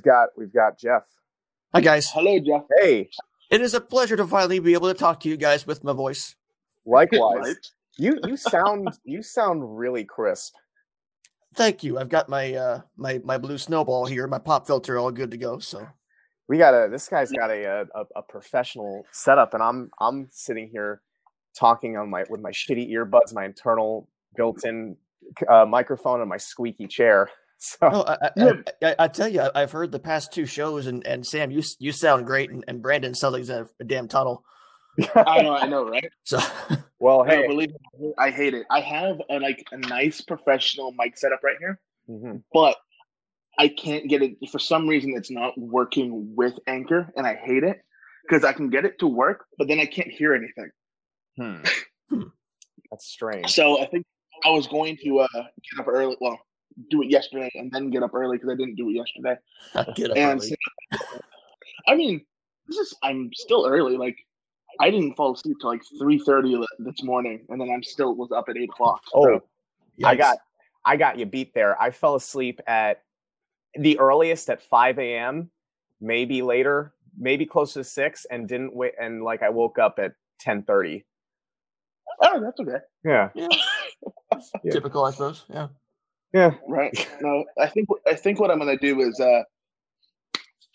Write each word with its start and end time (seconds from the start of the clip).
we've 0.00 0.04
got 0.04 0.28
we've 0.36 0.52
got 0.52 0.78
Jeff. 0.78 1.02
Hi 1.74 1.80
guys. 1.80 2.10
Hello, 2.10 2.38
Jeff. 2.38 2.62
Hey, 2.78 3.10
It 3.50 3.60
is 3.60 3.74
a 3.74 3.80
pleasure 3.80 4.16
to 4.16 4.26
finally 4.26 4.58
be 4.58 4.72
able 4.72 4.88
to 4.88 4.98
talk 4.98 5.20
to 5.20 5.28
you 5.28 5.36
guys 5.36 5.66
with 5.66 5.84
my 5.84 5.92
voice. 5.92 6.36
likewise. 6.86 7.56
You 7.98 8.18
you 8.24 8.36
sound 8.38 8.88
you 9.04 9.22
sound 9.22 9.78
really 9.78 10.04
crisp. 10.04 10.54
Thank 11.54 11.84
you. 11.84 11.98
I've 11.98 12.08
got 12.08 12.28
my 12.28 12.54
uh 12.54 12.80
my 12.96 13.20
my 13.24 13.36
blue 13.36 13.58
snowball 13.58 14.06
here, 14.06 14.26
my 14.26 14.38
pop 14.38 14.66
filter 14.66 14.98
all 14.98 15.10
good 15.10 15.30
to 15.32 15.36
go. 15.36 15.58
So 15.58 15.86
We 16.48 16.56
got 16.56 16.72
a 16.72 16.88
this 16.88 17.08
guy's 17.08 17.30
got 17.30 17.50
a 17.50 17.86
a, 17.94 18.04
a 18.16 18.22
professional 18.22 19.04
setup, 19.12 19.52
and 19.52 19.62
I'm 19.62 19.90
I'm 20.00 20.28
sitting 20.30 20.70
here 20.72 21.02
talking 21.54 21.98
on 21.98 22.08
my 22.08 22.24
with 22.30 22.40
my 22.40 22.52
shitty 22.52 22.90
earbuds, 22.90 23.34
my 23.34 23.44
internal 23.44 24.08
built-in 24.34 24.96
uh, 25.48 25.66
microphone, 25.66 26.20
and 26.20 26.28
my 26.30 26.38
squeaky 26.38 26.86
chair. 26.86 27.28
So 27.62 27.76
oh, 27.82 28.04
I, 28.06 28.14
I, 28.14 28.30
I, 28.38 28.52
I, 28.82 28.94
I 29.00 29.08
tell 29.08 29.28
you, 29.28 29.42
I- 29.42 29.62
I've 29.62 29.70
heard 29.72 29.92
the 29.92 29.98
past 29.98 30.32
two 30.32 30.46
shows, 30.46 30.86
and, 30.86 31.06
and 31.06 31.26
Sam, 31.26 31.50
you 31.50 31.62
you 31.78 31.92
sound 31.92 32.26
great, 32.26 32.50
and, 32.50 32.64
and 32.66 32.80
Brandon 32.80 33.14
sounds 33.14 33.32
like 33.32 33.40
he's 33.40 33.50
a, 33.50 33.68
a 33.78 33.84
damn 33.84 34.08
tunnel. 34.08 34.42
I 35.14 35.42
know, 35.42 35.54
I 35.54 35.66
know, 35.66 35.84
right? 35.88 36.10
So 36.24 36.38
well, 36.98 37.18
No, 37.18 37.30
hey, 37.30 37.46
believe 37.46 37.70
me, 37.98 38.12
I 38.18 38.30
hate 38.30 38.54
it. 38.54 38.66
I 38.70 38.80
have 38.80 39.20
a, 39.28 39.38
like 39.38 39.62
a 39.72 39.76
nice 39.76 40.22
professional 40.22 40.92
mic 40.98 41.18
setup 41.18 41.40
right 41.44 41.56
here, 41.60 41.78
mhm. 42.08 42.42
but 42.52 42.76
I 43.58 43.68
can't 43.68 44.08
get 44.08 44.22
it 44.22 44.36
for 44.50 44.58
some 44.58 44.88
reason. 44.88 45.12
It's 45.14 45.30
not 45.30 45.52
working 45.58 46.34
with 46.34 46.54
Anchor, 46.66 47.12
and 47.14 47.26
I 47.26 47.34
hate 47.34 47.62
it 47.62 47.82
because 48.26 48.42
I 48.42 48.54
can 48.54 48.70
get 48.70 48.86
it 48.86 48.98
to 49.00 49.06
work, 49.06 49.44
but 49.58 49.68
then 49.68 49.80
I 49.80 49.86
can't 49.86 50.08
hear 50.08 50.34
anything. 50.34 50.70
Hmm. 51.36 52.22
that's 52.90 53.06
strange. 53.06 53.50
So 53.52 53.82
I 53.82 53.86
think 53.86 54.06
I 54.46 54.50
was 54.50 54.66
going 54.66 54.96
to 55.04 55.20
uh, 55.20 55.28
get 55.34 55.80
up 55.80 55.88
early. 55.88 56.16
Well, 56.22 56.38
do 56.90 57.02
it 57.02 57.10
yesterday 57.10 57.50
and 57.54 57.70
then 57.72 57.90
get 57.90 58.02
up 58.02 58.14
early 58.14 58.36
because 58.36 58.50
I 58.50 58.56
didn't 58.56 58.76
do 58.76 58.88
it 58.90 58.94
yesterday. 58.94 59.36
get 59.94 60.10
up 60.10 60.16
And 60.16 60.40
early. 60.40 60.56
I 61.88 61.94
mean, 61.94 62.24
this 62.66 62.78
is 62.78 62.94
I'm 63.02 63.30
still 63.34 63.66
early. 63.66 63.96
Like 63.96 64.16
I 64.78 64.90
didn't 64.90 65.14
fall 65.14 65.34
asleep 65.34 65.56
till 65.60 65.70
like 65.70 65.82
three 65.98 66.18
thirty 66.18 66.56
this 66.78 67.02
morning, 67.02 67.44
and 67.48 67.60
then 67.60 67.70
I'm 67.70 67.82
still 67.82 68.14
was 68.14 68.30
up 68.32 68.48
at 68.48 68.56
eight 68.56 68.70
o'clock. 68.70 69.02
Oh, 69.14 69.24
So, 69.24 69.42
I 70.04 70.14
got 70.14 70.38
I 70.84 70.96
got 70.96 71.18
you 71.18 71.26
beat 71.26 71.52
there. 71.54 71.80
I 71.80 71.90
fell 71.90 72.14
asleep 72.14 72.60
at 72.66 73.02
the 73.74 73.98
earliest 73.98 74.50
at 74.50 74.62
5 74.62 74.98
a.m., 74.98 75.50
maybe 76.00 76.42
later, 76.42 76.94
maybe 77.18 77.46
close 77.46 77.74
to 77.74 77.84
six, 77.84 78.24
and 78.30 78.48
didn't 78.48 78.74
wait. 78.74 78.94
And 79.00 79.22
like 79.22 79.42
I 79.42 79.50
woke 79.50 79.78
up 79.78 79.98
at 79.98 80.12
10:30. 80.44 81.04
oh, 82.22 82.40
that's 82.40 82.60
okay. 82.60 82.78
Yeah, 83.04 83.28
Yeah. 83.34 83.48
Yeah. 84.64 84.72
typical, 84.72 85.04
I 85.04 85.10
suppose. 85.10 85.44
Yeah. 85.50 85.68
Yeah. 86.32 86.52
Right? 86.68 87.08
No, 87.20 87.44
I 87.58 87.66
think 87.66 87.88
I 88.06 88.14
think 88.14 88.40
what 88.40 88.50
I'm 88.50 88.58
gonna 88.58 88.76
do 88.76 89.00
is 89.00 89.18
uh 89.20 89.42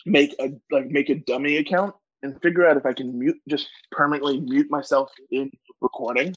make 0.04 0.34
a 0.38 0.52
like 0.70 0.88
make 0.88 1.08
a 1.10 1.16
dummy 1.16 1.56
account 1.56 1.94
and 2.22 2.40
figure 2.42 2.66
out 2.66 2.76
if 2.76 2.86
I 2.86 2.92
can 2.92 3.18
mute 3.18 3.36
just 3.48 3.68
permanently 3.90 4.40
mute 4.40 4.70
myself 4.70 5.10
in 5.30 5.50
recording 5.80 6.34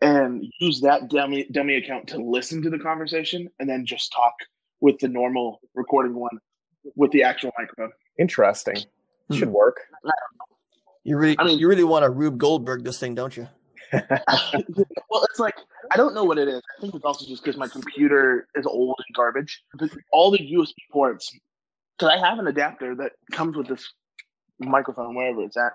and 0.00 0.44
use 0.60 0.80
that 0.80 1.08
dummy 1.08 1.46
dummy 1.52 1.76
account 1.76 2.08
to 2.08 2.18
listen 2.18 2.62
to 2.62 2.70
the 2.70 2.78
conversation 2.78 3.48
and 3.60 3.68
then 3.68 3.86
just 3.86 4.12
talk 4.12 4.34
with 4.80 4.98
the 4.98 5.08
normal 5.08 5.60
recording 5.74 6.14
one 6.14 6.38
with 6.94 7.10
the 7.12 7.22
actual 7.22 7.50
microphone. 7.58 7.90
Interesting. 8.18 8.76
Hmm. 9.28 9.36
Should 9.36 9.48
work. 9.48 9.80
You 11.04 11.16
really, 11.16 11.36
I 11.38 11.44
mean- 11.44 11.58
you 11.58 11.68
really 11.68 11.84
want 11.84 12.04
to 12.04 12.10
Rube 12.10 12.38
Goldberg 12.38 12.84
this 12.84 12.98
thing, 12.98 13.14
don't 13.14 13.36
you? 13.36 13.48
well, 13.92 15.24
it's 15.30 15.38
like 15.38 15.54
I 15.90 15.96
don't 15.96 16.14
know 16.14 16.24
what 16.24 16.38
it 16.38 16.48
is. 16.48 16.62
I 16.76 16.80
think 16.80 16.94
it's 16.94 17.04
also 17.04 17.26
just 17.26 17.44
because 17.44 17.58
my 17.58 17.68
computer 17.68 18.48
is 18.54 18.66
old 18.66 18.96
and 19.06 19.14
garbage. 19.14 19.62
But 19.74 19.90
all 20.12 20.30
the 20.30 20.38
USB 20.38 20.74
ports, 20.92 21.32
because 21.98 22.12
I 22.12 22.18
have 22.26 22.38
an 22.38 22.46
adapter 22.48 22.94
that 22.96 23.12
comes 23.32 23.56
with 23.56 23.68
this 23.68 23.92
microphone 24.58 25.14
wherever 25.14 25.42
it's 25.42 25.56
at, 25.56 25.72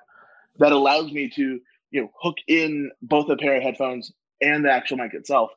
that 0.59 0.72
allows 0.72 1.12
me 1.12 1.30
to 1.30 1.59
you 1.91 2.02
know 2.02 2.12
hook 2.22 2.38
in 2.47 2.91
both 3.02 3.30
a 3.30 3.38
pair 3.38 3.56
of 3.58 3.63
headphones 3.63 4.12
and 4.41 4.66
the 4.66 4.72
actual 4.72 4.97
mic 4.97 5.13
itself. 5.13 5.52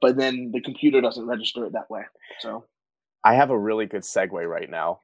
But 0.00 0.16
then 0.16 0.50
the 0.52 0.60
computer 0.60 1.00
doesn't 1.00 1.26
register 1.26 1.64
it 1.66 1.72
that 1.72 1.88
way. 1.90 2.02
So 2.40 2.64
I 3.22 3.34
have 3.34 3.50
a 3.50 3.58
really 3.58 3.86
good 3.86 4.02
segue 4.02 4.46
right 4.48 4.68
now. 4.68 5.00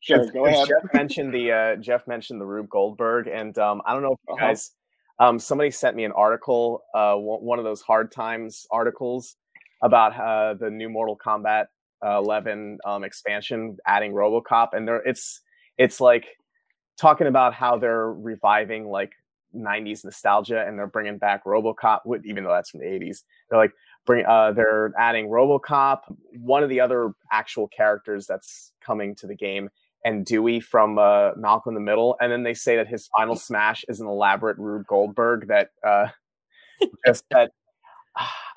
sure, 0.00 0.18
Because- 0.18 0.30
go 0.32 0.46
ahead. 0.46 0.68
Jeff 0.68 0.92
mentioned 0.94 1.32
the 1.32 1.52
uh, 1.52 1.76
Jeff 1.76 2.06
mentioned 2.06 2.40
the 2.40 2.46
Rube 2.46 2.68
Goldberg, 2.68 3.26
and 3.28 3.56
um, 3.58 3.80
I 3.86 3.92
don't 3.94 4.02
know 4.02 4.12
if 4.12 4.18
you 4.28 4.34
Uh-huh. 4.34 4.46
guys. 4.48 4.72
Um, 5.20 5.38
somebody 5.38 5.70
sent 5.70 5.96
me 5.96 6.04
an 6.04 6.12
article, 6.12 6.84
uh, 6.94 7.14
one 7.14 7.58
of 7.58 7.64
those 7.64 7.80
hard 7.80 8.12
times 8.12 8.66
articles 8.70 9.36
about 9.82 10.18
uh, 10.18 10.54
the 10.54 10.70
new 10.70 10.88
Mortal 10.88 11.16
Kombat 11.16 11.66
uh, 12.04 12.18
11 12.18 12.78
um, 12.84 13.04
expansion, 13.04 13.76
adding 13.86 14.12
RoboCop, 14.12 14.68
and 14.72 14.86
there 14.86 15.02
it's 15.04 15.40
it's 15.76 16.00
like 16.00 16.26
talking 16.96 17.26
about 17.26 17.54
how 17.54 17.78
they're 17.78 18.12
reviving 18.12 18.88
like 18.88 19.12
90s 19.54 20.04
nostalgia, 20.04 20.64
and 20.66 20.78
they're 20.78 20.86
bringing 20.86 21.18
back 21.18 21.44
RoboCop, 21.44 22.00
even 22.24 22.44
though 22.44 22.52
that's 22.52 22.70
from 22.70 22.80
the 22.80 22.86
80s. 22.86 23.24
They're 23.50 23.58
like 23.58 23.72
bring 24.06 24.24
uh, 24.26 24.52
they're 24.52 24.92
adding 24.96 25.28
RoboCop, 25.28 26.00
one 26.36 26.62
of 26.62 26.68
the 26.68 26.80
other 26.80 27.12
actual 27.32 27.68
characters 27.68 28.26
that's 28.26 28.72
coming 28.80 29.14
to 29.16 29.26
the 29.26 29.34
game 29.34 29.68
and 30.04 30.24
Dewey 30.24 30.60
from 30.60 30.98
uh, 30.98 31.30
Malcolm 31.36 31.70
in 31.70 31.74
the 31.74 31.90
Middle, 31.90 32.16
and 32.20 32.30
then 32.30 32.42
they 32.42 32.54
say 32.54 32.76
that 32.76 32.88
his 32.88 33.08
final 33.16 33.36
smash 33.36 33.84
is 33.88 34.00
an 34.00 34.06
elaborate 34.06 34.58
Rube 34.58 34.86
Goldberg 34.86 35.48
that 35.48 35.70
uh, 35.86 36.08
just 37.06 37.24
that 37.30 37.52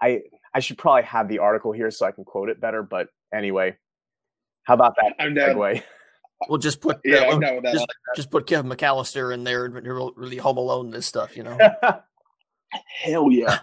I 0.02 0.22
I 0.54 0.60
should 0.60 0.78
probably 0.78 1.04
have 1.04 1.28
the 1.28 1.40
article 1.40 1.72
here 1.72 1.92
so 1.92 2.06
I 2.06 2.12
can 2.12 2.24
quote 2.24 2.50
it 2.50 2.60
better. 2.60 2.84
But 2.84 3.08
anyway, 3.34 3.78
how 4.64 4.74
about 4.74 4.96
that 5.02 5.16
I'm 5.20 5.34
down. 5.34 5.56
segue? 5.56 5.84
We'll 6.50 6.58
just 6.58 6.82
put 6.82 7.00
Yeah, 7.06 7.18
uh, 7.18 7.34
I'm 7.34 7.40
down 7.40 7.56
with 7.56 7.64
that. 7.66 7.74
just, 7.74 7.88
just 8.16 8.32
put 8.32 8.48
Kevin 8.48 8.72
McAllister 8.72 9.34
in 9.34 9.44
there 9.44 9.66
and 9.66 9.76
really, 9.76 10.12
really 10.16 10.38
home 10.38 10.58
alone 10.58 10.90
this 10.90 11.06
stuff, 11.06 11.38
you 11.38 11.44
know. 11.44 11.58
Hell 13.04 13.32
yeah. 13.32 13.60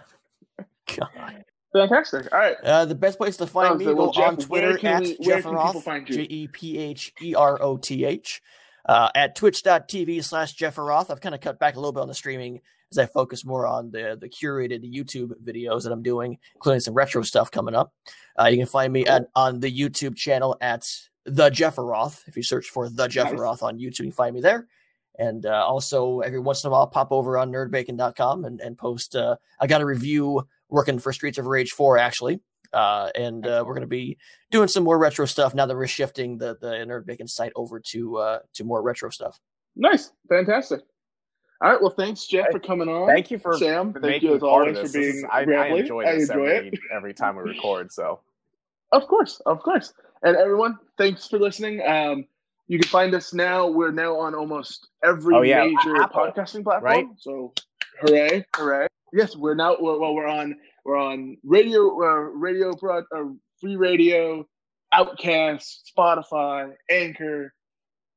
God. 0.97 1.43
Fantastic. 1.73 2.31
All 2.33 2.39
right. 2.39 2.57
Uh, 2.63 2.85
the 2.85 2.95
best 2.95 3.17
place 3.17 3.37
to 3.37 3.45
find 3.47 3.73
Oh, 3.73 3.77
me 3.77 3.85
well, 3.93 4.11
go 4.11 4.23
on 4.23 4.37
Twitter 4.37 4.71
at 4.85 5.01
we- 5.01 5.17
Jepheroth? 5.17 6.05
J 6.07 6.21
E 6.23 6.47
P 6.47 6.77
H 6.77 7.13
E 7.21 7.35
R 7.35 7.61
O 7.61 7.77
T 7.77 8.05
H. 8.05 8.41
Uh, 8.87 9.09
at 9.13 9.35
twitch.tv 9.35 10.23
slash 10.23 10.55
Jepheroth. 10.55 11.11
I've 11.11 11.21
kind 11.21 11.35
of 11.35 11.41
cut 11.41 11.59
back 11.59 11.75
a 11.75 11.79
little 11.79 11.91
bit 11.91 11.99
on 12.01 12.07
the 12.07 12.13
streaming 12.15 12.61
as 12.91 12.97
I 12.97 13.05
focus 13.05 13.45
more 13.45 13.67
on 13.67 13.91
the, 13.91 14.17
the 14.19 14.27
curated 14.27 14.83
YouTube 14.91 15.33
videos 15.43 15.83
that 15.83 15.91
I'm 15.91 16.01
doing, 16.01 16.39
including 16.55 16.79
some 16.79 16.95
retro 16.95 17.21
stuff 17.21 17.51
coming 17.51 17.75
up. 17.75 17.93
Uh, 18.39 18.45
you 18.47 18.57
can 18.57 18.65
find 18.65 18.91
me 18.91 19.05
at, 19.05 19.27
on 19.35 19.59
the 19.59 19.71
YouTube 19.71 20.15
channel 20.15 20.57
at 20.59 20.87
The 21.25 21.51
Jepheroth. 21.51 22.23
If 22.25 22.35
you 22.35 22.41
search 22.41 22.69
for 22.69 22.89
The 22.89 23.07
Jeff 23.07 23.29
Nice. 23.31 23.39
Roth 23.39 23.61
on 23.61 23.77
YouTube, 23.77 23.99
you 23.99 24.05
can 24.05 24.11
find 24.13 24.33
me 24.33 24.41
there. 24.41 24.65
And 25.19 25.45
uh, 25.45 25.65
also, 25.67 26.21
every 26.21 26.39
once 26.39 26.63
in 26.63 26.69
a 26.69 26.71
while, 26.71 26.81
I'll 26.81 26.87
pop 26.87 27.11
over 27.11 27.37
on 27.37 27.51
nerdbacon.com 27.51 28.45
and, 28.45 28.59
and 28.59 28.75
post. 28.75 29.15
Uh, 29.15 29.35
I 29.59 29.67
got 29.67 29.81
a 29.81 29.85
review 29.85 30.47
working 30.69 30.99
for 30.99 31.11
Streets 31.13 31.37
of 31.37 31.45
Rage 31.45 31.71
4, 31.71 31.97
actually. 31.97 32.39
Uh, 32.71 33.09
and 33.15 33.47
uh, 33.47 33.63
we're 33.65 33.73
going 33.73 33.81
to 33.81 33.87
be 33.87 34.17
doing 34.51 34.67
some 34.67 34.83
more 34.83 34.99
retro 34.99 35.25
stuff 35.25 35.55
now 35.55 35.65
that 35.65 35.75
we're 35.75 35.87
shifting 35.87 36.37
the, 36.37 36.55
the 36.61 36.67
Nerd 36.67 37.05
Bacon 37.05 37.27
site 37.27 37.51
over 37.55 37.81
to 37.91 38.17
uh, 38.17 38.39
to 38.53 38.63
more 38.63 38.83
retro 38.83 39.09
stuff. 39.09 39.39
Nice. 39.75 40.11
Fantastic. 40.29 40.81
All 41.63 41.71
right. 41.71 41.81
Well, 41.81 41.89
thanks, 41.97 42.27
Jeff, 42.27 42.51
for 42.51 42.59
coming 42.59 42.87
on. 42.87 43.07
Thank 43.07 43.31
you 43.31 43.39
for 43.39 43.57
Sam. 43.57 43.91
for 43.91 43.99
Thank 43.99 44.21
you 44.21 44.35
as 44.35 44.43
always 44.43 44.77
for 44.77 44.83
this. 44.83 44.91
This 44.93 45.01
being 45.01 45.15
is- 45.17 45.25
I, 45.31 45.39
I 45.39 45.45
gravelly. 45.45 45.79
enjoy 45.81 46.03
I 46.05 46.11
enjoy 46.13 46.45
every 46.45 46.67
it. 46.69 46.79
every 46.95 47.13
time 47.15 47.35
we 47.37 47.41
record. 47.43 47.91
So 47.91 48.19
Of 48.91 49.07
course, 49.07 49.41
of 49.47 49.59
course. 49.63 49.91
And 50.21 50.37
everyone, 50.37 50.77
thanks 50.97 51.27
for 51.27 51.39
listening. 51.39 51.81
Um, 51.87 52.25
you 52.67 52.77
can 52.77 52.87
find 52.89 53.15
us 53.15 53.33
now. 53.33 53.67
We're 53.67 53.91
now 53.91 54.15
on 54.19 54.35
almost 54.35 54.89
every 55.03 55.33
Oh, 55.35 55.41
yeah, 55.41 55.63
major 55.65 55.95
Apple, 56.03 56.21
podcasting 56.35 56.63
platform. 56.63 56.83
right? 56.83 57.05
So, 57.17 57.53
hooray, 58.01 58.45
hooray! 58.55 58.87
Yes, 59.13 59.35
we're 59.35 59.55
now. 59.55 59.75
Well, 59.79 59.99
well, 59.99 60.13
we're 60.13 60.27
on. 60.27 60.55
We're 60.85 60.97
on 60.97 61.37
radio, 61.43 61.87
uh, 62.01 62.29
radio, 62.33 62.73
broad, 62.75 63.03
uh, 63.15 63.25
free 63.59 63.75
radio, 63.75 64.47
Outcast, 64.91 65.91
Spotify, 65.95 66.73
Anchor, 66.89 67.53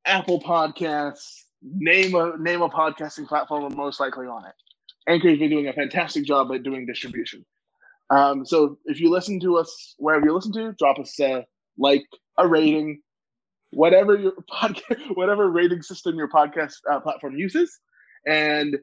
Apple 0.06 0.40
Podcasts. 0.40 1.42
Name 1.62 2.14
a 2.14 2.36
name 2.38 2.62
a 2.62 2.68
podcasting 2.68 3.26
platform. 3.26 3.62
We're 3.62 3.70
most 3.70 4.00
likely 4.00 4.26
on 4.26 4.44
it. 4.46 4.54
Anchor 5.08 5.30
has 5.30 5.38
been 5.38 5.50
doing 5.50 5.68
a 5.68 5.72
fantastic 5.72 6.24
job 6.24 6.52
at 6.52 6.62
doing 6.62 6.86
distribution. 6.86 7.44
Um, 8.10 8.44
so 8.44 8.78
if 8.84 9.00
you 9.00 9.10
listen 9.10 9.40
to 9.40 9.56
us 9.58 9.94
wherever 9.98 10.24
you 10.24 10.34
listen 10.34 10.52
to, 10.52 10.72
drop 10.78 10.98
us 10.98 11.18
a 11.20 11.46
like, 11.78 12.04
a 12.38 12.46
rating, 12.46 13.00
whatever 13.70 14.16
your 14.18 14.32
podcast, 14.52 15.16
whatever 15.16 15.50
rating 15.50 15.82
system 15.82 16.16
your 16.16 16.28
podcast 16.28 16.74
uh, 16.90 17.00
platform 17.00 17.36
uses, 17.36 17.80
and 18.26 18.76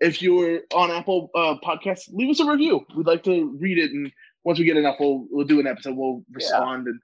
if 0.00 0.22
you're 0.22 0.60
on 0.72 0.90
Apple 0.90 1.30
uh, 1.34 1.56
Podcasts, 1.64 2.08
leave 2.12 2.30
us 2.30 2.40
a 2.40 2.50
review. 2.50 2.86
We'd 2.96 3.06
like 3.06 3.24
to 3.24 3.56
read 3.58 3.78
it, 3.78 3.90
and 3.90 4.12
once 4.44 4.58
we 4.58 4.64
get 4.64 4.76
enough, 4.76 4.96
we'll 5.00 5.26
we'll 5.30 5.46
do 5.46 5.60
an 5.60 5.66
episode. 5.66 5.96
We'll 5.96 6.22
respond 6.32 6.86
and 6.86 7.00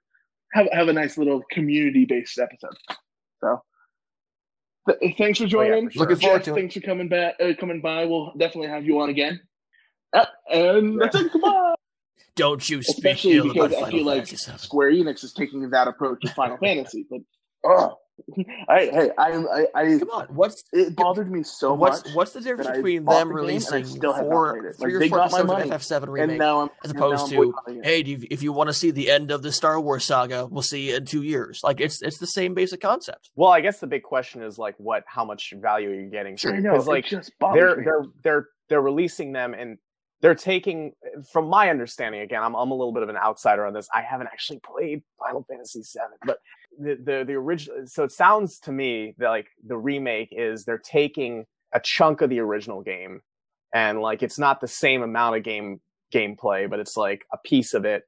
have 0.53 0.67
have 0.71 0.87
a 0.87 0.93
nice 0.93 1.17
little 1.17 1.43
community 1.51 2.05
based 2.05 2.39
episode. 2.39 2.77
So. 3.41 3.61
th- 4.87 5.17
Thanks 5.17 5.39
for 5.39 5.45
joining. 5.45 5.87
for 5.87 5.93
sure. 5.93 6.01
Looking 6.01 6.17
forward 6.17 6.37
Jeff, 6.39 6.45
to 6.45 6.51
it. 6.51 6.55
Thanks 6.55 6.73
for 6.75 6.81
coming 6.81 7.09
back. 7.09 7.35
Uh, 7.39 7.51
coming 7.59 7.81
by. 7.81 8.05
We'll 8.05 8.31
definitely 8.37 8.69
have 8.69 8.85
you 8.85 8.99
on 9.01 9.09
again. 9.09 9.41
Uh, 10.13 10.25
and 10.49 11.01
that's 11.01 11.15
it. 11.15 11.31
Goodbye. 11.31 11.75
Don't 12.35 12.69
you 12.69 12.81
speak 12.83 12.97
especially 12.97 13.39
because 13.39 13.73
I 13.73 13.89
feel 13.89 14.05
like. 14.05 14.27
Square 14.27 14.91
Enix 14.91 15.23
is 15.23 15.33
taking 15.33 15.69
that 15.69 15.87
approach 15.87 16.19
with 16.21 16.33
Final 16.33 16.57
Fantasy. 16.57 17.05
But 17.09 17.21
oh, 17.65 17.97
I 18.69 18.79
hey, 18.79 19.11
I 19.17 19.31
I, 19.31 19.65
I 19.75 19.99
Come 19.99 20.09
on, 20.11 20.27
what's 20.27 20.63
it 20.71 20.95
bothered 20.95 21.29
me 21.31 21.43
so 21.43 21.73
what's 21.73 22.05
much. 22.05 22.15
what's 22.15 22.31
the 22.31 22.41
difference 22.41 22.71
between 22.71 23.03
bought 23.03 23.19
them 23.19 23.29
the 23.29 23.33
game 23.35 23.49
and 23.49 23.73
I 23.73 23.79
releasing 23.79 23.85
still 23.85 24.13
have 24.13 24.25
not 24.25 24.31
four, 24.31 24.53
played 24.53 24.69
it. 24.69 24.77
three 24.79 24.93
Like, 24.93 24.95
or 24.95 24.99
they 24.99 25.09
four 25.09 25.17
got 25.17 25.31
my 25.31 25.39
episodes 25.39 25.61
of 25.63 25.69
money, 25.69 25.69
FF7 25.69 26.03
and 26.03 26.11
remake, 26.13 26.39
now 26.39 26.61
I'm 26.61 26.69
as 26.83 26.91
and 26.91 26.99
now 26.99 27.05
opposed 27.05 27.23
I'm 27.23 27.29
to 27.29 27.35
boycotting 27.35 27.77
it. 27.79 27.85
hey, 27.85 28.03
do 28.03 28.11
you, 28.11 28.27
if 28.31 28.41
you 28.41 28.53
want 28.53 28.69
to 28.69 28.73
see 28.73 28.91
the 28.91 29.11
end 29.11 29.31
of 29.31 29.41
the 29.41 29.51
Star 29.51 29.79
Wars 29.79 30.05
saga, 30.05 30.45
we'll 30.45 30.61
see 30.61 30.89
you 30.89 30.97
in 30.97 31.05
two 31.05 31.23
years. 31.23 31.61
Like 31.63 31.81
it's 31.81 32.01
it's 32.01 32.17
the 32.17 32.27
same 32.27 32.53
basic 32.53 32.81
concept. 32.81 33.31
Well, 33.35 33.51
I 33.51 33.61
guess 33.61 33.79
the 33.79 33.87
big 33.87 34.03
question 34.03 34.41
is 34.41 34.57
like, 34.57 34.75
what? 34.77 35.03
How 35.07 35.25
much 35.25 35.53
value 35.57 35.89
are 35.91 35.95
you 35.95 36.09
getting? 36.09 36.37
I 36.45 36.59
know, 36.59 36.71
because 36.71 36.87
it 36.87 36.91
like 36.91 37.05
just 37.05 37.31
they're 37.39 37.75
bothers 37.75 37.77
me. 37.77 37.83
they're 37.83 38.05
they're 38.23 38.47
they're 38.69 38.81
releasing 38.81 39.33
them 39.33 39.53
and 39.53 39.77
they're 40.21 40.35
taking 40.35 40.91
from 41.31 41.47
my 41.47 41.69
understanding 41.69 42.21
again 42.21 42.41
I'm, 42.41 42.55
I'm 42.55 42.71
a 42.71 42.75
little 42.75 42.93
bit 42.93 43.03
of 43.03 43.09
an 43.09 43.17
outsider 43.17 43.65
on 43.65 43.73
this 43.73 43.87
i 43.93 44.01
haven't 44.01 44.27
actually 44.27 44.59
played 44.59 45.03
final 45.19 45.45
fantasy 45.47 45.83
7 45.83 46.09
but 46.25 46.39
the, 46.79 46.95
the 46.95 47.23
the 47.25 47.33
original 47.33 47.85
so 47.85 48.03
it 48.03 48.11
sounds 48.11 48.59
to 48.59 48.71
me 48.71 49.15
that 49.17 49.29
like 49.29 49.47
the 49.65 49.77
remake 49.77 50.29
is 50.31 50.65
they're 50.65 50.77
taking 50.77 51.45
a 51.73 51.79
chunk 51.79 52.21
of 52.21 52.29
the 52.29 52.39
original 52.39 52.81
game 52.81 53.21
and 53.73 54.01
like 54.01 54.23
it's 54.23 54.39
not 54.39 54.61
the 54.61 54.67
same 54.67 55.01
amount 55.01 55.35
of 55.35 55.43
game 55.43 55.79
gameplay 56.13 56.69
but 56.69 56.79
it's 56.79 56.97
like 56.97 57.25
a 57.33 57.37
piece 57.45 57.73
of 57.73 57.85
it 57.85 58.03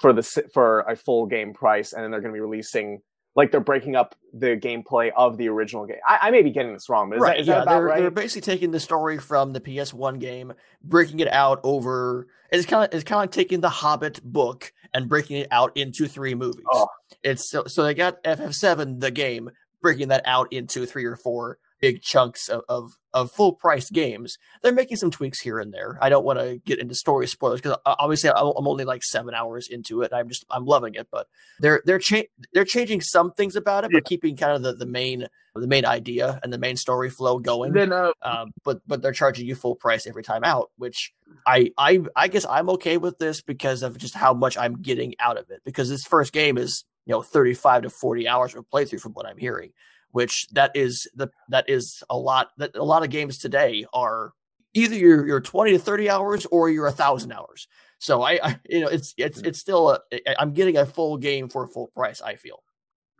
for 0.00 0.12
the 0.12 0.22
for 0.52 0.80
a 0.80 0.96
full 0.96 1.26
game 1.26 1.52
price 1.52 1.92
and 1.92 2.02
then 2.02 2.10
they're 2.10 2.20
going 2.20 2.32
to 2.32 2.36
be 2.36 2.40
releasing 2.40 3.00
like 3.36 3.50
they're 3.50 3.60
breaking 3.60 3.96
up 3.96 4.14
the 4.32 4.56
gameplay 4.56 5.10
of 5.16 5.36
the 5.36 5.48
original 5.48 5.86
game 5.86 5.98
i, 6.08 6.18
I 6.22 6.30
may 6.30 6.42
be 6.42 6.50
getting 6.50 6.72
this 6.72 6.88
wrong 6.88 7.10
but 7.10 7.16
is 7.16 7.22
right? 7.22 7.46
that, 7.46 7.46
yeah, 7.46 7.64
they're 7.64 7.84
right 7.84 8.00
they're 8.00 8.10
basically 8.10 8.52
taking 8.52 8.70
the 8.70 8.80
story 8.80 9.18
from 9.18 9.52
the 9.52 9.60
PS1 9.60 10.18
game, 10.20 10.52
breaking 10.82 11.20
it 11.20 11.28
out 11.28 11.60
over. 11.62 12.26
It's 12.50 12.66
kind 12.66 12.84
of 12.84 12.94
it's 12.94 13.04
kind 13.04 13.18
of 13.18 13.22
like 13.22 13.30
taking 13.32 13.60
the 13.60 13.70
Hobbit 13.70 14.22
book 14.22 14.72
and 14.94 15.08
breaking 15.08 15.38
it 15.38 15.48
out 15.50 15.76
into 15.76 16.06
three 16.06 16.34
movies. 16.34 16.64
Oh. 16.72 16.88
It's 17.22 17.50
so 17.50 17.64
so 17.66 17.82
they 17.82 17.94
got 17.94 18.22
FF7 18.22 19.00
the 19.00 19.10
game, 19.10 19.50
breaking 19.82 20.08
that 20.08 20.22
out 20.24 20.52
into 20.52 20.86
three 20.86 21.04
or 21.04 21.16
four 21.16 21.58
big 21.80 22.02
chunks 22.02 22.48
of 22.48 22.62
of, 22.68 22.92
of 23.12 23.30
full 23.30 23.52
price 23.52 23.90
games. 23.90 24.38
They're 24.62 24.72
making 24.72 24.96
some 24.96 25.10
tweaks 25.10 25.40
here 25.40 25.58
and 25.58 25.72
there. 25.72 25.98
I 26.00 26.08
don't 26.08 26.24
want 26.24 26.38
to 26.38 26.58
get 26.64 26.78
into 26.78 26.94
story 26.94 27.26
spoilers 27.26 27.60
because 27.60 27.78
obviously 27.84 28.30
I'm 28.30 28.66
only 28.66 28.84
like 28.84 29.02
seven 29.02 29.34
hours 29.34 29.68
into 29.68 30.02
it. 30.02 30.12
I'm 30.12 30.28
just 30.28 30.44
I'm 30.50 30.64
loving 30.64 30.94
it, 30.94 31.08
but 31.10 31.26
they're 31.60 31.82
they're 31.84 31.98
cha- 31.98 32.28
they're 32.52 32.64
changing 32.64 33.00
some 33.00 33.32
things 33.32 33.56
about 33.56 33.84
it, 33.84 33.90
but 33.92 34.04
keeping 34.04 34.36
kind 34.36 34.52
of 34.52 34.62
the, 34.62 34.72
the 34.74 34.86
main 34.86 35.26
the 35.54 35.68
main 35.68 35.84
idea 35.84 36.40
and 36.42 36.52
the 36.52 36.58
main 36.58 36.76
story 36.76 37.10
flow 37.10 37.38
going. 37.38 37.72
Then 37.72 37.92
uh, 37.92 38.12
Um, 38.22 38.52
but 38.64 38.80
but 38.86 39.02
they're 39.02 39.12
charging 39.12 39.46
you 39.46 39.54
full 39.54 39.76
price 39.76 40.06
every 40.06 40.22
time 40.22 40.42
out, 40.44 40.70
which 40.76 41.12
I 41.46 41.70
I 41.78 42.00
I 42.16 42.28
guess 42.28 42.46
I'm 42.48 42.70
okay 42.70 42.96
with 42.96 43.18
this 43.18 43.40
because 43.40 43.82
of 43.82 43.98
just 43.98 44.14
how 44.14 44.34
much 44.34 44.58
I'm 44.58 44.80
getting 44.82 45.14
out 45.20 45.38
of 45.38 45.50
it. 45.50 45.60
Because 45.64 45.88
this 45.88 46.04
first 46.04 46.32
game 46.32 46.58
is 46.58 46.84
you 47.06 47.12
know 47.12 47.22
35 47.22 47.82
to 47.82 47.90
40 47.90 48.26
hours 48.28 48.54
of 48.54 48.64
playthrough 48.68 49.00
from 49.00 49.12
what 49.12 49.26
I'm 49.26 49.38
hearing, 49.38 49.70
which 50.14 50.46
that 50.52 50.70
is 50.76 51.08
the 51.16 51.28
that 51.48 51.68
is 51.68 52.04
a 52.08 52.16
lot. 52.16 52.50
That 52.58 52.76
a 52.76 52.84
lot 52.84 53.02
of 53.02 53.10
games 53.10 53.36
today 53.36 53.84
are 53.92 54.32
either 54.72 54.94
you're 54.94 55.26
you're 55.26 55.40
20 55.40 55.72
to 55.72 55.78
30 55.78 56.08
hours 56.08 56.46
or 56.46 56.70
you're 56.70 56.86
a 56.86 56.92
thousand 56.92 57.32
hours. 57.32 57.66
So 57.98 58.22
I, 58.22 58.38
I 58.40 58.60
you 58.68 58.80
know 58.80 58.86
it's 58.86 59.12
it's 59.16 59.40
hmm. 59.40 59.46
it's 59.46 59.58
still 59.58 59.90
a, 59.90 59.98
I- 60.12 60.36
I'm 60.38 60.52
getting 60.52 60.76
a 60.76 60.86
full 60.86 61.16
game 61.16 61.48
for 61.48 61.64
a 61.64 61.68
full 61.68 61.88
price. 61.88 62.22
I 62.22 62.36
feel. 62.36 62.62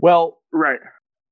well 0.00 0.38
right. 0.52 0.78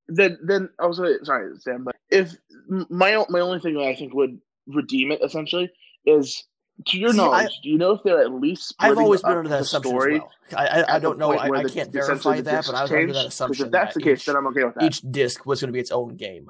Then 0.09 0.37
then 0.45 0.67
I 0.81 0.85
was 0.85 0.97
sorry, 1.23 1.53
Sam, 1.59 1.85
but 1.85 1.95
if 2.09 2.35
my 2.67 3.23
my 3.29 3.39
only 3.39 3.59
thing 3.61 3.75
that 3.75 3.87
I 3.87 3.95
think 3.95 4.13
would 4.13 4.37
redeem 4.67 5.13
it 5.13 5.21
essentially 5.23 5.71
is 6.05 6.43
to 6.87 6.97
your 6.99 7.11
See, 7.13 7.19
I- 7.19 7.47
do 7.61 7.69
you 7.69 7.77
know 7.77 7.91
if 7.91 8.03
they're 8.03 8.21
at 8.21 8.31
least 8.33 8.75
I've 8.79 8.87
splitting 8.91 9.03
always 9.03 9.21
been 9.21 9.31
under 9.37 9.49
that 9.49 9.61
assumption 9.61 9.89
story 9.91 10.15
as 10.15 10.21
well. 10.21 10.31
I 10.57 10.67
I, 10.81 10.95
I 10.95 10.99
don't 10.99 11.17
know. 11.17 11.31
I, 11.33 11.45
I 11.59 11.63
the- 11.63 11.69
can't 11.69 11.91
verify 11.91 12.41
that, 12.41 12.65
but 12.65 12.75
I 12.75 12.81
was 12.83 12.89
discs 12.89 12.91
under 12.91 12.97
changed? 12.97 13.15
that 13.15 13.23
'Cause 13.23 13.25
assumption. 13.27 13.65
if 13.65 13.71
that's 13.71 13.93
that 13.93 13.99
the 13.99 14.05
case, 14.05 14.19
each- 14.19 14.25
then 14.25 14.35
I'm 14.35 14.47
okay 14.47 14.63
with 14.63 14.75
that. 14.75 14.83
each 14.83 15.01
disc 15.11 15.45
was 15.45 15.61
going 15.61 15.67
to 15.69 15.73
be 15.73 15.79
its 15.79 15.91
own 15.91 16.15
game. 16.15 16.49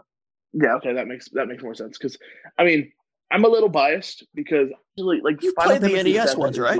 Yeah, 0.54 0.76
okay, 0.76 0.94
that 0.94 1.08
makes 1.08 1.30
that 1.30 1.48
makes 1.48 1.64
more 1.64 1.74
sense 1.74 1.98
because 1.98 2.18
I 2.58 2.64
mean 2.64 2.92
I'm 3.32 3.44
a 3.46 3.48
little 3.48 3.70
biased 3.70 4.24
because 4.36 4.70
actually, 4.94 5.22
like 5.24 5.42
You 5.42 5.52
Final 5.54 5.72
played 5.72 5.82
the 5.82 5.90
Fantasy 5.96 6.14
NES 6.14 6.36
ones, 6.36 6.60
right? 6.60 6.80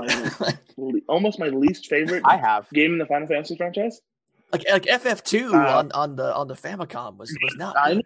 my 0.78 0.92
almost 1.08 1.38
my 1.40 1.48
least 1.48 1.86
favorite 1.88 2.22
i 2.26 2.36
have 2.36 2.68
game 2.70 2.92
in 2.92 2.98
the 2.98 3.06
Final 3.06 3.26
Fantasy 3.26 3.56
franchise. 3.56 4.00
like 4.52 4.62
like 4.70 4.84
FF2 4.84 5.52
Uh, 5.52 5.78
on, 5.78 5.90
on 5.92 6.14
the 6.16 6.32
on 6.34 6.46
the 6.46 6.54
Famicom 6.54 7.16
was 7.16 7.36
was 7.42 7.56
not. 7.56 7.76
I'm. 7.78 8.00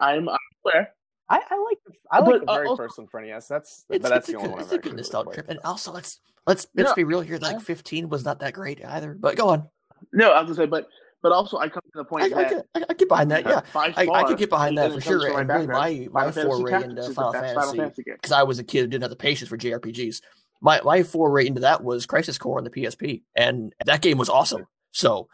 I'm 0.00 0.28
I'm 0.28 0.38
aware. 0.66 0.92
I, 1.34 1.40
I 1.54 1.64
like 1.64 1.78
the, 1.86 1.92
I 2.10 2.18
like 2.20 2.26
But, 2.26 2.40
the 2.46 2.50
uh, 2.50 2.54
very 2.54 2.66
also- 2.68 2.82
first 2.82 2.98
one 2.98 3.06
for 3.08 3.20
NES. 3.20 3.48
That's 3.48 3.84
It's, 3.90 4.02
but 4.02 4.08
that's 4.10 4.28
it's 4.28 4.28
the 4.28 4.34
a 4.34 4.36
only 4.38 4.48
good, 4.48 4.52
one 4.52 4.62
it's 4.62 4.72
I've 4.72 4.78
a 4.78 4.82
good 4.82 4.96
nostalgia 4.96 5.24
played. 5.26 5.34
trip, 5.34 5.46
and 5.50 5.58
also 5.64 5.92
let's 5.92 6.20
let's 6.46 6.66
let's 6.76 6.90
No, 6.90 6.94
be 6.94 7.04
real 7.04 7.20
here. 7.20 7.38
Like 7.38 7.60
15 7.60 8.08
was 8.08 8.24
not 8.24 8.40
that 8.40 8.52
great 8.54 8.84
either. 8.84 9.14
But 9.18 9.36
go 9.36 9.48
on, 9.48 9.68
No, 10.12 10.30
I 10.32 10.40
was 10.40 10.56
gonna 10.56 10.66
say, 10.66 10.70
but 10.70 10.86
but 11.22 11.32
also 11.32 11.56
I 11.58 11.68
come 11.68 11.80
to 11.92 11.98
the 11.98 12.04
point 12.04 12.24
I, 12.24 12.28
that 12.28 12.48
could, 12.50 12.62
I, 12.74 12.84
I 12.90 12.94
get 12.94 13.08
behind 13.08 13.30
that. 13.30 13.44
Yeah, 13.46 13.62
by 13.72 13.92
I, 13.96 14.06
I 14.12 14.24
could 14.24 14.36
get 14.38 14.50
behind 14.50 14.76
that 14.78 14.92
for 14.92 15.00
sure. 15.00 15.30
from 15.30 15.40
And 15.40 15.48
really, 15.48 15.66
my 15.66 16.08
my 16.12 16.30
Final 16.30 16.32
Fantasy 16.32 16.62
foray 16.62 16.84
into 16.84 17.00
is 17.00 17.08
the 17.08 17.14
Final 17.14 17.32
Fantasy 17.32 17.76
Fantasy 17.78 18.02
because 18.06 18.32
I 18.32 18.42
was 18.42 18.58
a 18.58 18.64
kid 18.64 18.80
who 18.82 18.86
didn't 18.88 19.02
have 19.02 19.10
the 19.10 19.16
patience 19.16 19.48
for 19.48 19.56
JRPGs. 19.58 20.20
My 20.60 20.80
my 20.82 21.02
foray 21.02 21.46
into 21.46 21.62
that 21.62 21.82
was 21.82 22.06
Crisis 22.06 22.38
Core 22.38 22.58
on 22.58 22.64
the 22.64 22.70
PSP, 22.70 23.22
and 23.34 23.74
that 23.86 24.02
game 24.02 24.18
was 24.18 24.28
awesome. 24.28 24.66
So, 24.92 25.28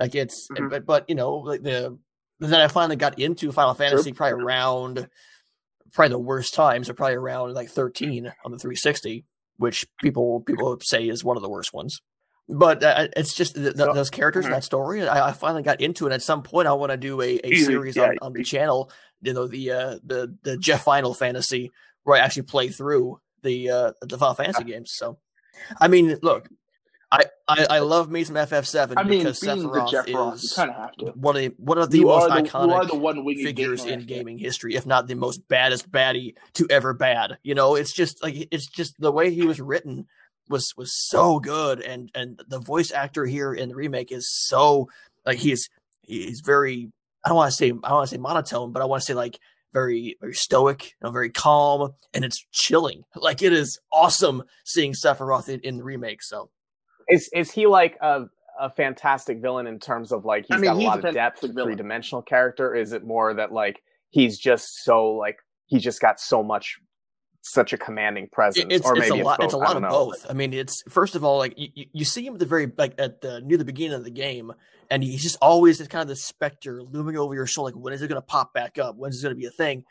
like 0.00 0.14
it's 0.14 0.48
Mhm. 0.50 0.70
but 0.70 0.86
but 0.86 1.04
you 1.08 1.14
know 1.14 1.34
like 1.36 1.62
the 1.62 1.98
then 2.40 2.60
I 2.60 2.68
finally 2.68 2.96
got 2.96 3.18
into 3.18 3.50
Final 3.52 3.72
Fantasy 3.74 4.12
probably 4.12 4.42
around 4.42 5.08
probably 5.96 6.10
the 6.10 6.18
worst 6.20 6.54
times 6.54 6.88
are 6.88 6.94
probably 6.94 7.16
around 7.16 7.54
like 7.54 7.68
13 7.68 8.26
on 8.44 8.52
the 8.52 8.58
360, 8.58 9.24
which 9.56 9.86
people 10.00 10.40
people 10.42 10.78
say 10.80 11.08
is 11.08 11.24
one 11.24 11.36
of 11.36 11.42
the 11.42 11.48
worst 11.48 11.72
ones. 11.74 12.00
But 12.48 12.84
uh, 12.84 13.08
it's 13.16 13.34
just 13.34 13.56
th- 13.56 13.74
th- 13.74 13.76
So- 13.76 13.92
those 13.92 14.10
characters 14.10 14.44
Mhm. 14.46 14.50
that 14.50 14.62
story. 14.64 15.06
I, 15.08 15.30
I 15.30 15.32
finally 15.32 15.64
got 15.64 15.80
into 15.80 16.06
it. 16.06 16.12
At 16.12 16.22
some 16.22 16.44
point, 16.44 16.68
I 16.68 16.72
want 16.74 16.92
to 16.92 16.96
do 16.96 17.20
a, 17.20 17.40
a 17.42 17.48
Easy, 17.48 17.64
series 17.64 17.96
yeah, 17.96 18.04
on, 18.10 18.18
on 18.22 18.32
the 18.32 18.44
channel. 18.44 18.90
You 19.22 19.32
know 19.32 19.48
the 19.48 19.70
uh, 19.72 19.98
the 20.04 20.36
the 20.44 20.56
Jeff 20.56 20.84
Final 20.84 21.12
Fantasy 21.14 21.72
where 22.04 22.16
I 22.16 22.24
actually 22.24 22.42
play 22.42 22.68
through 22.68 23.18
the 23.42 23.70
uh, 23.70 23.92
the 24.02 24.16
Final 24.18 24.34
Fantasy 24.34 24.62
games. 24.62 24.92
So, 24.94 25.18
I 25.80 25.88
mean, 25.88 26.16
look, 26.22 26.48
I 27.10 27.24
I, 27.48 27.66
I 27.70 27.78
love 27.78 28.10
me 28.10 28.24
some 28.24 28.36
FF7 28.36 28.94
I 28.96 29.04
mean, 29.04 29.18
because 29.18 29.40
Sephiroth 29.40 30.34
is 30.34 30.52
kind 30.54 30.70
of 30.70 30.76
have 30.76 30.96
to. 30.96 31.06
one 31.12 31.36
of 31.36 31.42
the 31.42 31.48
one 31.58 31.78
of 31.78 31.90
the 31.90 31.98
You 31.98 32.06
most 32.06 32.28
the, 32.28 32.42
iconic 32.42 32.88
the 32.88 32.96
one 32.96 33.24
figures 33.36 33.84
in 33.84 34.06
gaming 34.06 34.38
history, 34.38 34.74
if 34.74 34.86
not 34.86 35.06
the 35.06 35.14
most 35.14 35.46
baddest 35.48 35.90
baddie 35.90 36.34
to 36.54 36.66
ever 36.68 36.92
bad. 36.92 37.38
You 37.42 37.54
know, 37.54 37.76
it's 37.76 37.92
just 37.92 38.22
like 38.22 38.48
it's 38.50 38.66
just 38.66 38.94
the 38.98 39.12
way 39.12 39.30
he 39.32 39.46
was 39.46 39.60
written 39.60 40.06
was 40.48 40.72
was 40.76 40.92
so 40.92 41.38
good, 41.38 41.80
and 41.80 42.10
and 42.14 42.42
the 42.48 42.58
voice 42.58 42.90
actor 42.90 43.24
here 43.24 43.54
in 43.54 43.68
the 43.68 43.76
remake 43.76 44.10
is 44.10 44.28
so 44.28 44.88
like 45.24 45.38
he's 45.38 45.68
he's 46.02 46.40
very 46.40 46.90
I 47.24 47.28
don't 47.28 47.36
want 47.36 47.50
to 47.52 47.56
say 47.56 47.66
I 47.66 47.70
don't 47.70 47.82
want 47.82 48.08
to 48.08 48.14
say 48.14 48.20
monotone, 48.20 48.72
but 48.72 48.82
I 48.82 48.86
want 48.86 49.02
to 49.02 49.06
say 49.06 49.14
like 49.14 49.38
very 49.72 50.16
very 50.20 50.34
stoic, 50.34 50.84
you 50.84 50.90
know, 51.02 51.10
very 51.12 51.30
calm, 51.30 51.94
and 52.12 52.24
it's 52.24 52.44
chilling. 52.50 53.04
Like 53.14 53.42
it 53.42 53.52
is 53.52 53.78
awesome 53.92 54.42
seeing 54.64 54.92
Sephiroth 54.92 55.48
in, 55.48 55.60
in 55.60 55.76
the 55.76 55.84
remake. 55.84 56.22
So 56.22 56.50
Is 57.08 57.28
is 57.34 57.50
he 57.50 57.66
like 57.66 57.96
a 58.00 58.24
a 58.58 58.70
fantastic 58.70 59.40
villain 59.40 59.66
in 59.66 59.78
terms 59.78 60.12
of 60.12 60.24
like 60.24 60.46
he's 60.48 60.56
I 60.56 60.60
mean, 60.60 60.64
got 60.70 60.76
a 60.76 60.78
he's 60.78 60.86
lot 60.88 61.04
a 61.04 61.08
of 61.08 61.14
depth, 61.14 61.40
fantastic 61.40 61.64
three 61.64 61.74
dimensional 61.76 62.22
character? 62.22 62.74
Is 62.74 62.92
it 62.92 63.04
more 63.04 63.34
that 63.34 63.52
like 63.52 63.80
he's 64.10 64.38
just 64.38 64.82
so 64.84 65.08
like 65.12 65.36
he 65.66 65.78
just 65.78 66.00
got 66.00 66.18
so 66.20 66.42
much 66.42 66.76
such 67.42 67.72
a 67.72 67.78
commanding 67.78 68.28
presence, 68.32 68.66
It's, 68.70 68.84
or 68.84 68.96
it's 68.96 69.08
maybe 69.08 69.20
a 69.20 69.24
lot. 69.24 69.38
both. 69.38 69.44
It's 69.44 69.54
a 69.54 69.58
I 69.58 69.60
lot 69.60 69.76
of 69.76 69.82
know. 69.82 69.88
both. 69.88 70.26
I 70.28 70.32
mean, 70.32 70.52
it's 70.52 70.82
first 70.88 71.14
of 71.14 71.22
all 71.22 71.38
like 71.38 71.56
you, 71.56 71.68
you- 71.74 71.86
you 71.92 72.04
see 72.04 72.26
him 72.26 72.34
at 72.34 72.40
the 72.40 72.46
very 72.46 72.72
like 72.76 72.94
at 72.98 73.20
the 73.20 73.40
near 73.42 73.56
the 73.58 73.64
beginning 73.64 73.92
of 73.94 74.02
the 74.04 74.10
game, 74.10 74.52
and 74.90 75.02
he's 75.04 75.22
just 75.22 75.36
always 75.40 75.78
this 75.78 75.86
kind 75.86 76.02
of 76.02 76.08
this 76.08 76.24
specter 76.24 76.82
looming 76.82 77.16
over 77.16 77.34
your 77.34 77.46
shoulder. 77.46 77.72
Like, 77.76 77.84
when 77.84 77.92
is 77.92 78.02
it 78.02 78.08
going 78.08 78.20
to 78.20 78.26
pop 78.26 78.52
back 78.52 78.78
up? 78.78 78.96
When 78.96 79.10
is 79.10 79.20
it 79.20 79.26
going 79.26 79.36
to 79.36 79.38
be 79.38 79.46
a 79.46 79.50
thing? 79.50 79.84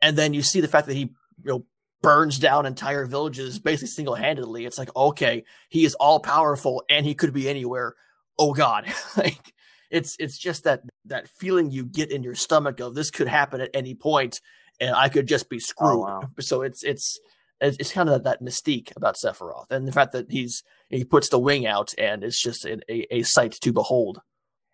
And 0.00 0.16
then 0.16 0.34
you 0.34 0.42
see 0.42 0.60
the 0.60 0.68
fact 0.68 0.86
that 0.86 0.94
he 0.94 1.00
you 1.00 1.10
know 1.44 1.64
burns 2.02 2.38
down 2.38 2.66
entire 2.66 3.06
villages 3.06 3.58
basically 3.58 3.88
single 3.88 4.14
handedly. 4.14 4.64
It's 4.64 4.78
like 4.78 4.94
okay, 4.96 5.44
he 5.68 5.84
is 5.84 5.94
all 5.94 6.20
powerful 6.20 6.82
and 6.88 7.06
he 7.06 7.14
could 7.14 7.32
be 7.32 7.48
anywhere. 7.48 7.94
Oh 8.38 8.52
God, 8.54 8.86
like 9.16 9.52
it's 9.90 10.16
it's 10.18 10.38
just 10.38 10.64
that 10.64 10.82
that 11.06 11.28
feeling 11.28 11.70
you 11.70 11.84
get 11.84 12.10
in 12.10 12.22
your 12.22 12.34
stomach 12.34 12.80
of 12.80 12.94
this 12.94 13.10
could 13.10 13.28
happen 13.28 13.60
at 13.60 13.70
any 13.74 13.94
point, 13.94 14.40
and 14.80 14.94
I 14.94 15.08
could 15.08 15.26
just 15.26 15.48
be 15.48 15.56
oh, 15.56 15.58
screwed. 15.58 16.00
wow. 16.00 16.22
So 16.40 16.62
it's 16.62 16.82
it's 16.84 17.18
it's 17.60 17.76
it's 17.78 17.92
kind 17.92 18.08
of 18.08 18.24
that 18.24 18.42
mystique 18.42 18.92
about 18.96 19.16
Sephiroth, 19.16 19.70
and 19.70 19.86
the 19.86 19.92
fact 19.92 20.12
that 20.12 20.30
he's 20.30 20.62
he 20.88 21.04
puts 21.04 21.28
the 21.28 21.38
wing 21.38 21.66
out, 21.66 21.92
and 21.98 22.24
it's 22.24 22.40
just 22.40 22.64
a, 22.64 22.80
a, 22.90 23.06
a 23.18 23.22
sight 23.22 23.52
to 23.52 23.72
behold. 23.72 24.20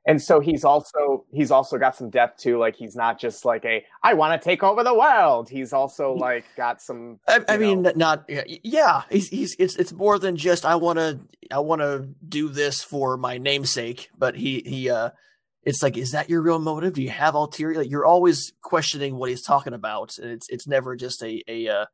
And 0.09 0.23
so 0.23 0.39
he's 0.39 0.65
also 0.65 1.25
he's 1.33 1.51
also 1.51 1.79
got 1.79 1.97
some 1.97 2.11
depth 2.11 2.41
too. 2.41 2.59
Like 2.59 2.77
he's 2.77 2.95
not 2.95 3.19
just 3.19 3.45
like 3.45 3.65
a 3.65 3.85
I 4.05 4.15
want 4.15 4.41
to 4.41 4.45
take 4.49 4.63
over 4.63 4.85
the 4.85 4.95
world. 4.95 5.49
He's 5.51 5.73
also 5.73 6.13
like 6.13 6.45
got 6.57 6.81
some. 6.81 7.19
I, 7.27 7.41
I 7.49 7.57
mean, 7.57 7.83
know- 7.83 7.93
not 7.97 8.25
yeah. 8.29 9.03
He's 9.11 9.29
he's 9.29 9.57
it's 9.59 9.75
it's 9.75 9.93
more 9.93 10.19
than 10.21 10.37
just 10.37 10.65
I 10.65 10.77
want 10.77 11.01
to 11.01 11.19
I 11.51 11.59
want 11.59 11.81
to 11.83 12.09
do 12.27 12.49
this 12.49 12.85
for 12.85 13.17
my 13.17 13.39
namesake, 13.39 14.11
but 14.17 14.37
he 14.37 14.63
he 14.65 14.89
uh, 14.89 15.11
it's 15.65 15.83
like 15.83 15.97
is 15.97 16.13
that 16.13 16.31
your 16.31 16.41
real 16.41 16.61
motive? 16.61 16.93
Do 16.95 17.03
you 17.03 17.11
have 17.11 17.35
ulterior? 17.35 17.79
Like, 17.81 17.91
you're 17.91 18.07
always 18.07 18.53
questioning 18.63 19.17
what 19.17 19.29
he's 19.31 19.43
talking 19.43 19.73
about, 19.75 20.19
and 20.19 20.31
it's 20.31 20.47
it's 20.51 20.69
never 20.69 20.95
just 20.95 21.21
a 21.25 21.43
a 21.49 21.67
uh, 21.69 21.87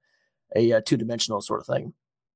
a, 0.54 0.72
uh 0.74 0.80
two 0.84 0.98
dimensional 0.98 1.40
sort 1.40 1.60
of 1.60 1.66
thing. 1.66 1.94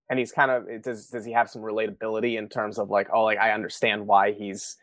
and 0.08 0.18
he's 0.18 0.32
kind 0.32 0.50
of 0.50 0.82
does 0.82 1.08
does 1.08 1.26
he 1.26 1.32
have 1.32 1.50
some 1.50 1.60
relatability 1.60 2.38
in 2.38 2.48
terms 2.48 2.78
of 2.78 2.88
like 2.88 3.08
oh 3.12 3.24
like 3.24 3.38
I 3.38 3.52
understand 3.52 4.06
why 4.06 4.32
he's 4.32 4.78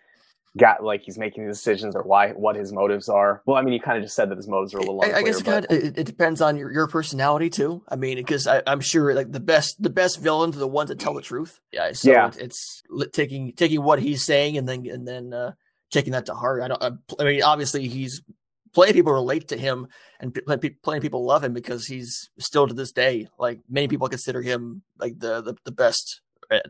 got 0.58 0.84
like 0.84 1.02
he's 1.04 1.18
making 1.18 1.46
the 1.46 1.52
decisions 1.52 1.96
or 1.96 2.04
why 2.04 2.30
what 2.30 2.56
his 2.56 2.72
motives 2.72 3.10
are. 3.10 3.42
Well, 3.46 3.58
I 3.58 3.62
mean, 3.62 3.74
you 3.74 3.80
kind 3.80 3.98
of 3.98 4.04
just 4.04 4.16
said 4.16 4.30
that 4.30 4.38
his 4.38 4.48
motives 4.48 4.74
are 4.74 4.78
a 4.78 4.82
little. 4.82 5.02
Unclear, 5.02 5.16
I, 5.16 5.20
I 5.20 5.24
guess 5.24 5.40
it, 5.40 5.46
kind 5.46 5.66
of, 5.66 5.72
it, 5.72 5.98
it, 5.98 6.06
depends 6.06 6.42
on 6.42 6.58
your, 6.58 6.72
your 6.72 6.88
personality 6.88 7.50
too. 7.50 7.84
I 7.90 7.96
mean, 7.96 8.18
because 8.18 8.48
I'm 8.48 8.82
sure 8.82 9.14
like 9.14 9.32
the 9.32 9.40
best 9.40 9.82
the 9.82 9.90
best 9.90 10.22
villains 10.22 10.56
are 10.56 10.60
the 10.60 10.68
ones 10.68 10.90
that 10.90 11.00
tell 11.00 11.14
the 11.14 11.22
truth. 11.22 11.60
Yeah, 11.72 11.92
so 11.94 12.12
yeah. 12.12 12.32
it's 12.38 12.84
taking 13.12 13.54
taking 13.54 13.84
what 13.84 14.00
he's 14.00 14.26
saying 14.26 14.58
and 14.58 14.68
then 14.68 14.86
and 14.86 15.08
then 15.08 15.34
uh, 15.34 15.54
taking 15.92 16.14
that 16.14 16.28
to 16.28 16.34
heart. 16.34 16.62
I 16.62 16.68
don't. 16.68 16.84
I 17.20 17.24
mean, 17.24 17.42
obviously 17.42 17.88
he's 17.88 18.22
plenty 18.74 18.92
of 18.92 18.96
people 18.96 19.14
relate 19.14 19.48
to 19.50 19.58
him 19.58 19.88
and 20.20 20.34
plenty, 20.46 21.00
people 21.00 21.26
love 21.26 21.44
him 21.44 21.54
because 21.54 21.88
he's 21.88 22.30
still 22.40 22.68
to 22.68 22.74
this 22.74 22.92
day 22.92 23.28
like 23.38 23.60
many 23.70 23.88
people 23.88 24.08
consider 24.10 24.42
him 24.42 24.82
like 25.00 25.20
the 25.20 25.42
the, 25.42 25.56
the 25.64 25.72
best 25.72 26.22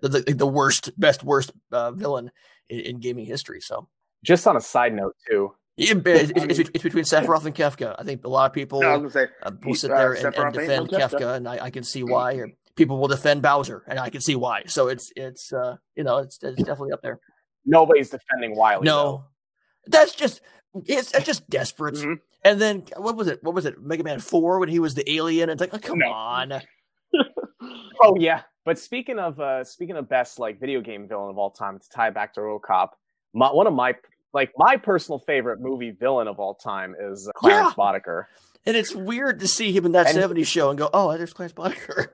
the, 0.01 0.33
the 0.35 0.47
worst 0.47 0.91
best 0.99 1.23
worst 1.23 1.51
uh, 1.71 1.91
villain 1.91 2.31
in, 2.69 2.79
in, 2.79 2.99
gaming 2.99 3.25
history 3.25 3.59
so 3.59 3.87
just 4.23 4.47
on 4.47 4.57
a 4.57 4.61
side 4.61 4.93
note 4.93 5.15
too 5.29 5.53
it's, 5.77 6.31
it's, 6.35 6.69
it's, 6.69 6.83
between 6.83 7.03
Sephiroth 7.03 7.45
and 7.45 7.55
Kefka. 7.55 7.95
I 7.97 8.03
think 8.03 8.23
a 8.25 8.29
lot 8.29 8.45
of 8.45 8.53
people 8.53 8.79
no, 8.79 9.09
say, 9.09 9.25
uh, 9.41 9.49
will 9.65 9.73
sit 9.73 9.89
there 9.89 10.13
and, 10.13 10.35
and 10.35 10.53
defend 10.53 10.89
Kefka, 10.89 11.19
Kefka, 11.19 11.35
and 11.35 11.47
I, 11.47 11.65
I, 11.65 11.69
can 11.71 11.83
see 11.83 12.03
why. 12.03 12.35
Or 12.35 12.49
people 12.75 12.99
will 12.99 13.07
defend 13.07 13.41
Bowser, 13.41 13.83
and 13.87 13.97
I 13.97 14.11
can 14.11 14.21
see 14.21 14.35
why. 14.35 14.65
So 14.67 14.87
it's 14.87 15.11
it's 15.15 15.51
uh, 15.51 15.77
you 15.95 16.03
know 16.03 16.19
it's, 16.19 16.37
it's 16.43 16.61
definitely 16.61 16.91
up 16.91 17.01
there. 17.01 17.19
Nobody's 17.65 18.11
defending 18.11 18.55
Wily. 18.55 18.85
No, 18.85 18.93
though. 19.03 19.23
that's 19.87 20.13
just 20.13 20.41
it's, 20.85 21.11
it's 21.13 21.25
just 21.25 21.49
desperate. 21.49 21.95
Mm-hmm. 21.95 22.13
And 22.45 22.61
then 22.61 22.83
what 22.97 23.15
was 23.15 23.27
it? 23.27 23.43
What 23.43 23.55
was 23.55 23.65
it? 23.65 23.81
Mega 23.81 24.03
Man 24.03 24.19
Four 24.19 24.59
when 24.59 24.69
he 24.69 24.79
was 24.79 24.93
the 24.93 25.09
alien. 25.11 25.49
It's 25.49 25.61
like, 25.61 25.73
oh, 25.73 25.79
come 25.79 25.99
no. 25.99 26.11
on. 26.11 26.61
oh 28.01 28.15
yeah. 28.19 28.41
But 28.65 28.79
speaking 28.79 29.19
of 29.19 29.39
uh 29.39 29.63
speaking 29.63 29.97
of 29.97 30.07
best 30.07 30.39
like 30.39 30.59
video 30.59 30.81
game 30.81 31.07
villain 31.07 31.29
of 31.29 31.37
all 31.37 31.51
time, 31.51 31.79
to 31.79 31.89
tie 31.89 32.09
back 32.09 32.33
to 32.35 32.41
RoboCop, 32.41 32.89
my, 33.33 33.51
one 33.51 33.67
of 33.67 33.73
my 33.73 33.95
like 34.33 34.51
my 34.57 34.77
personal 34.77 35.19
favorite 35.19 35.59
movie 35.61 35.91
villain 35.91 36.27
of 36.27 36.39
all 36.39 36.55
time 36.55 36.95
is 36.99 37.29
Clarence 37.35 37.73
yeah. 37.77 37.83
Boddicker. 37.83 38.25
And 38.65 38.77
it's 38.77 38.95
weird 38.95 39.39
to 39.41 39.47
see 39.47 39.71
him 39.73 39.85
in 39.85 39.91
that 39.91 40.07
and, 40.07 40.17
70s 40.17 40.47
show 40.47 40.69
and 40.69 40.79
go, 40.79 40.89
oh, 40.93 41.15
there's 41.17 41.33
Clarence 41.33 41.53
Boddicker. 41.53 42.07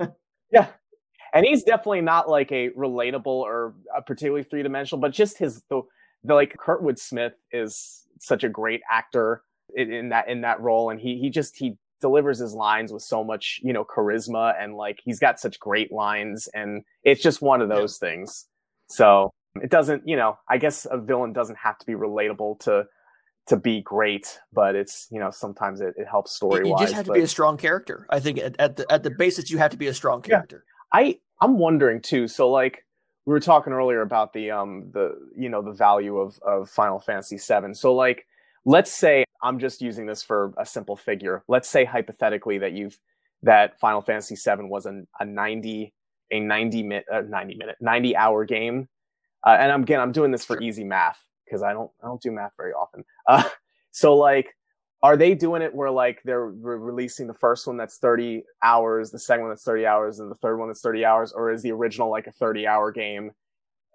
yeah. 0.52 0.66
And 1.32 1.46
he's 1.46 1.62
definitely 1.62 2.00
not 2.00 2.28
like 2.28 2.50
a 2.50 2.70
relatable 2.70 3.26
or 3.26 3.74
a 3.96 4.02
particularly 4.02 4.44
three 4.44 4.62
dimensional, 4.62 5.00
but 5.00 5.12
just 5.12 5.38
his 5.38 5.62
the 5.70 5.82
the 6.24 6.34
like 6.34 6.56
Kurtwood 6.56 6.98
Smith 6.98 7.34
is 7.52 8.06
such 8.20 8.44
a 8.44 8.48
great 8.48 8.80
actor 8.90 9.42
in, 9.74 9.92
in 9.92 10.08
that 10.10 10.28
in 10.28 10.42
that 10.42 10.60
role, 10.60 10.90
and 10.90 11.00
he 11.00 11.18
he 11.18 11.30
just 11.30 11.56
he 11.56 11.76
delivers 12.04 12.38
his 12.38 12.52
lines 12.52 12.92
with 12.92 13.00
so 13.00 13.24
much 13.24 13.60
you 13.62 13.72
know 13.72 13.82
charisma 13.82 14.54
and 14.60 14.74
like 14.74 15.00
he's 15.02 15.18
got 15.18 15.40
such 15.40 15.58
great 15.58 15.90
lines, 15.90 16.50
and 16.52 16.82
it's 17.02 17.22
just 17.22 17.40
one 17.40 17.62
of 17.62 17.70
those 17.70 17.98
yeah. 18.00 18.08
things. 18.10 18.46
So 18.88 19.32
it 19.62 19.70
doesn't 19.70 20.06
you 20.06 20.14
know 20.14 20.36
I 20.50 20.58
guess 20.58 20.86
a 20.90 20.98
villain 20.98 21.32
doesn't 21.32 21.56
have 21.56 21.78
to 21.78 21.86
be 21.86 21.94
relatable 21.94 22.60
to 22.60 22.84
to 23.46 23.56
be 23.56 23.80
great, 23.80 24.38
but 24.52 24.74
it's 24.74 25.08
you 25.10 25.18
know 25.18 25.30
sometimes 25.30 25.80
it, 25.80 25.94
it 25.96 26.06
helps 26.06 26.32
story. 26.32 26.68
Wise. 26.68 26.80
You 26.80 26.84
just 26.84 26.94
have 26.94 27.06
but... 27.06 27.14
to 27.14 27.20
be 27.20 27.24
a 27.24 27.28
strong 27.28 27.56
character. 27.56 28.06
I 28.10 28.20
think 28.20 28.38
at, 28.38 28.60
at 28.60 28.76
the 28.76 28.92
at 28.92 29.02
the 29.02 29.10
basis 29.10 29.50
you 29.50 29.56
have 29.56 29.70
to 29.70 29.78
be 29.78 29.86
a 29.86 29.94
strong 29.94 30.20
character. 30.20 30.62
Yeah. 30.92 31.00
I 31.00 31.18
I'm 31.40 31.56
wondering 31.56 32.02
too. 32.02 32.28
So 32.28 32.50
like 32.50 32.84
we 33.24 33.32
were 33.32 33.40
talking 33.40 33.72
earlier 33.72 34.02
about 34.02 34.34
the 34.34 34.50
um 34.50 34.90
the 34.92 35.14
you 35.34 35.48
know 35.48 35.62
the 35.62 35.72
value 35.72 36.18
of 36.18 36.38
of 36.46 36.68
Final 36.68 37.00
Fantasy 37.00 37.38
VII. 37.38 37.72
So 37.72 37.94
like 37.94 38.26
let's 38.64 38.92
say 38.92 39.24
I'm 39.42 39.58
just 39.58 39.82
using 39.82 40.06
this 40.06 40.22
for 40.22 40.52
a 40.58 40.64
simple 40.64 40.96
figure. 40.96 41.42
Let's 41.48 41.68
say 41.68 41.84
hypothetically 41.84 42.58
that 42.58 42.72
you've 42.72 42.98
that 43.42 43.78
Final 43.78 44.00
Fantasy 44.00 44.36
VII 44.36 44.64
was 44.64 44.86
a, 44.86 45.02
a 45.20 45.24
90 45.24 45.92
a 46.32 46.40
90 46.40 46.82
minute 46.82 47.04
uh, 47.12 47.20
90 47.20 47.56
minute 47.56 47.76
90 47.80 48.16
hour 48.16 48.44
game. 48.44 48.88
Uh, 49.46 49.56
and 49.60 49.70
I'm, 49.70 49.82
again 49.82 50.00
I'm 50.00 50.12
doing 50.12 50.30
this 50.30 50.44
for 50.44 50.60
easy 50.60 50.84
math 50.84 51.20
because 51.44 51.62
I 51.62 51.72
don't 51.72 51.90
I 52.02 52.06
don't 52.06 52.20
do 52.20 52.30
math 52.30 52.52
very 52.56 52.72
often. 52.72 53.04
Uh, 53.26 53.42
so 53.90 54.14
like 54.14 54.54
are 55.02 55.16
they 55.16 55.34
doing 55.34 55.62
it 55.62 55.74
where 55.74 55.90
like 55.90 56.20
they're 56.24 56.46
re- 56.46 56.76
releasing 56.76 57.26
the 57.26 57.32
first 57.32 57.66
one 57.66 57.78
that's 57.78 57.96
30 57.96 58.42
hours 58.62 59.10
the 59.10 59.18
second 59.18 59.44
one 59.44 59.50
that's 59.50 59.64
30 59.64 59.86
hours 59.86 60.18
and 60.18 60.30
the 60.30 60.34
third 60.36 60.58
one 60.58 60.68
that's 60.68 60.82
30 60.82 61.06
hours 61.06 61.32
or 61.32 61.50
is 61.50 61.62
the 61.62 61.72
original 61.72 62.10
like 62.10 62.26
a 62.26 62.32
30 62.32 62.66
hour 62.66 62.92
game 62.92 63.30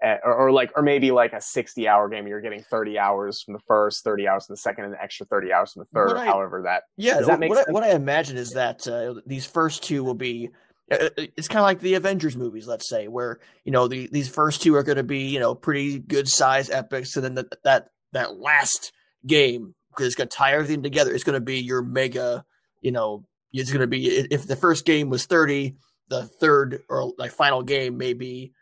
uh, 0.04 0.16
or, 0.24 0.34
or, 0.34 0.52
like 0.52 0.72
or 0.76 0.84
maybe 0.84 1.12
like 1.12 1.34
a 1.34 1.42
60 1.42 1.88
hour 1.88 2.08
game 2.10 2.28
you're 2.28 2.42
getting 2.42 2.64
30 2.64 2.98
hours 2.98 3.42
from 3.42 3.54
the 3.54 3.60
first 3.68 4.04
30 4.04 4.28
hours 4.28 4.46
from 4.46 4.54
the 4.54 4.58
second 4.58 4.86
and 4.86 4.94
an 4.94 5.00
extra 5.02 5.26
30 5.26 5.52
hours 5.52 5.74
from 5.74 5.82
the 5.82 6.00
third 6.00 6.18
I, 6.18 6.26
however 6.26 6.64
that 6.66 6.84
yeah 6.98 7.16
does 7.16 7.28
that 7.28 7.40
make 7.40 7.50
what? 7.50 7.68
I, 7.68 7.72
what 7.72 7.84
i 7.84 7.92
imagine 7.92 8.38
is 8.38 8.52
that 8.52 8.88
uh, 8.88 9.16
these 9.26 9.46
first 9.46 9.84
two 9.84 10.04
will 10.04 10.14
be 10.14 10.50
uh, 10.92 10.96
uh, 10.96 11.10
it's 11.38 11.48
kind 11.48 11.60
of 11.60 11.66
like 11.66 11.82
the 11.82 11.94
Avengers 11.94 12.36
movies, 12.36 12.68
let's 12.68 12.90
say, 12.90 13.08
where 13.08 13.40
you 13.64 13.72
know 13.72 13.88
the, 13.88 14.10
these 14.12 14.28
first 14.28 14.62
two 14.62 14.76
are 14.76 14.84
going 14.84 14.98
to 14.98 15.04
be 15.04 15.28
you 15.28 15.40
know 15.40 15.54
pretty 15.54 16.00
good 16.00 16.28
size 16.28 16.70
epics, 16.70 17.16
and 17.16 17.24
then 17.24 17.36
the, 17.36 17.48
that 17.64 17.90
that 18.14 18.40
last 18.40 18.92
game 19.26 19.76
because 19.90 20.08
it's 20.08 20.16
going 20.16 20.30
to 20.30 20.36
tie 20.36 20.54
everything 20.54 20.82
together. 20.82 21.14
It's 21.14 21.24
going 21.24 21.40
to 21.40 21.46
be 21.46 21.60
your 21.60 21.82
mega, 21.82 22.46
you 22.82 22.92
know, 22.92 23.26
it's 23.52 23.72
going 23.72 23.82
to 23.82 23.88
be 23.88 24.08
if 24.08 24.48
the 24.48 24.56
first 24.56 24.86
game 24.86 25.10
was 25.10 25.26
30, 25.26 25.76
the 26.08 26.24
third 26.24 26.84
or 26.90 27.14
like 27.18 27.32
final 27.32 27.64
game 27.64 27.98
may 27.98 28.14
be 28.14 28.54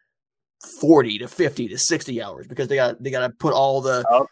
40 0.79 1.19
to 1.19 1.27
50 1.27 1.67
to 1.69 1.77
60 1.77 2.21
hours 2.21 2.47
because 2.47 2.67
they 2.67 2.75
got 2.75 3.01
they 3.01 3.11
got 3.11 3.27
to 3.27 3.29
put 3.29 3.53
all 3.53 3.81
the 3.81 4.05
okay. 4.11 4.25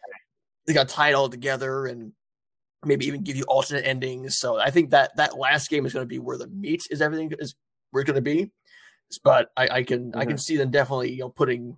they 0.67 0.74
got 0.74 0.89
tied 0.89 1.13
all 1.13 1.29
together 1.29 1.86
and 1.86 2.13
maybe 2.84 3.05
even 3.05 3.24
give 3.24 3.36
you 3.36 3.44
alternate 3.44 3.86
endings. 3.86 4.38
So 4.38 4.60
I 4.60 4.72
think 4.72 4.91
that 4.91 5.15
that 5.17 5.38
last 5.38 5.70
game 5.70 5.86
is 5.86 5.94
going 5.94 6.03
to 6.03 6.08
be 6.08 6.20
where 6.20 6.38
the 6.38 6.48
meat 6.48 6.84
is 6.89 7.01
everything 7.01 7.32
is 7.39 7.55
where 7.91 8.01
it's 8.01 8.08
going 8.08 8.15
to 8.15 8.22
be. 8.22 8.51
But 9.24 9.50
I, 9.55 9.67
I 9.67 9.84
can 9.84 10.12
mm-hmm. 10.12 10.20
I 10.20 10.25
can 10.25 10.38
see 10.38 10.58
them 10.58 10.72
definitely 10.72 11.12
you 11.12 11.20
know 11.20 11.29
putting 11.29 11.77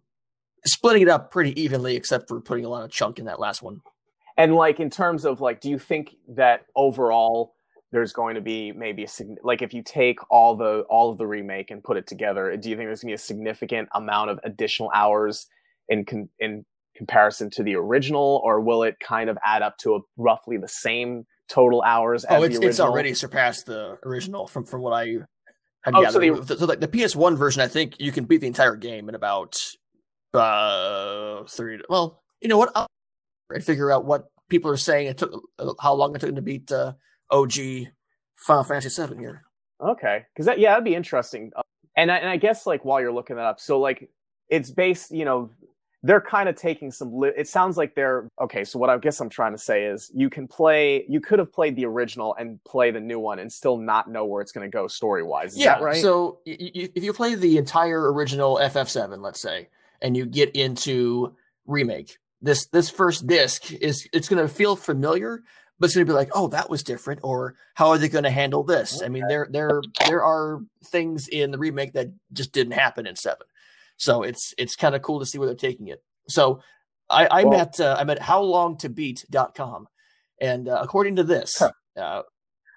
splitting 0.66 1.04
it 1.04 1.10
up 1.10 1.32
pretty 1.32 1.60
evenly, 1.62 1.96
except 1.96 2.28
for 2.28 2.40
putting 2.42 2.66
a 2.66 2.70
lot 2.70 2.84
of 2.84 2.92
chunk 2.92 3.20
in 3.20 3.26
that 3.26 3.40
last 3.40 3.62
one. 3.62 3.82
And 4.38 4.56
like 4.56 4.80
in 4.80 4.90
terms 4.90 5.26
of 5.26 5.42
like, 5.42 5.62
do 5.62 5.70
you 5.70 5.80
think 5.80 6.16
that 6.30 6.66
overall 6.76 7.56
there's 7.92 8.14
going 8.14 8.36
to 8.36 8.42
be 8.42 8.72
maybe 8.72 9.04
a 9.06 9.08
like 9.44 9.62
if 9.62 9.74
you 9.74 9.82
take 9.82 10.20
all 10.30 10.56
the 10.56 10.82
all 10.90 11.12
of 11.12 11.18
the 11.18 11.28
remake 11.28 11.72
and 11.72 11.84
put 11.84 11.98
it 11.98 12.08
together, 12.08 12.56
do 12.58 12.70
you 12.70 12.76
think 12.76 12.88
there's 12.88 13.02
going 13.02 13.10
to 13.10 13.12
be 13.12 13.16
a 13.16 13.18
significant 13.18 13.90
amount 13.94 14.30
of 14.30 14.40
additional 14.44 14.92
hours 14.94 15.48
in 15.88 16.06
con- 16.06 16.30
in 16.40 16.66
comparison 16.98 17.50
to 17.52 17.64
the 17.64 17.76
original, 17.76 18.42
or 18.44 18.60
will 18.60 18.84
it 18.84 18.98
kind 19.00 19.30
of 19.30 19.38
add 19.46 19.62
up 19.62 19.78
to 19.78 19.96
a, 19.96 20.00
roughly 20.18 20.58
the 20.58 20.68
same 20.68 21.26
total 21.48 21.82
hours? 21.82 22.26
Oh, 22.30 22.44
it's, 22.44 22.58
it's 22.58 22.80
already 22.80 23.14
surpassed 23.14 23.68
the 23.68 23.98
original 24.06 24.48
from 24.48 24.66
from 24.66 24.82
what 24.82 24.94
I. 24.94 25.18
Oh, 25.86 26.10
so, 26.10 26.20
the, 26.20 26.58
so 26.58 26.66
like 26.66 26.82
the 26.82 26.88
PS1 26.90 27.38
version, 27.38 27.62
I 27.62 27.70
think 27.70 27.96
you 28.00 28.12
can 28.12 28.26
beat 28.26 28.42
the 28.42 28.48
entire 28.48 28.76
game 28.76 29.08
in 29.08 29.16
about 29.16 29.58
uh 30.34 31.44
three. 31.46 31.80
Well, 31.88 32.22
you 32.42 32.50
know 32.50 32.58
what? 32.58 32.72
I'll, 32.76 32.88
figure 33.62 33.90
out 33.90 34.04
what 34.04 34.26
people 34.50 34.70
are 34.70 34.78
saying. 34.78 35.08
It 35.08 35.18
took 35.18 35.32
uh, 35.58 35.74
how 35.80 35.94
long 35.94 36.14
it 36.14 36.20
took 36.20 36.28
them 36.28 36.36
to 36.36 36.42
beat 36.42 36.70
uh, 36.72 36.94
OG 37.32 37.54
Final 38.36 38.64
Fantasy 38.64 39.06
VII 39.06 39.18
here. 39.18 39.44
Okay, 39.82 40.26
because 40.34 40.46
that 40.46 40.60
yeah, 40.60 40.72
that'd 40.72 40.84
be 40.84 40.96
interesting. 40.96 41.52
And 41.96 42.12
I, 42.12 42.18
and 42.18 42.30
I 42.30 42.38
guess 42.38 42.66
like 42.66 42.84
while 42.86 43.00
you're 43.02 43.14
looking 43.14 43.36
that 43.36 43.46
up, 43.46 43.60
so 43.60 43.80
like 43.80 44.10
it's 44.50 44.72
based, 44.72 45.12
you 45.12 45.26
know, 45.26 45.52
they're 46.04 46.22
kind 46.22 46.48
of 46.48 46.56
taking 46.56 46.92
some. 46.92 47.14
Li- 47.16 47.34
it 47.36 47.48
sounds 47.48 47.76
like 47.76 47.96
they're 47.96 48.30
okay. 48.40 48.64
So 48.64 48.80
what 48.80 48.90
I 48.90 48.98
guess 48.98 49.20
I'm 49.20 49.30
trying 49.30 49.52
to 49.52 49.58
say 49.58 49.86
is, 49.86 50.12
you 50.16 50.30
can 50.30 50.48
play. 50.48 51.06
You 51.10 51.20
could 51.20 51.40
have 51.40 51.52
played 51.52 51.76
the 51.76 51.86
original 51.86 52.36
and 52.36 52.64
play 52.64 52.92
the 52.92 53.00
new 53.00 53.20
one 53.20 53.40
and 53.40 53.52
still 53.52 53.78
not 53.78 54.10
know 54.10 54.26
where 54.26 54.42
it's 54.42 54.52
going 54.52 54.70
to 54.70 54.76
go 54.76 54.88
story 54.88 55.24
wise. 55.24 55.58
Yeah, 55.58 55.80
right. 55.80 56.02
So 56.02 56.40
y- 56.46 56.58
y- 56.60 56.90
if 56.96 57.04
you 57.04 57.14
play 57.14 57.36
the 57.36 57.58
entire 57.58 58.14
original 58.14 58.58
FF7, 58.58 59.20
let's 59.22 59.42
say, 59.42 59.70
and 60.02 60.16
you 60.16 60.26
get 60.26 60.56
into 60.56 61.36
remake, 61.66 62.18
this 62.42 62.68
this 62.68 62.90
first 62.90 63.28
disc 63.28 63.72
is 63.74 64.08
it's 64.14 64.30
going 64.30 64.42
to 64.42 64.52
feel 64.52 64.76
familiar 64.76 65.42
but 65.80 65.86
it's 65.86 65.96
going 65.96 66.06
to 66.06 66.12
be 66.12 66.16
like 66.16 66.30
oh 66.34 66.48
that 66.48 66.70
was 66.70 66.84
different 66.84 67.20
or 67.24 67.56
how 67.76 67.90
are 67.90 67.98
they 67.98 68.10
going 68.10 68.24
to 68.24 68.30
handle 68.30 68.64
this? 68.64 69.02
I 69.02 69.10
mean 69.10 69.28
there 69.28 69.48
there 69.50 69.82
there 70.08 70.24
are 70.24 70.62
things 70.86 71.28
in 71.28 71.52
the 71.52 71.58
remake 71.58 71.94
that 71.94 72.10
just 72.34 72.52
didn't 72.52 72.74
happen 72.74 73.08
in 73.08 73.16
7 73.16 73.38
so 73.98 74.24
it's 74.24 74.54
it's 74.58 74.76
kind 74.76 74.96
of 74.96 75.02
cool 75.02 75.20
to 75.20 75.26
see 75.26 75.38
where 75.38 75.48
they're 75.48 75.56
taking 75.56 75.88
it. 75.88 76.04
So 76.28 76.62
i 77.10 77.28
i'm 77.32 77.50
well, 77.50 77.62
at 77.62 77.80
uh, 77.80 77.96
i'm 78.00 78.10
at 78.10 78.20
howlongtobeat.com 78.20 79.88
and 80.42 80.68
uh, 80.68 80.80
according 80.82 81.16
to 81.16 81.24
this 81.24 81.58
huh. 81.58 81.72
uh, 81.96 82.22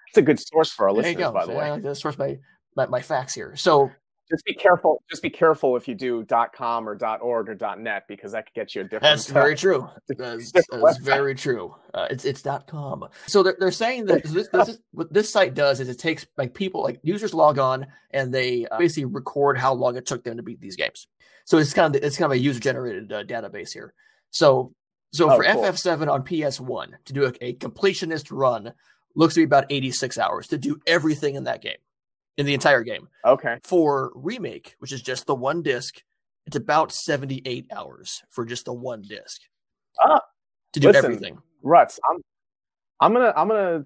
it's 0.07 0.17
a 0.17 0.21
good 0.21 0.39
source 0.39 0.71
for 0.71 0.87
our 0.87 0.93
listeners 0.93 1.31
by 1.31 1.45
the 1.45 1.53
way. 1.53 1.69
Uh, 1.69 1.93
source 1.93 2.17
my, 2.17 2.37
my 2.75 2.85
my 2.87 3.01
facts 3.01 3.33
here. 3.33 3.55
So 3.55 3.91
just 4.31 4.45
be 4.45 4.53
careful. 4.53 5.03
Just 5.09 5.21
be 5.21 5.29
careful 5.29 5.75
if 5.75 5.87
you 5.87 5.93
do 5.93 6.25
.com 6.53 6.87
or 6.87 6.97
.org 7.21 7.49
or 7.49 7.75
.net 7.75 8.05
because 8.07 8.31
that 8.31 8.45
could 8.47 8.53
get 8.53 8.73
you 8.73 8.81
a 8.81 8.83
different. 8.85 9.03
That's 9.03 9.27
very 9.27 9.55
true. 9.55 9.89
That's, 10.07 10.51
that's 10.51 10.97
very 10.97 11.35
true. 11.35 11.75
Uh, 11.93 12.07
it's 12.09 12.25
it's 12.25 12.41
.com. 12.67 13.07
So 13.27 13.43
they're, 13.43 13.55
they're 13.59 13.71
saying 13.71 14.05
that 14.05 14.23
this, 14.23 14.47
this 14.47 14.69
is, 14.69 14.79
what 14.91 15.11
this 15.11 15.31
site 15.31 15.53
does 15.53 15.79
is 15.79 15.89
it 15.89 15.99
takes 15.99 16.25
like 16.37 16.53
people 16.53 16.81
like 16.81 16.99
users 17.03 17.33
log 17.33 17.59
on 17.59 17.87
and 18.11 18.33
they 18.33 18.65
uh, 18.67 18.77
basically 18.77 19.05
record 19.05 19.57
how 19.57 19.73
long 19.73 19.97
it 19.97 20.05
took 20.05 20.23
them 20.23 20.37
to 20.37 20.43
beat 20.43 20.61
these 20.61 20.75
games. 20.75 21.07
So 21.45 21.57
it's 21.57 21.73
kind 21.73 21.95
of 21.95 22.03
it's 22.03 22.17
kind 22.17 22.31
of 22.31 22.37
a 22.37 22.39
user 22.39 22.59
generated 22.59 23.11
uh, 23.11 23.23
database 23.23 23.73
here. 23.73 23.93
So 24.29 24.73
so 25.11 25.29
oh, 25.29 25.35
for 25.35 25.43
cool. 25.43 25.63
FF7 25.63 26.09
on 26.09 26.23
PS1 26.23 26.87
to 27.05 27.13
do 27.13 27.25
a, 27.25 27.33
a 27.41 27.53
completionist 27.55 28.27
run 28.31 28.73
looks 29.15 29.33
to 29.33 29.41
be 29.41 29.43
about 29.45 29.65
86 29.69 30.17
hours 30.17 30.47
to 30.47 30.57
do 30.57 30.79
everything 30.87 31.35
in 31.35 31.43
that 31.45 31.61
game. 31.61 31.77
In 32.37 32.45
the 32.45 32.53
entire 32.53 32.83
game. 32.83 33.07
Okay. 33.25 33.57
For 33.63 34.11
remake, 34.15 34.75
which 34.79 34.91
is 34.91 35.01
just 35.01 35.25
the 35.25 35.35
one 35.35 35.61
disc, 35.61 36.01
it's 36.45 36.55
about 36.55 36.91
78 36.91 37.67
hours 37.75 38.23
for 38.29 38.45
just 38.45 38.65
the 38.65 38.73
one 38.73 39.01
disc. 39.01 39.41
Ah, 39.99 40.21
to 40.73 40.79
do 40.79 40.87
listen, 40.87 41.05
everything. 41.05 41.37
Ruts, 41.61 41.99
I'm 42.09 42.21
I'm 42.99 43.13
gonna 43.13 43.33
I'm 43.35 43.47
gonna 43.47 43.85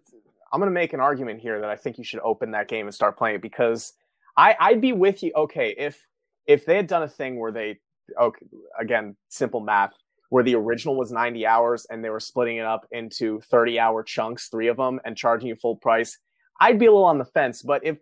I'm 0.54 0.60
gonna 0.60 0.72
make 0.72 0.94
an 0.94 1.00
argument 1.00 1.42
here 1.42 1.60
that 1.60 1.70
I 1.70 1.76
think 1.76 1.98
you 1.98 2.04
should 2.04 2.22
open 2.22 2.52
that 2.52 2.68
game 2.68 2.86
and 2.86 2.94
start 2.94 3.18
playing 3.18 3.36
it 3.36 3.42
because 3.42 3.94
I 4.38 4.56
I'd 4.60 4.82
be 4.82 4.94
with 4.94 5.24
you. 5.24 5.32
Okay, 5.36 5.76
if 5.78 6.06
if 6.46 6.66
they 6.66 6.76
had 6.76 6.88
done 6.88 7.04
a 7.04 7.10
thing 7.10 7.40
where 7.40 7.52
they 7.52 7.80
okay 8.20 8.46
again 8.80 9.16
simple 9.30 9.60
math 9.60 9.94
where 10.30 10.44
the 10.44 10.56
original 10.56 10.96
was 10.96 11.12
90 11.12 11.46
hours 11.46 11.86
and 11.90 12.04
they 12.04 12.10
were 12.10 12.20
splitting 12.20 12.58
it 12.58 12.66
up 12.66 12.86
into 12.92 13.40
30 13.42 13.80
hour 13.80 14.04
chunks, 14.04 14.48
three 14.50 14.68
of 14.68 14.78
them, 14.78 15.00
and 15.06 15.16
charging 15.16 15.48
you 15.48 15.56
full 15.56 15.76
price, 15.76 16.18
I'd 16.60 16.80
be 16.80 16.88
a 16.88 16.92
little 16.92 17.06
on 17.06 17.20
the 17.20 17.26
fence. 17.26 17.62
But 17.62 17.86
if 17.86 17.98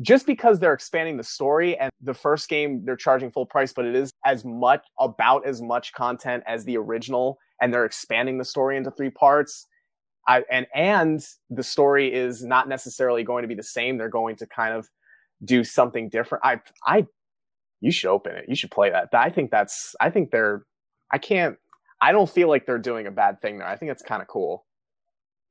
just 0.00 0.26
because 0.26 0.58
they're 0.58 0.72
expanding 0.72 1.16
the 1.16 1.24
story 1.24 1.76
and 1.78 1.90
the 2.00 2.14
first 2.14 2.48
game 2.48 2.82
they're 2.84 2.96
charging 2.96 3.30
full 3.30 3.44
price, 3.46 3.72
but 3.72 3.84
it 3.84 3.94
is 3.94 4.10
as 4.24 4.44
much 4.44 4.84
about 4.98 5.46
as 5.46 5.60
much 5.60 5.92
content 5.92 6.42
as 6.46 6.64
the 6.64 6.76
original, 6.76 7.38
and 7.60 7.72
they're 7.72 7.84
expanding 7.84 8.38
the 8.38 8.44
story 8.44 8.76
into 8.76 8.90
three 8.90 9.10
parts. 9.10 9.66
I, 10.26 10.44
and 10.50 10.66
and 10.74 11.22
the 11.50 11.62
story 11.62 12.12
is 12.12 12.42
not 12.42 12.68
necessarily 12.68 13.22
going 13.24 13.42
to 13.42 13.48
be 13.48 13.54
the 13.54 13.62
same. 13.62 13.98
They're 13.98 14.08
going 14.08 14.36
to 14.36 14.46
kind 14.46 14.74
of 14.74 14.88
do 15.44 15.64
something 15.64 16.08
different. 16.08 16.44
I 16.44 16.60
I 16.86 17.06
you 17.80 17.90
should 17.90 18.10
open 18.10 18.36
it. 18.36 18.46
You 18.48 18.54
should 18.54 18.70
play 18.70 18.90
that. 18.90 19.08
I 19.12 19.28
think 19.28 19.50
that's 19.50 19.94
I 20.00 20.08
think 20.08 20.30
they're 20.30 20.64
I 21.12 21.18
can't 21.18 21.56
I 22.00 22.12
don't 22.12 22.30
feel 22.30 22.48
like 22.48 22.64
they're 22.64 22.78
doing 22.78 23.06
a 23.06 23.10
bad 23.10 23.42
thing 23.42 23.58
there. 23.58 23.68
I 23.68 23.76
think 23.76 23.92
it's 23.92 24.02
kind 24.02 24.22
of 24.22 24.28
cool. 24.28 24.64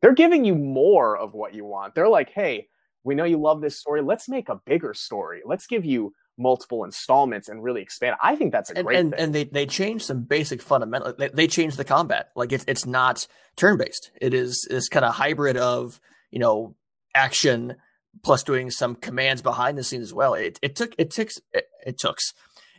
They're 0.02 0.14
giving 0.14 0.46
you 0.46 0.56
more 0.56 1.16
of 1.16 1.34
what 1.34 1.54
you 1.54 1.64
want. 1.64 1.94
They're 1.94 2.10
like, 2.10 2.32
"Hey, 2.32 2.70
we 3.04 3.16
know 3.16 3.24
you 3.24 3.38
love 3.38 3.62
this 3.62 3.80
story. 3.80 4.02
Let's 4.02 4.30
make 4.30 4.50
a 4.50 4.60
bigger 4.66 4.94
story. 4.94 5.42
Let's 5.46 5.68
give 5.68 5.86
you 5.86 6.14
multiple 6.38 6.84
installments 6.84 7.50
and 7.50 7.64
really 7.64 7.82
expand. 7.82 8.16
I 8.22 8.36
think 8.36 8.52
that's 8.52 8.70
a 8.72 8.78
and, 8.78 8.86
great 8.86 9.00
and, 9.00 9.12
thing. 9.12 9.20
and 9.20 9.36
they 9.36 9.44
they 9.46 9.66
changed 9.66 10.06
some 10.06 10.24
basic 10.24 10.62
fundamental. 10.62 11.14
They, 11.18 11.30
they 11.30 11.48
changed 11.48 11.78
the 11.78 11.84
combat. 11.84 12.30
Like 12.36 12.52
it's 12.52 12.66
it's 12.68 12.86
not 12.86 13.28
turn 13.56 13.78
based. 13.78 14.12
It 14.20 14.34
is 14.34 14.68
this 14.70 14.90
kind 14.90 15.06
of 15.06 15.16
hybrid 15.16 15.58
of 15.58 16.00
you 16.32 16.40
know 16.40 16.76
action 17.14 17.76
plus 18.24 18.44
doing 18.44 18.70
some 18.72 18.96
commands 18.96 19.42
behind 19.42 19.78
the 19.78 19.84
scenes 19.84 20.04
as 20.04 20.14
well. 20.14 20.34
It 20.34 20.60
it 20.62 20.76
took 20.76 20.94
it 20.98 21.12
took 21.12 21.30
it, 21.54 21.66
it 21.86 22.00
took 22.00 22.18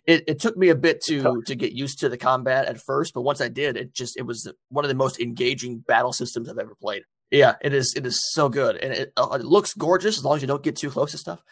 it, 0.05 0.25
it 0.27 0.41
took 0.41 0.57
me 0.57 0.69
a 0.69 0.75
bit 0.75 1.03
to 1.05 1.43
to 1.47 1.55
get 1.55 1.73
used 1.73 2.01
to 2.01 2.09
the 2.09 2.19
combat 2.19 2.67
at 2.67 2.81
first, 2.81 3.15
but 3.15 3.23
once 3.23 3.41
I 3.41 3.49
did, 3.49 3.77
it 3.77 3.95
just 3.95 4.17
it 4.17 4.23
was 4.23 4.53
one 4.69 4.85
of 4.85 4.89
the 4.89 4.95
most 4.95 5.21
engaging 5.21 5.79
battle 5.79 6.13
systems 6.13 6.49
I've 6.49 6.59
ever 6.59 6.75
played. 6.81 7.03
Yeah, 7.33 7.55
it 7.63 7.73
is. 7.75 7.95
It 7.97 8.07
is 8.07 8.21
so 8.33 8.49
good, 8.49 8.77
and 8.77 8.93
it, 8.93 9.13
uh, 9.17 9.29
it 9.41 9.45
looks 9.45 9.75
gorgeous 9.75 10.19
as 10.19 10.25
long 10.25 10.37
as 10.37 10.43
you 10.43 10.49
don't 10.49 10.63
get 10.63 10.77
too 10.77 10.91
close 10.91 11.13
to 11.13 11.19
stuff. 11.19 11.43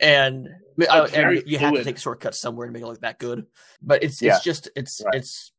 And, 0.00 0.48
uh, 0.88 1.08
and 1.12 1.42
you 1.46 1.58
have 1.58 1.74
to 1.74 1.84
take 1.84 1.98
shortcuts 1.98 2.40
somewhere 2.40 2.66
to 2.66 2.72
make 2.72 2.82
it 2.82 2.86
look 2.86 3.00
that 3.00 3.18
good. 3.18 3.46
But 3.82 4.02
it's 4.02 4.22
Yeah. 4.22 4.36
it's 4.36 4.44
just 4.44 4.70
it's 4.76 5.02
Right. 5.04 5.16
it's 5.16 5.52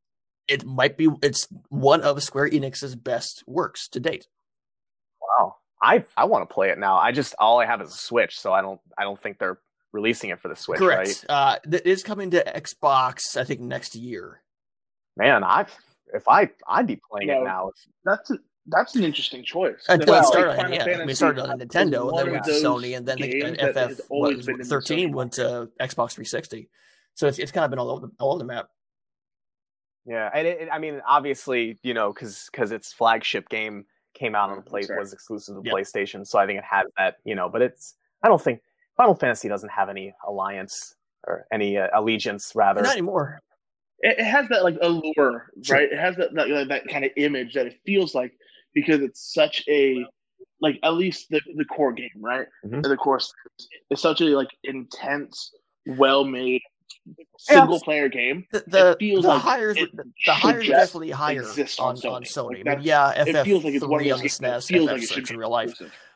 it 0.48 0.66
might 0.66 0.98
be 0.98 1.10
it's 1.22 1.48
one 1.70 2.02
of 2.02 2.22
Square 2.24 2.50
Enix's 2.50 2.96
best 2.96 3.44
works 3.48 3.88
to 3.90 4.00
date. 4.00 4.28
wow. 5.22 5.56
I 5.82 6.04
I 6.18 6.26
want 6.26 6.48
to 6.50 6.54
play 6.54 6.70
it 6.72 6.78
now. 6.78 6.98
I 6.98 7.12
just 7.12 7.36
all 7.38 7.60
I 7.60 7.66
have 7.66 7.82
is 7.82 7.90
a 7.90 7.98
Switch, 7.98 8.40
so 8.40 8.52
I 8.54 8.62
don't 8.62 8.82
I 8.98 9.04
don't 9.04 9.20
think 9.22 9.38
they're 9.40 9.60
releasing 9.94 10.30
it 10.30 10.40
for 10.40 10.48
the 10.48 10.56
Switch, 10.56 10.80
Correct. 10.80 11.08
right? 11.08 11.26
Uh, 11.30 11.60
it 11.72 11.86
is 11.86 12.02
coming 12.04 12.32
to 12.32 12.44
Xbox, 12.44 13.38
I 13.38 13.44
think, 13.44 13.60
next 13.62 13.96
year. 13.96 14.42
Man, 15.18 15.44
I 15.44 15.66
if 16.14 16.28
I 16.28 16.50
I'd 16.68 16.88
be 16.88 17.00
playing 17.12 17.28
No. 17.28 17.42
it 17.42 17.44
now. 17.44 17.72
That's 18.04 18.32
a, 18.32 18.40
that's 18.68 18.96
an 18.96 19.04
interesting 19.04 19.44
choice. 19.44 19.84
Until 19.90 20.14
Well, 20.14 20.22
it 20.22 20.26
started, 20.28 20.50
like 20.58 20.66
on, 20.66 20.74
yeah. 20.74 20.84
I 20.84 20.86
mean, 20.86 20.96
Fantasy 20.98 21.12
it 21.12 21.16
started 21.16 21.42
on 21.50 21.60
Nintendo, 21.60 22.10
and 22.10 22.18
then 22.20 22.28
of 22.28 22.32
went 22.34 22.44
to 22.46 22.52
Sony, 22.52 22.98
and 22.98 23.08
then 23.08 23.18
the 23.20 23.28
games 23.28 23.58
FF 23.58 23.76
has 23.76 24.02
always 24.10 24.38
what, 24.38 24.46
been 24.46 24.56
in 24.56 24.62
the 24.62 24.66
13 24.66 25.12
went 25.12 25.34
to 25.34 25.70
Xbox 25.80 26.12
360. 26.14 26.70
So 27.16 27.28
it's, 27.28 27.40
it's 27.40 27.52
kind 27.52 27.66
of 27.66 27.72
been 27.72 27.80
all 27.80 27.90
over 27.92 28.08
the, 28.08 28.14
all 28.20 28.32
over 28.32 28.40
the 28.40 28.46
map. 28.46 28.70
Yeah, 30.06 30.30
and 30.34 30.48
it, 30.48 30.62
it- 30.62 30.70
I 30.72 30.80
mean, 30.80 31.02
obviously, 31.08 31.78
you 31.84 31.94
know, 31.94 32.12
because 32.14 32.50
because 32.52 32.72
its 32.72 32.94
flagship 32.94 33.50
game 33.50 33.86
came 34.14 34.36
out 34.36 34.50
on 34.50 34.56
the 34.58 34.62
play 34.64 34.82
right. 34.90 35.00
was 35.00 35.14
exclusive 35.14 35.56
to 35.56 35.62
Yep. 35.64 35.74
PlayStation, 35.74 36.26
so 36.26 36.40
I 36.40 36.46
think 36.46 36.60
it 36.60 36.66
had 36.66 36.86
that, 36.98 37.18
you 37.26 37.36
know. 37.36 37.50
But 37.50 37.62
it's 37.62 37.96
I 38.24 38.28
don't 38.28 38.42
think 38.42 38.62
Final 38.98 39.16
Fantasy 39.16 39.48
doesn't 39.50 39.70
have 39.70 39.90
any 39.90 40.14
alliance 40.28 40.96
or 41.28 41.46
any 41.52 41.78
uh, 41.78 41.88
allegiance, 41.94 42.54
rather. 42.56 42.82
Not 42.82 42.94
anymore. 42.94 43.42
it, 44.00 44.18
it 44.20 44.26
has 44.26 44.48
that 44.50 44.64
like 44.64 44.78
allure, 44.82 45.50
Sure. 45.62 45.78
right? 45.78 45.92
It 45.92 46.00
has 46.00 46.16
that 46.16 46.34
that, 46.34 46.48
that 46.48 46.68
that 46.70 46.88
kind 46.88 47.06
of 47.06 47.12
image 47.18 47.54
that 47.54 47.68
it 47.68 47.80
feels 47.86 48.16
like 48.16 48.34
because 48.74 49.02
it's 49.02 49.34
such 49.34 49.64
a 49.70 50.06
like 50.62 50.80
at 50.84 50.94
least 50.94 51.28
the 51.30 51.42
the 51.56 51.66
core 51.66 51.94
game, 51.94 52.10
right? 52.18 52.48
Mhm. 52.66 52.84
The 52.84 52.98
core 52.98 53.20
series 53.20 53.70
is 53.90 54.02
such 54.02 54.22
a 54.22 54.26
like 54.26 54.50
intense, 54.64 55.52
well 55.86 56.24
made 56.26 56.62
single 57.38 57.80
player 57.80 58.10
game. 58.10 58.46
The 58.52 58.64
the, 58.68 58.98
feels 59.00 59.24
the 59.24 59.30
like 59.30 59.42
hires 59.42 59.78
it 59.78 59.96
the, 59.96 60.04
the 60.26 60.34
hires 60.34 60.68
definitely 60.68 61.12
higher 61.12 61.42
exist 61.42 61.80
on, 61.80 61.96
on 61.98 62.14
on 62.16 62.24
Sony. 62.24 62.28
Sony. 62.28 62.48
Like, 62.48 62.50
I 62.50 62.54
mean, 62.56 62.64
that's- 62.66 62.86
yeah, 62.86 63.24
It 63.26 63.44
feels 63.46 63.64
like 63.64 63.74
it's 63.74 63.86
one 63.86 64.02
of 64.02 64.06
those 64.06 64.14
on 64.14 64.18
the 64.20 64.24
games 64.24 64.38
that 64.40 64.62
SNES, 64.62 64.68
feels 64.68 64.88
like 64.88 64.98
it 64.98 65.04
FF 65.04 65.08
should 65.08 65.16
six 65.16 65.30
in 65.32 65.38
real 65.38 65.50
life 65.50 65.74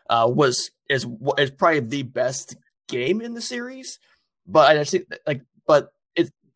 uh, 0.10 0.32
was 0.34 0.72
is 0.90 1.08
is 1.38 1.52
probably 1.52 1.80
the 1.80 2.04
best 2.04 2.56
game 2.88 3.22
in 3.22 3.34
the 3.34 3.42
series. 3.42 4.00
But 4.46 4.78
I 4.78 4.84
think 4.84 5.06
like 5.26 5.42
but 5.66 5.84
it's 5.86 5.92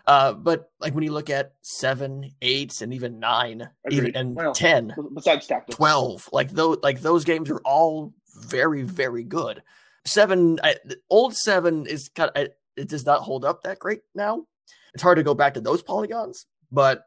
uh 0.08 0.34
but 0.34 0.72
like 0.80 0.96
when 0.96 1.04
you 1.04 1.12
look 1.12 1.30
at 1.30 1.54
seven, 1.62 2.32
eight, 2.42 2.82
and 2.82 2.94
even 2.94 3.20
nine, 3.20 3.70
even 3.92 4.16
and 4.16 4.36
Well, 4.36 4.54
ten, 4.54 4.94
Besides 5.14 5.48
Tactics. 5.48 5.76
12 5.76 6.30
like 6.32 6.52
those 6.52 6.78
like 6.82 7.02
those 7.02 7.24
games 7.24 7.50
are 7.50 7.62
all 7.64 8.14
very 8.42 8.84
very 8.84 9.24
good 9.24 9.62
seven 10.06 10.60
I, 10.64 10.76
old 11.10 11.36
seven 11.36 11.86
is 11.86 12.10
kind 12.10 12.32
of 12.36 12.48
it 12.76 12.90
does 12.90 13.06
not 13.06 13.22
hold 13.22 13.46
up 13.46 13.64
that 13.64 13.80
great 13.80 14.02
now 14.16 14.46
it's 14.94 15.04
hard 15.04 15.18
to 15.18 15.24
go 15.24 15.34
back 15.34 15.54
to 15.56 15.62
those 15.62 15.84
polygons 15.84 16.46
but 16.72 17.04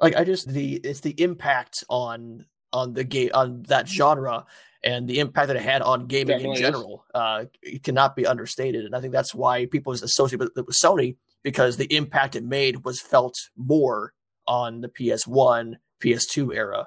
like 0.00 0.14
i 0.16 0.24
just 0.24 0.48
the 0.48 0.74
it's 0.76 1.00
the 1.00 1.20
impact 1.20 1.84
on 1.88 2.44
on 2.72 2.92
the 2.92 3.04
game 3.04 3.30
on 3.34 3.62
that 3.64 3.88
genre 3.88 4.44
and 4.82 5.08
the 5.08 5.18
impact 5.18 5.48
that 5.48 5.56
it 5.56 5.62
had 5.62 5.82
on 5.82 6.06
gaming 6.06 6.34
in 6.34 6.38
Definitely 6.38 6.54
is. 6.54 6.60
general 6.60 7.04
uh 7.14 7.44
it 7.62 7.82
cannot 7.82 8.14
be 8.14 8.26
understated 8.26 8.84
and 8.84 8.94
i 8.94 9.00
think 9.00 9.12
that's 9.12 9.34
why 9.34 9.66
people 9.66 9.92
associate 9.92 10.38
with, 10.38 10.50
with 10.54 10.76
sony 10.76 11.16
because 11.44 11.76
the 11.76 11.94
impact 11.94 12.34
it 12.34 12.42
made 12.44 12.84
was 12.84 13.00
felt 13.00 13.38
more 13.56 14.12
on 14.48 14.80
the 14.80 14.88
ps1 14.88 15.74
ps2 16.02 16.54
era 16.54 16.86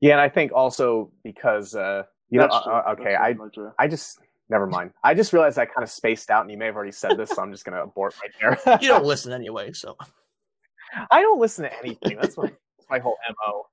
Yeah, 0.00 0.12
and 0.12 0.20
I 0.20 0.28
think 0.28 0.52
also 0.52 1.10
because 1.22 1.74
uh, 1.74 2.02
you 2.30 2.40
know, 2.40 2.48
That's 2.50 2.64
true. 2.64 2.72
uh, 2.72 2.82
uh, 2.86 2.92
okay, 2.92 3.16
That's 3.18 3.40
I 3.40 3.48
true. 3.54 3.72
I 3.78 3.88
just 3.88 4.18
never 4.50 4.66
mind. 4.66 4.90
I 5.02 5.14
just 5.14 5.32
realized 5.32 5.58
I 5.58 5.66
kind 5.66 5.82
of 5.82 5.90
spaced 5.90 6.30
out, 6.30 6.42
and 6.42 6.50
you 6.50 6.58
may 6.58 6.66
have 6.66 6.76
already 6.76 6.92
said 6.92 7.16
this, 7.16 7.30
so 7.30 7.40
I'm 7.40 7.52
just 7.52 7.64
gonna 7.64 7.82
abort 7.82 8.14
right 8.20 8.58
there. 8.64 8.78
you 8.82 8.88
don't 8.88 9.04
listen 9.04 9.32
anyway, 9.32 9.72
so 9.72 9.96
I 11.10 11.22
don't 11.22 11.40
listen 11.40 11.64
to 11.64 11.78
anything. 11.78 12.18
That's 12.20 12.36
my 12.36 12.44
that's 12.46 12.90
my 12.90 12.98
whole 12.98 13.16
mo. 13.46 13.66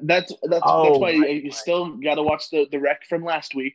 That's 0.00 0.32
that's 0.42 0.62
Oh, 0.66 0.84
that's 0.84 0.98
why 0.98 1.10
you, 1.10 1.24
you 1.26 1.50
still 1.50 1.96
got 1.96 2.16
to 2.16 2.22
watch 2.22 2.50
the 2.50 2.66
the 2.70 2.78
rec 2.78 3.06
from 3.08 3.24
last 3.24 3.54
week 3.54 3.74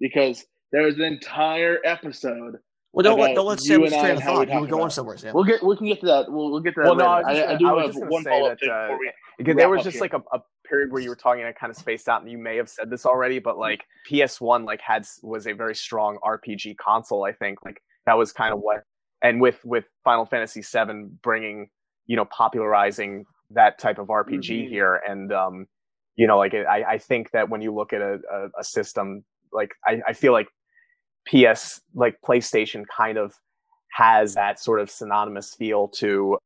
because 0.00 0.44
there 0.72 0.82
was 0.82 0.96
an 0.96 1.02
entire 1.02 1.78
episode. 1.84 2.56
Well 2.92 3.02
don't 3.02 3.18
let 3.20 3.34
don't 3.34 3.46
let 3.46 3.58
you 3.62 3.66
Sam 3.66 3.84
and 3.84 3.94
I 3.94 4.00
train 4.00 4.16
of 4.16 4.22
how 4.22 4.40
we 4.40 4.46
thought. 4.46 4.54
You 4.54 4.60
were 4.60 4.66
going 4.66 4.80
about 4.82 4.92
somewhere, 4.92 5.16
Sam. 5.16 5.34
We'll 5.34 5.44
get 5.44 5.62
we 5.62 5.76
can 5.76 5.86
get 5.86 6.00
to 6.00 6.06
that. 6.06 6.30
We'll, 6.32 6.50
we'll 6.50 6.60
get 6.60 6.74
to 6.74 6.80
that. 6.82 6.86
Well, 6.88 6.96
no, 6.96 7.04
I 7.06 7.18
was 7.22 7.26
just 7.36 7.40
I, 7.40 7.42
I 7.42 7.46
gonna- 7.46 7.58
do 7.58 7.78
I 7.78 7.82
have 7.86 8.10
one 8.10 8.22
say 8.24 8.30
follow 8.30 8.50
up 8.50 8.58
that, 8.60 8.70
uh, 8.70 8.96
we. 8.98 9.12
Because 9.38 9.56
there 9.56 9.68
was 9.70 9.82
just 9.82 9.94
here. 9.94 10.00
like 10.02 10.12
a, 10.12 10.22
a 10.36 10.40
period 10.68 10.92
where 10.92 11.00
you 11.02 11.08
were 11.08 11.16
talking 11.16 11.40
and 11.40 11.48
I 11.48 11.52
kind 11.52 11.70
of 11.70 11.76
spaced 11.76 12.08
out, 12.08 12.22
and 12.22 12.30
you 12.30 12.38
may 12.38 12.56
have 12.56 12.68
said 12.68 12.90
this 12.90 13.06
already, 13.06 13.38
but 13.38 13.58
like 13.58 13.82
PS1 14.10 14.64
like 14.66 14.80
had 14.80 15.04
was 15.22 15.46
a 15.46 15.52
very 15.52 15.74
strong 15.74 16.18
RPG 16.24 16.76
console. 16.76 17.24
I 17.24 17.32
think 17.32 17.58
like 17.64 17.82
that 18.06 18.16
was 18.18 18.30
kind 18.32 18.52
of 18.52 18.60
what, 18.60 18.82
and 19.22 19.40
with 19.40 19.58
with 19.64 19.84
Final 20.04 20.26
Fantasy 20.26 20.60
VII 20.62 21.06
bringing 21.22 21.68
you 22.06 22.16
know 22.16 22.26
popularizing 22.26 23.24
that 23.50 23.78
type 23.78 23.98
of 23.98 24.08
RPG 24.08 24.64
Mhm. 24.64 24.68
here, 24.68 25.00
and 25.08 25.32
um, 25.32 25.66
you 26.16 26.26
know 26.26 26.36
like 26.38 26.54
I 26.54 26.84
I 26.84 26.98
think 26.98 27.30
that 27.32 27.48
when 27.48 27.62
you 27.62 27.74
look 27.74 27.92
at 27.92 28.00
a 28.02 28.18
a, 28.30 28.60
a 28.60 28.64
system 28.64 29.24
like 29.52 29.70
I, 29.86 30.00
I 30.08 30.12
feel 30.12 30.32
like 30.32 30.46
PS 31.26 31.80
like 31.94 32.16
PlayStation 32.24 32.84
kind 32.96 33.18
of 33.18 33.34
has 33.92 34.34
that 34.34 34.58
sort 34.60 34.80
of 34.80 34.90
synonymous 34.90 35.54
feel 35.54 35.88
to 35.88 36.38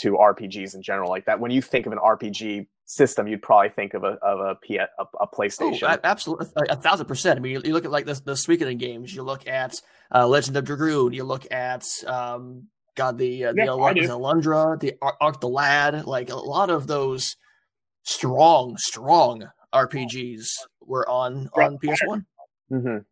to 0.00 0.12
RPGs 0.12 0.74
in 0.74 0.82
general. 0.82 1.10
Like 1.10 1.24
that 1.26 1.40
when 1.40 1.50
you 1.50 1.60
think 1.62 1.86
of 1.86 1.92
an 1.92 1.98
RPG 1.98 2.66
system, 2.84 3.26
you'd 3.28 3.42
probably 3.42 3.68
think 3.68 3.94
of 3.94 4.04
a 4.04 4.16
of 4.22 4.40
a, 4.40 4.54
P- 4.62 4.76
a, 4.76 4.84
a 4.98 5.06
Oh, 5.20 5.26
PlayStation. 5.26 5.82
a- 5.82 6.06
absolutely, 6.06 6.46
a, 6.56 6.72
a 6.72 6.76
thousand 6.76 7.06
percent. 7.06 7.38
I 7.38 7.42
mean, 7.42 7.52
you, 7.52 7.62
you 7.64 7.72
look 7.72 7.84
at 7.84 7.90
like 7.90 8.06
the 8.06 8.14
the 8.24 8.32
Suikoden 8.32 8.78
games. 8.78 9.14
You 9.14 9.22
look 9.22 9.46
at 9.48 9.74
uh, 10.14 10.26
Legend 10.26 10.56
of 10.56 10.64
Dragoon. 10.64 11.12
You 11.12 11.24
look 11.24 11.50
at 11.52 11.84
um, 12.06 12.68
God, 12.96 13.18
the 13.18 13.46
uh, 13.46 13.52
Yeah, 13.56 13.66
the 13.66 13.72
I. 13.72 13.88
Al- 13.90 14.20
Alundra, 14.20 14.78
the 14.80 14.94
Ar- 15.02 15.16
Arc 15.20 15.40
the 15.40 15.48
Lad. 15.48 16.04
Like 16.06 16.30
a 16.30 16.36
lot 16.36 16.70
of 16.70 16.86
those 16.86 17.36
strong, 18.04 18.76
strong 18.78 19.48
RPGs 19.74 20.46
were 20.80 21.08
on 21.08 21.48
on 21.54 21.78
PS 21.78 22.00
One. 22.04 22.26
Mhm. 22.72 23.04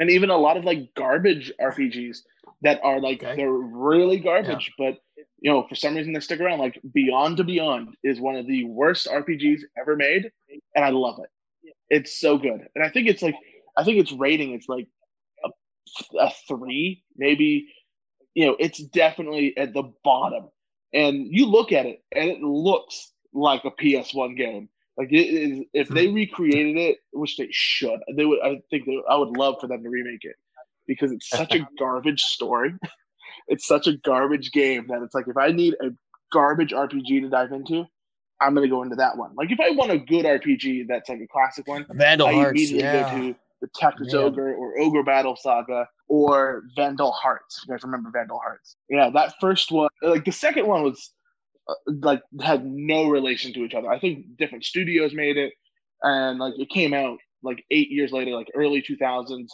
And 0.00 0.10
even 0.10 0.30
a 0.30 0.36
lot 0.38 0.56
of 0.56 0.64
like 0.64 0.94
garbage 0.96 1.52
RPGs 1.60 2.18
that 2.62 2.80
are 2.82 3.00
like 3.00 3.22
Okay. 3.22 3.36
they're 3.36 3.52
really 3.52 4.18
garbage, 4.18 4.72
but 4.78 4.98
you 5.40 5.50
know 5.52 5.66
for 5.68 5.76
some 5.76 5.94
reason 5.96 6.12
they 6.14 6.20
stick 6.20 6.40
around. 6.40 6.58
Like 6.60 6.80
Beyond 6.94 7.36
the 7.38 7.44
Beyond 7.44 7.96
is 8.04 8.20
one 8.20 8.36
of 8.36 8.46
the 8.48 8.64
worst 8.64 9.06
RPGs 9.06 9.60
ever 9.78 9.96
made, 9.96 10.30
and 10.74 10.84
I 10.84 10.90
love 10.90 11.20
it. 11.22 11.30
It's 11.90 12.20
so 12.20 12.38
good, 12.38 12.66
and 12.74 12.84
I 12.84 12.90
think 12.90 13.08
it's 13.08 13.22
like 13.22 13.36
I 13.76 13.84
think 13.84 13.98
its 13.98 14.12
rating 14.12 14.52
it's 14.54 14.68
like 14.68 14.88
a 15.44 15.50
a 16.18 16.30
three, 16.48 17.04
maybe. 17.16 17.68
You 18.34 18.46
know, 18.46 18.56
it's 18.60 18.78
definitely 18.78 19.56
at 19.58 19.74
the 19.74 19.92
bottom. 20.04 20.50
And 20.94 21.26
you 21.30 21.46
look 21.46 21.72
at 21.72 21.86
it, 21.86 22.02
and 22.14 22.30
it 22.30 22.40
looks 22.42 23.12
like 23.32 23.64
a 23.64 23.70
PS1 23.70 24.36
game. 24.36 24.68
Like 25.00 25.12
it 25.12 25.16
is, 25.28 25.64
if 25.72 25.88
they 25.88 26.08
recreated 26.08 26.76
it, 26.76 26.98
which 27.14 27.38
they 27.38 27.48
should, 27.50 27.98
they 28.14 28.26
would. 28.26 28.38
I 28.44 28.60
think 28.68 28.84
they, 28.84 28.98
I 29.08 29.16
would 29.16 29.34
love 29.34 29.54
for 29.58 29.66
them 29.66 29.82
to 29.82 29.88
remake 29.88 30.24
it 30.24 30.36
because 30.86 31.10
it's 31.10 31.26
such 31.30 31.54
a 31.54 31.66
garbage 31.78 32.20
story. 32.20 32.74
it's 33.48 33.66
such 33.66 33.86
a 33.86 33.96
garbage 34.04 34.52
game 34.52 34.86
that 34.88 35.00
it's 35.02 35.14
like 35.14 35.26
if 35.26 35.38
I 35.38 35.52
need 35.52 35.74
a 35.80 35.86
garbage 36.32 36.72
RPG 36.72 37.22
to 37.22 37.30
dive 37.30 37.52
into, 37.52 37.86
I'm 38.42 38.54
gonna 38.54 38.68
go 38.68 38.82
into 38.82 38.96
that 38.96 39.16
one. 39.16 39.30
Like 39.36 39.50
if 39.50 39.58
I 39.58 39.70
want 39.70 39.90
a 39.90 39.96
good 39.98 40.26
RPG 40.26 40.88
that's 40.88 41.08
like 41.08 41.20
a 41.20 41.26
classic 41.28 41.66
one, 41.66 41.86
Vandal 41.92 42.26
I 42.28 42.32
Hearts. 42.34 42.50
immediately 42.50 42.82
Yeah. 42.82 43.02
go 43.10 43.16
to 43.32 43.36
the 43.62 43.68
Tactics 43.74 44.12
Man. 44.12 44.22
Ogre 44.24 44.54
or 44.54 44.78
Ogre 44.80 45.02
Battle 45.02 45.34
Saga 45.36 45.86
or 46.08 46.62
Vandal 46.76 47.12
Hearts. 47.12 47.62
If 47.62 47.68
you 47.68 47.74
guys 47.74 47.84
remember 47.84 48.10
Vandal 48.12 48.38
Hearts, 48.38 48.76
yeah, 48.90 49.08
that 49.14 49.32
first 49.40 49.72
one, 49.72 49.88
like 50.02 50.26
the 50.26 50.32
second 50.32 50.66
one 50.66 50.82
was 50.82 51.12
Uh, 51.68 51.74
like 52.02 52.22
had 52.40 52.64
no 52.64 53.08
relation 53.08 53.52
to 53.52 53.60
each 53.60 53.74
other. 53.74 53.90
I 53.90 53.98
think 53.98 54.36
different 54.38 54.64
studios 54.64 55.14
made 55.14 55.36
it, 55.36 55.52
and 56.02 56.38
like 56.38 56.54
it 56.58 56.70
came 56.70 56.94
out 56.94 57.18
like 57.42 57.64
eight 57.70 57.90
years 57.90 58.12
later, 58.12 58.32
like 58.32 58.48
early 58.54 58.82
2000s, 58.82 59.48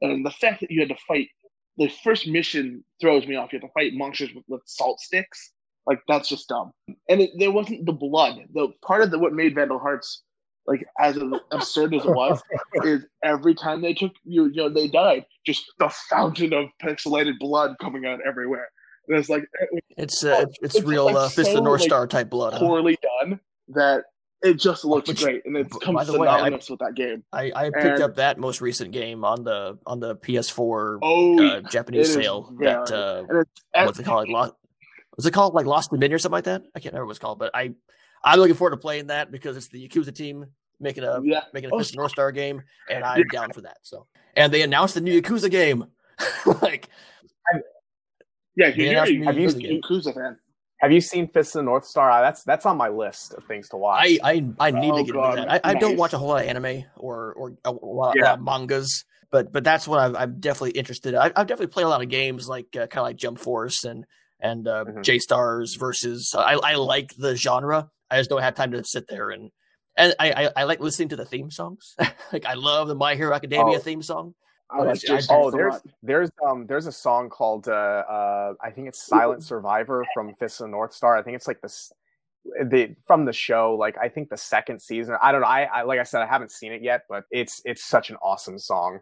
and 0.00 0.24
the 0.24 0.30
fact 0.30 0.60
that 0.60 0.70
you 0.70 0.80
had 0.80 0.88
to 0.88 0.96
fight 1.06 1.28
the 1.76 1.88
first 2.04 2.26
mission 2.26 2.84
throws 3.00 3.26
me 3.26 3.36
off. 3.36 3.52
You 3.52 3.58
have 3.58 3.68
to 3.68 3.72
fight 3.72 3.94
monsters 3.94 4.30
with, 4.34 4.44
with 4.48 4.62
salt 4.66 5.00
sticks. 5.00 5.52
Like 5.86 6.00
that's 6.08 6.28
just 6.28 6.48
dumb. 6.48 6.72
And 7.08 7.22
it, 7.22 7.30
there 7.38 7.50
wasn't 7.50 7.86
the 7.86 7.92
blood. 7.92 8.36
The 8.52 8.68
part 8.84 9.02
of 9.02 9.10
the 9.10 9.18
what 9.18 9.32
made 9.32 9.54
Vandal 9.54 9.78
Hearts 9.78 10.22
like 10.66 10.86
as 10.98 11.18
absurd 11.50 11.94
as 11.94 12.04
it 12.04 12.10
was 12.10 12.40
oh, 12.82 12.86
is 12.86 13.04
every 13.24 13.54
time 13.54 13.80
they 13.80 13.94
took 13.94 14.12
you, 14.24 14.46
you 14.46 14.56
know, 14.56 14.68
they 14.68 14.88
died, 14.88 15.24
just 15.44 15.64
the 15.78 15.88
fountain 16.08 16.52
of 16.52 16.66
pixelated 16.82 17.38
blood 17.38 17.76
coming 17.80 18.06
out 18.06 18.20
everywhere. 18.26 18.68
And 19.10 19.18
it's 19.18 19.28
like 19.28 19.44
It's 19.96 20.24
uh, 20.24 20.44
it's, 20.48 20.58
it's 20.62 20.74
It's, 20.76 20.84
real 20.86 21.04
like, 21.06 21.16
uh, 21.16 21.28
Fist 21.28 21.38
of 21.40 21.46
so, 21.46 21.54
the 21.54 21.60
North 21.60 21.80
like, 21.80 21.88
Star 21.88 22.06
type 22.06 22.30
blood. 22.30 22.52
was 22.52 22.60
huh? 22.62 22.66
poorly 22.66 22.96
done 23.02 23.40
that 23.68 24.04
it 24.42 24.54
just 24.54 24.84
looks 24.86 25.08
Which- 25.08 25.22
great, 25.22 25.44
and 25.44 25.54
it's 25.56 25.68
b- 25.76 25.80
come 25.84 25.94
by 25.96 26.04
the 26.04 26.18
way, 26.18 26.26
I- 26.26 26.48
with 26.48 26.66
that 26.66 26.94
game. 26.94 27.22
I, 27.32 27.52
I 27.54 27.64
picked 27.70 27.84
and- 27.84 28.02
up 28.02 28.16
that 28.16 28.38
most 28.38 28.60
recent 28.62 28.92
game 28.92 29.24
on 29.24 29.44
the 29.44 29.78
on 29.84 30.00
the 30.00 30.16
PS4 30.16 30.98
Oh, 31.02 31.44
uh, 31.46 31.60
Japanese 31.62 32.08
it 32.10 32.22
sale. 32.22 32.50
very- 32.56 32.72
That 32.72 32.90
uh, 32.90 33.84
what's 33.84 33.98
it 33.98 34.04
called? 34.04 34.28
Like, 34.28 34.32
Lost, 34.32 34.54
was 35.16 35.26
it 35.26 35.32
called 35.32 35.52
like 35.54 35.66
Lost 35.66 35.90
Dominion 35.90 36.14
or 36.14 36.18
something 36.18 36.36
like 36.36 36.44
that? 36.44 36.62
I 36.74 36.80
can't 36.80 36.94
remember 36.94 37.06
what 37.06 37.10
it's 37.10 37.18
called, 37.18 37.38
but 37.38 37.50
I 37.54 37.74
I'm 38.24 38.38
looking 38.38 38.54
forward 38.54 38.70
to 38.70 38.76
playing 38.78 39.08
that 39.08 39.30
because 39.30 39.56
it's 39.56 39.68
the 39.68 39.86
Yakuza 39.88 40.14
team 40.14 40.46
making 40.78 41.04
a 41.04 41.20
Yeah, 41.22 41.42
making 41.52 41.70
a 41.70 41.74
Oh, 41.74 41.78
Fist 41.78 41.90
of 41.92 41.96
North 41.96 42.12
Star 42.12 42.32
game, 42.32 42.62
and 42.88 43.04
I'm 43.04 43.24
down 43.32 43.52
for 43.52 43.60
that. 43.62 43.76
So, 43.82 44.06
and 44.36 44.50
they 44.52 44.62
announced 44.62 44.94
the 44.94 45.00
new 45.02 45.20
Yakuza 45.20 45.50
game. 45.50 45.84
like, 46.62 46.88
yeah. 47.52 47.60
Yeah, 48.56 48.68
You're 48.68 48.94
that's 48.94 49.10
a 49.10 49.14
me. 49.14 49.26
Have 49.26 49.38
you 49.38 49.50
seen 49.50 49.80
Yakuza 49.82 50.14
fan? 50.14 50.36
Have 50.80 50.92
you 50.92 51.00
seen 51.00 51.28
Fist 51.28 51.54
of 51.54 51.60
the 51.60 51.64
North 51.64 51.84
Star? 51.84 52.10
Uh, 52.10 52.22
That's 52.22 52.42
that's 52.44 52.64
on 52.66 52.76
my 52.78 52.88
list 52.88 53.34
of 53.34 53.44
things 53.44 53.68
to 53.68 53.76
watch. 53.76 54.02
I 54.02 54.18
I, 54.22 54.68
I 54.68 54.70
need 54.70 54.92
Oh, 54.92 54.96
to 54.98 55.04
get 55.04 55.12
God, 55.14 55.38
into 55.38 55.48
that. 55.50 55.66
I, 55.66 55.70
I 55.70 55.74
don't 55.74 55.96
watch 55.96 56.12
a 56.14 56.18
whole 56.18 56.28
lot 56.28 56.42
of 56.42 56.48
anime 56.48 56.84
or 56.96 57.34
or 57.34 57.52
a, 57.64 57.70
lot, 57.70 58.16
Yeah. 58.16 58.32
of 58.32 58.40
mangas, 58.42 59.04
but 59.30 59.52
but 59.52 59.62
that's 59.62 59.86
what 59.86 59.98
I'm, 59.98 60.16
I'm 60.16 60.40
definitely 60.40 60.70
interested. 60.72 61.12
in. 61.14 61.20
I, 61.20 61.26
I've 61.26 61.46
definitely 61.46 61.66
played 61.68 61.84
a 61.84 61.88
lot 61.90 62.00
of 62.02 62.08
games 62.08 62.48
like 62.48 62.74
uh, 62.74 62.86
kind 62.86 62.98
of 62.98 63.04
like 63.04 63.16
Jump 63.16 63.38
Force 63.38 63.84
and 63.84 64.06
and 64.40 64.66
uh, 64.66 64.84
Mhm. 64.86 65.02
J 65.04 65.18
Stars 65.18 65.76
versus. 65.78 66.34
I 66.36 66.54
I 66.54 66.74
like 66.76 67.14
the 67.16 67.36
genre. 67.36 67.90
I 68.10 68.16
just 68.18 68.30
don't 68.30 68.40
have 68.42 68.54
time 68.54 68.72
to 68.72 68.82
sit 68.82 69.06
there 69.06 69.28
and 69.30 69.50
and 69.98 70.14
I 70.18 70.32
I, 70.46 70.50
I 70.56 70.64
like 70.64 70.80
listening 70.80 71.10
to 71.10 71.16
the 71.16 71.26
theme 71.26 71.50
songs. 71.50 71.94
like 72.32 72.46
I 72.46 72.54
love 72.54 72.88
the 72.88 72.94
My 72.94 73.16
Hero 73.16 73.34
Academia 73.34 73.76
Oh. 73.76 73.80
theme 73.80 74.00
song. 74.02 74.34
I 74.72 74.78
like 74.78 74.88
I- 74.88 74.94
Jason 74.94 75.34
I- 75.34 75.38
oh, 75.38 75.50
there's 75.50 75.74
there's 76.02 76.30
um 76.46 76.66
there's 76.66 76.86
a 76.86 76.92
song 76.92 77.28
called 77.28 77.68
uh, 77.68 77.72
uh 77.72 78.54
I 78.62 78.70
think 78.70 78.88
it's 78.88 79.02
Silent 79.06 79.42
Survivor 79.44 80.04
from 80.14 80.34
Fist 80.34 80.60
of 80.60 80.66
the 80.66 80.70
North 80.70 80.92
Star. 80.92 81.16
I 81.16 81.22
think 81.22 81.36
it's 81.36 81.48
like 81.48 81.60
this 81.60 81.92
the 82.64 82.94
from 83.06 83.24
the 83.26 83.32
show 83.32 83.74
like 83.78 83.96
I 83.98 84.08
think 84.08 84.30
the 84.30 84.36
second 84.36 84.80
season. 84.80 85.16
I 85.20 85.32
don't 85.32 85.40
know. 85.42 85.46
I, 85.46 85.62
I 85.64 85.82
like 85.82 85.98
I 86.00 86.04
said 86.04 86.22
I 86.22 86.26
haven't 86.26 86.50
seen 86.52 86.72
it 86.72 86.82
yet, 86.82 87.02
but 87.08 87.24
it's 87.30 87.60
it's 87.64 87.84
such 87.84 88.10
an 88.10 88.16
awesome 88.22 88.58
song. 88.58 89.00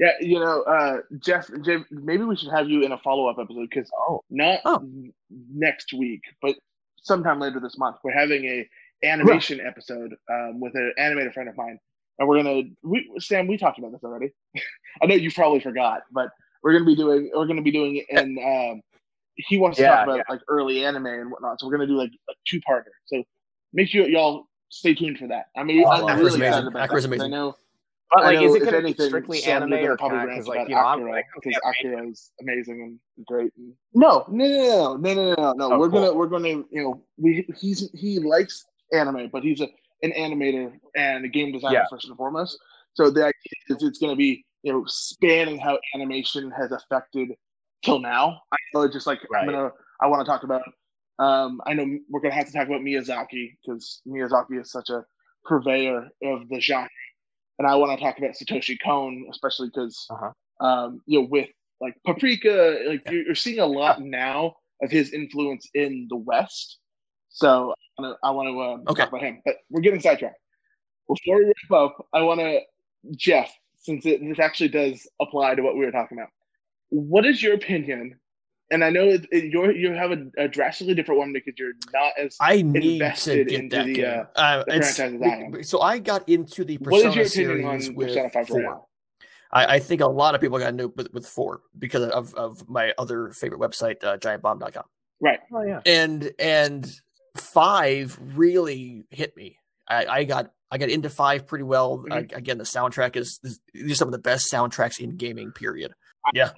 Yeah, 0.00 0.12
you 0.20 0.38
know, 0.38 0.62
uh, 0.62 0.98
Jeff, 1.18 1.50
Jeff, 1.64 1.80
maybe 1.90 2.22
we 2.22 2.36
should 2.36 2.52
have 2.52 2.68
you 2.68 2.84
in 2.84 2.92
a 2.92 2.98
follow 2.98 3.26
up 3.26 3.36
episode 3.40 3.68
because 3.68 3.90
Oh, 4.08 4.22
not 4.30 4.60
Oh. 4.64 4.76
n- 4.76 5.12
next 5.52 5.92
week, 5.92 6.20
but 6.40 6.54
sometime 7.02 7.40
later 7.40 7.58
this 7.58 7.76
month, 7.76 7.96
we're 8.04 8.12
having 8.12 8.44
a 8.44 8.68
animation 9.04 9.58
episode 9.60 10.14
um, 10.30 10.60
with 10.60 10.76
an 10.76 10.92
animator 11.00 11.32
friend 11.34 11.48
of 11.48 11.56
mine, 11.56 11.80
and 12.18 12.28
we're 12.28 12.42
gonna. 12.42 12.62
We, 12.82 13.10
Sam, 13.18 13.46
we 13.46 13.56
talked 13.56 13.78
about 13.78 13.92
this 13.92 14.02
already. 14.04 14.30
I 15.02 15.06
know 15.06 15.14
you 15.14 15.30
probably 15.32 15.60
forgot, 15.60 16.02
but 16.12 16.30
we're 16.62 16.72
gonna 16.72 16.84
be 16.84 16.96
doing. 16.96 17.30
We're 17.34 17.46
gonna 17.46 17.62
be 17.62 17.70
doing 17.70 17.96
it, 17.96 18.06
and 18.10 18.38
um, 18.38 18.80
he 19.36 19.58
wants 19.58 19.76
to 19.78 19.84
Yeah, 19.84 19.96
talk 19.96 20.04
about 20.06 20.24
like 20.28 20.40
early 20.48 20.84
anime 20.84 21.06
and 21.06 21.30
whatnot. 21.30 21.60
So 21.60 21.66
we're 21.66 21.72
gonna 21.72 21.86
do 21.86 21.96
like 21.96 22.10
a 22.28 22.32
two 22.46 22.60
parter. 22.68 22.84
So 23.06 23.22
make 23.72 23.88
sure 23.88 24.08
y'all 24.08 24.44
stay 24.70 24.94
tuned 24.94 25.18
for 25.18 25.28
that. 25.28 25.46
I 25.56 25.62
mean, 25.62 25.84
Oh, 25.86 25.90
I'm 25.90 26.02
Akira's 26.04 26.18
really 26.18 26.26
amazing. 26.36 26.46
excited 26.46 26.66
about 26.68 26.84
Akira's 26.84 27.04
that. 27.04 27.10
'cause 27.16 27.24
I 27.24 27.28
know 27.28 27.54
but 28.10 28.24
like, 28.24 28.34
know 28.36 28.44
is 28.46 28.54
it 28.54 28.60
going 28.60 28.82
to 28.82 28.94
be 28.94 29.04
strictly 29.06 29.38
Sam, 29.38 29.64
anime 29.64 29.84
or 29.84 29.96
probably 29.98 30.18
can 30.20 30.26
rant 30.28 30.30
because 30.30 30.48
like 30.48 30.56
about 30.60 30.68
you 30.70 30.74
know 30.76 30.80
Akira 30.80 31.10
when 31.10 31.18
it 31.18 31.24
comes 31.34 31.44
because 31.44 31.60
animation- 31.62 31.90
Akira 31.92 32.10
is 32.10 32.30
amazing 32.40 32.98
and 33.16 33.26
great. 33.26 33.52
And... 33.58 33.74
No, 33.94 34.24
no, 34.30 34.46
no, 34.48 34.96
no, 34.96 34.96
no, 34.96 35.14
no, 35.14 35.34
no, 35.34 35.52
no. 35.52 35.72
Oh, 35.74 35.78
we're 35.78 35.90
cool. 35.90 36.00
gonna, 36.00 36.14
we're 36.14 36.26
gonna, 36.26 36.48
you 36.48 36.66
know, 36.82 37.02
we 37.18 37.46
he's 37.60 37.90
he 37.92 38.18
likes 38.18 38.64
anime, 38.94 39.28
but 39.30 39.42
he's 39.42 39.60
a 39.60 39.68
an 40.02 40.12
animator 40.12 40.72
and 40.96 41.24
a 41.24 41.28
game 41.28 41.52
designer 41.52 41.74
Yeah. 41.74 41.86
first 41.90 42.06
and 42.08 42.16
foremost. 42.16 42.58
So 42.94 43.10
the 43.10 43.20
idea 43.22 43.32
is 43.68 43.82
it's 43.82 43.98
gonna 43.98 44.16
be 44.16 44.44
you 44.62 44.72
know 44.72 44.84
spanning 44.86 45.58
how 45.58 45.78
animation 45.94 46.50
has 46.50 46.72
affected 46.72 47.30
till 47.82 47.98
now. 48.00 48.40
I 48.52 48.56
know 48.74 48.82
it's 48.82 48.94
just 48.94 49.06
like 49.06 49.20
Right. 49.30 49.42
I'm 49.42 49.46
gonna 49.46 49.70
I 50.00 50.06
want 50.06 50.24
to 50.24 50.30
talk 50.30 50.42
about. 50.44 50.62
Um, 51.18 51.60
I 51.66 51.74
know 51.74 51.86
we're 52.08 52.20
gonna 52.20 52.34
have 52.34 52.46
to 52.46 52.52
talk 52.52 52.66
about 52.68 52.80
Miyazaki 52.80 53.56
because 53.64 54.00
Miyazaki 54.06 54.60
is 54.60 54.70
such 54.70 54.88
a 54.90 55.04
purveyor 55.44 56.08
of 56.22 56.48
the 56.48 56.60
genre, 56.60 56.88
and 57.58 57.66
I 57.66 57.74
want 57.76 57.98
to 57.98 58.04
talk 58.04 58.18
about 58.18 58.32
Satoshi 58.32 58.76
Kon, 58.84 59.26
especially 59.30 59.68
because 59.68 60.06
Uh-huh. 60.10 60.66
um, 60.66 61.02
you 61.06 61.20
know 61.20 61.26
with 61.30 61.48
like 61.80 61.94
Paprika, 62.06 62.78
like 62.88 63.02
Yeah. 63.06 63.12
you're, 63.12 63.22
you're 63.26 63.34
seeing 63.34 63.58
a 63.60 63.66
lot 63.66 64.00
now 64.00 64.56
of 64.82 64.90
his 64.90 65.12
influence 65.12 65.68
in 65.74 66.06
the 66.08 66.16
West. 66.16 66.78
So 67.30 67.74
I 67.98 68.02
wanna- 68.02 68.16
I 68.22 68.30
want 68.30 68.46
to 68.48 68.62
um, 68.62 68.84
Okay. 68.88 69.02
talk 69.02 69.08
about 69.10 69.22
him, 69.22 69.42
but 69.44 69.56
we're 69.70 69.80
getting 69.80 70.00
sidetracked. 70.00 70.38
Before 71.08 71.38
we 71.38 71.46
wrap 71.46 71.72
up, 71.72 72.06
I 72.12 72.22
want 72.22 72.40
to 72.40 72.60
Jeff, 73.16 73.52
since 73.76 74.04
it, 74.06 74.20
this 74.20 74.38
actually 74.38 74.68
does 74.68 75.06
apply 75.20 75.54
to 75.54 75.62
what 75.62 75.74
we 75.76 75.84
were 75.84 75.90
talking 75.92 76.18
about. 76.18 76.30
What 76.90 77.24
is 77.26 77.42
your 77.42 77.54
opinion? 77.54 78.18
And 78.70 78.84
I 78.84 78.90
know 78.90 79.04
it, 79.08 79.26
it, 79.32 79.44
you're, 79.44 79.70
you 79.72 79.92
have 79.92 80.10
a, 80.12 80.26
a 80.36 80.46
drastically 80.48 80.94
different 80.94 81.18
one 81.20 81.32
because 81.32 81.54
you're 81.56 81.72
not 81.92 82.12
as 82.18 82.36
I 82.40 82.60
need 82.60 82.80
to 82.82 82.92
invested 82.94 83.48
get 83.48 83.60
into 83.60 83.76
that 83.76 83.86
the, 83.86 83.92
game. 83.94 84.04
uh, 84.04 84.38
Uh, 84.38 84.64
the 84.66 84.74
it's- 84.76 84.96
franchises 84.96 85.22
I 85.22 85.44
am. 85.58 85.62
so 85.62 85.80
I 85.80 85.98
got 85.98 86.28
into 86.28 86.64
the 86.64 86.76
What 86.78 87.02
Persona 87.02 87.20
is 87.22 87.36
your 87.36 87.50
opinion 87.52 87.70
series 87.80 87.88
on 87.88 87.94
with 87.94 88.08
Persona 88.08 88.30
5 88.30 88.48
four. 88.48 88.84
I, 89.50 89.76
I 89.76 89.78
think 89.78 90.02
a 90.02 90.06
lot 90.06 90.34
of 90.34 90.42
people 90.42 90.58
got 90.58 90.68
into 90.68 90.84
it 90.84 90.96
with, 90.96 91.12
with 91.14 91.26
four 91.26 91.62
because 91.78 92.02
of, 92.10 92.34
of 92.34 92.68
my 92.68 92.92
other 92.98 93.30
favorite 93.30 93.60
website, 93.60 94.04
uh, 94.04 94.18
giantbomb.com. 94.18 94.84
Right. 95.20 95.38
Oh 95.54 95.62
yeah. 95.62 95.80
And 95.86 96.30
and 96.38 97.00
five 97.60 98.18
really 98.36 99.04
hit 99.10 99.36
me. 99.36 99.56
I, 99.88 100.06
I 100.06 100.24
got 100.24 100.50
I 100.70 100.78
got 100.78 100.90
into 100.90 101.08
five 101.10 101.46
pretty 101.46 101.64
well. 101.64 101.98
Mhm. 101.98 102.12
I, 102.12 102.36
again, 102.36 102.58
the 102.58 102.64
soundtrack 102.64 103.16
is, 103.16 103.40
is 103.42 103.58
these 103.72 103.92
are 103.92 103.94
some 103.96 104.08
of 104.08 104.12
the 104.12 104.18
best 104.18 104.52
soundtracks 104.52 105.00
in 105.00 105.16
gaming. 105.16 105.50
Period. 105.52 105.92
Yeah. 106.34 106.50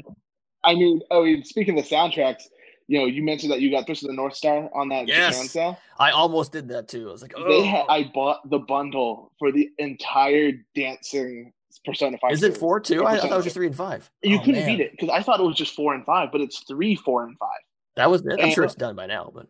I 0.64 0.74
mean, 0.74 1.00
oh, 1.10 1.24
mean, 1.24 1.44
speaking 1.44 1.78
of 1.78 1.86
soundtracks, 1.86 2.42
you 2.88 2.98
know, 2.98 3.06
you 3.06 3.22
mentioned 3.22 3.52
that 3.52 3.60
you 3.60 3.70
got 3.70 3.86
Fist 3.86 4.02
of 4.02 4.08
the 4.08 4.14
North 4.14 4.34
Star 4.34 4.68
on 4.74 4.88
that 4.88 5.06
Yes. 5.06 5.34
Japan 5.36 5.48
sale. 5.48 5.78
I 5.98 6.10
almost 6.10 6.50
did 6.52 6.68
that 6.68 6.88
too. 6.88 7.08
I 7.08 7.12
was 7.12 7.22
like, 7.22 7.32
oh, 7.36 7.48
They 7.48 7.66
ha- 7.68 7.86
I 7.88 8.10
bought 8.12 8.48
the 8.50 8.58
bundle 8.58 9.32
for 9.38 9.52
the 9.52 9.70
entire 9.78 10.52
dancing 10.74 11.52
Persona 11.84 12.18
5. 12.20 12.32
is 12.32 12.42
it 12.42 12.56
four 12.56 12.80
too? 12.80 13.04
I, 13.06 13.12
I 13.12 13.20
thought 13.20 13.30
it 13.32 13.36
was 13.36 13.44
just 13.44 13.54
three 13.54 13.68
and 13.68 13.76
five. 13.76 14.10
You 14.22 14.36
Oh, 14.36 14.40
couldn't 14.40 14.66
man. 14.66 14.66
beat 14.76 14.80
it 14.80 14.90
because 14.90 15.08
I 15.08 15.22
thought 15.22 15.38
it 15.40 15.44
was 15.44 15.56
just 15.56 15.74
four 15.76 15.94
and 15.94 16.04
five, 16.04 16.30
but 16.32 16.40
it's 16.40 16.58
three, 16.68 16.96
four, 16.96 17.22
and 17.24 17.38
five. 17.38 17.60
That 17.96 18.10
was 18.10 18.22
it. 18.26 18.40
I'm 18.42 18.50
sure 18.50 18.64
it's 18.64 18.74
done 18.74 18.96
by 18.96 19.06
now, 19.06 19.30
but 19.32 19.46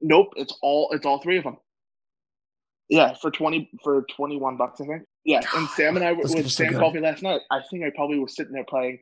Nope, 0.00 0.28
it's 0.36 0.56
all 0.62 0.90
it's 0.92 1.06
all 1.06 1.20
three 1.20 1.38
of 1.38 1.44
them. 1.44 1.56
Yeah, 2.88 3.14
for 3.14 3.30
twenty 3.30 3.70
for 3.84 4.04
twenty 4.14 4.36
one 4.36 4.56
bucks, 4.56 4.80
I 4.80 4.86
think. 4.86 5.02
Yeah, 5.24 5.40
and 5.54 5.68
Sam 5.70 5.96
and 5.96 6.04
I 6.04 6.14
games 6.14 6.34
are 6.34 6.48
Sam 6.48 6.74
called 6.74 6.94
me 6.94 7.00
last 7.00 7.22
night, 7.22 7.40
I 7.50 7.60
think 7.70 7.84
I 7.84 7.90
probably 7.94 8.18
was 8.18 8.34
sitting 8.34 8.52
there 8.52 8.64
playing 8.64 8.98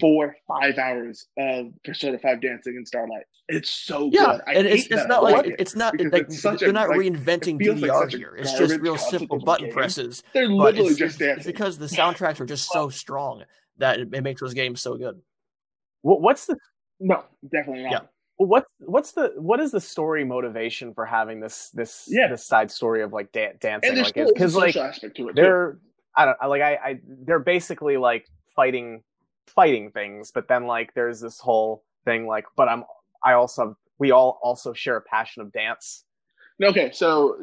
four, 0.00 0.34
five 0.48 0.78
hours 0.78 1.26
of 1.38 1.66
Persona 1.84 2.18
Five 2.18 2.40
Dancing 2.40 2.76
in 2.76 2.86
Starlight. 2.86 3.24
It's 3.48 3.70
so 3.70 4.10
yeah, 4.12 4.24
good. 4.24 4.40
I 4.46 4.52
and 4.54 4.66
it's 4.66 4.86
it's 4.86 5.06
not 5.06 5.22
like 5.22 5.46
it. 5.46 5.56
it's 5.58 5.76
not 5.76 5.98
like 5.98 6.26
it's 6.28 6.42
they're 6.42 6.70
a, 6.70 6.72
not 6.72 6.88
like, 6.88 6.98
reinventing 6.98 7.58
feels 7.58 7.80
like 7.80 7.90
DDR 7.90 8.16
here. 8.16 8.36
It's 8.36 8.56
just 8.58 8.80
real 8.80 8.96
simple 8.96 9.38
button 9.38 9.66
game. 9.66 9.74
presses. 9.74 10.22
They're 10.32 10.48
literally 10.48 10.90
it's, 10.90 10.98
just 10.98 11.20
it's- 11.20 11.38
it's 11.38 11.46
because 11.46 11.78
the 11.78 11.86
soundtracks 11.98 12.40
are 12.40 12.46
just 12.46 12.70
so 12.72 12.88
strong 12.88 13.44
that 13.78 14.00
it, 14.00 14.08
it 14.12 14.22
makes 14.22 14.40
those 14.40 14.54
games 14.54 14.80
so 14.80 14.96
good. 14.96 15.20
What, 16.02 16.20
what's 16.20 16.46
the 16.46 16.56
No, 17.00 17.24
definitely 17.50 17.84
not. 17.84 17.92
Yeah. 17.92 18.00
What 18.36 18.66
what's 18.78 19.12
the 19.12 19.32
what 19.36 19.60
is 19.60 19.70
the 19.70 19.80
story 19.80 20.24
motivation 20.24 20.92
for 20.92 21.04
having 21.06 21.40
this 21.40 21.70
this 21.70 22.06
Yeah. 22.08 22.28
this 22.28 22.44
side 22.46 22.70
story 22.70 23.02
of 23.02 23.12
like 23.12 23.30
da- 23.32 23.52
dancing 23.60 23.96
like 24.02 24.14
because 24.14 24.54
like 24.56 24.74
social 24.74 24.82
aspect 24.88 25.16
to 25.16 25.28
it. 25.28 25.36
too. 25.36 25.42
they're 25.42 25.78
I 26.16 26.24
don't 26.26 26.36
like 26.48 26.62
I, 26.62 26.74
I 26.74 27.00
they're 27.26 27.38
basically 27.38 27.96
like 27.96 28.26
fighting 28.56 29.02
fighting 29.46 29.90
things, 29.90 30.30
but 30.32 30.48
then 30.48 30.66
like 30.66 30.94
there's 30.94 31.20
this 31.20 31.38
whole 31.38 31.84
thing 32.04 32.26
like, 32.26 32.46
but 32.56 32.68
I'm 32.68 32.84
I 33.24 33.34
also 33.34 33.76
we 33.98 34.10
all 34.10 34.38
also 34.42 34.72
share 34.72 34.96
a 34.96 35.00
passion 35.02 35.42
of 35.42 35.52
dance. 35.52 36.04
Okay, 36.62 36.90
so 36.92 37.36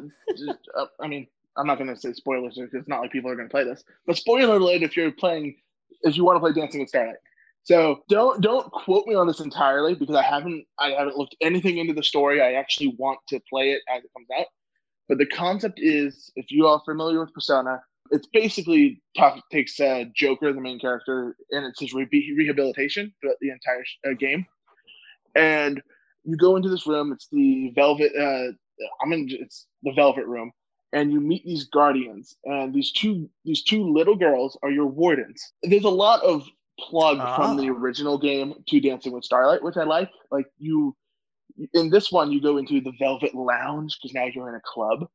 uh, 0.76 0.86
I 1.00 1.06
mean, 1.06 1.26
I'm 1.56 1.66
not 1.66 1.76
going 1.78 1.88
to 1.94 1.96
say 2.00 2.12
spoilers 2.12 2.54
because 2.54 2.72
it's 2.72 2.88
not 2.88 3.00
like 3.00 3.12
people 3.12 3.30
are 3.30 3.36
going 3.36 3.48
to 3.48 3.52
play 3.52 3.64
this, 3.64 3.84
but 4.06 4.16
spoiler 4.16 4.56
alert 4.56 4.82
if 4.82 4.96
you're 4.96 5.12
playing, 5.12 5.56
if 6.02 6.16
you 6.16 6.24
want 6.24 6.36
to 6.36 6.40
play 6.40 6.52
Dancing 6.52 6.80
with 6.80 6.88
Starlight. 6.88 7.16
So 7.64 8.02
don't 8.08 8.40
don't 8.40 8.70
quote 8.72 9.06
me 9.06 9.14
on 9.14 9.26
this 9.26 9.40
entirely 9.40 9.94
because 9.94 10.16
I 10.16 10.22
haven't 10.22 10.64
I 10.78 10.90
haven't 10.90 11.16
looked 11.16 11.36
anything 11.40 11.78
into 11.78 11.92
the 11.92 12.02
story. 12.02 12.42
I 12.42 12.54
actually 12.54 12.94
want 12.98 13.20
to 13.28 13.40
play 13.48 13.70
it 13.70 13.82
as 13.88 14.02
it 14.04 14.10
comes 14.12 14.26
out. 14.36 14.46
But 15.08 15.18
the 15.18 15.26
concept 15.26 15.78
is, 15.80 16.32
if 16.36 16.50
you 16.50 16.66
are 16.66 16.80
familiar 16.84 17.20
with 17.20 17.34
Persona, 17.34 17.82
it's 18.10 18.26
basically 18.32 19.02
takes 19.50 19.78
uh, 19.78 20.04
Joker, 20.14 20.52
the 20.52 20.60
main 20.60 20.78
character, 20.78 21.36
and 21.50 21.66
it's 21.66 21.80
his 21.80 21.92
re- 21.92 22.08
rehabilitation 22.36 23.12
throughout 23.20 23.36
the 23.40 23.50
entire 23.50 23.84
uh, 24.06 24.14
game. 24.18 24.46
And 25.34 25.82
you 26.24 26.36
go 26.36 26.56
into 26.56 26.68
this 26.68 26.86
room. 26.86 27.12
It's 27.12 27.28
the 27.30 27.72
Velvet. 27.74 28.12
Uh, 28.16 28.52
I'm 29.02 29.12
in. 29.12 29.28
It's 29.30 29.66
the 29.82 29.92
Velvet 29.92 30.26
Room, 30.26 30.50
and 30.92 31.12
you 31.12 31.20
meet 31.20 31.44
these 31.44 31.64
guardians. 31.64 32.36
And 32.44 32.74
these 32.74 32.92
two 32.92 33.28
these 33.44 33.62
two 33.62 33.92
little 33.92 34.16
girls 34.16 34.58
are 34.62 34.70
your 34.70 34.86
wardens. 34.86 35.52
There's 35.62 35.84
a 35.84 35.90
lot 35.90 36.22
of 36.22 36.46
plug 36.88 37.18
from 37.36 37.56
the 37.56 37.68
original 37.68 38.18
game 38.18 38.54
to 38.68 38.80
Dancing 38.80 39.12
with 39.12 39.24
Starlight, 39.24 39.62
which 39.62 39.76
I 39.76 39.84
like. 39.84 40.10
Like 40.30 40.46
you, 40.58 40.96
in 41.74 41.90
this 41.90 42.10
one, 42.10 42.32
you 42.32 42.40
go 42.40 42.56
into 42.56 42.80
the 42.80 42.92
Velvet 42.98 43.34
Lounge 43.34 43.96
because 44.00 44.14
now 44.14 44.26
you're 44.26 44.48
in 44.48 44.54
a 44.54 44.60
club, 44.64 45.06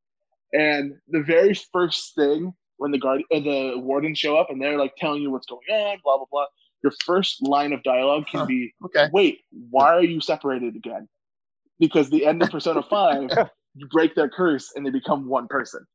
and 0.54 0.94
the 1.10 1.24
very 1.24 1.54
first 1.74 2.16
thing 2.16 2.54
when 2.78 2.92
the 2.92 2.98
guard 2.98 3.22
uh, 3.32 3.40
the 3.40 3.74
wardens 3.78 4.18
show 4.18 4.38
up 4.38 4.50
and 4.50 4.62
they're 4.62 4.78
like 4.78 4.94
telling 4.98 5.22
you 5.22 5.32
what's 5.32 5.48
going 5.48 5.62
on, 5.72 5.98
blah 6.04 6.18
blah 6.18 6.26
blah. 6.32 6.46
Your 6.84 6.94
first 7.06 7.42
line 7.42 7.74
of 7.74 7.82
dialogue 7.84 8.28
can 8.28 8.42
huh. 8.42 8.46
be, 8.46 8.74
okay. 8.86 9.10
"Wait, 9.12 9.40
why 9.52 9.96
are 9.96 10.04
you 10.04 10.22
separated 10.22 10.76
again?" 10.76 11.08
Because 11.80 12.10
the 12.10 12.26
end 12.26 12.42
of 12.42 12.52
Persona 12.52 12.84
Five, 12.90 13.30
you 13.76 13.88
break 13.88 14.16
their 14.16 14.30
curse 14.30 14.72
and 14.76 14.86
they 14.86 14.92
become 14.92 15.28
one 15.28 15.48
person, 15.48 15.86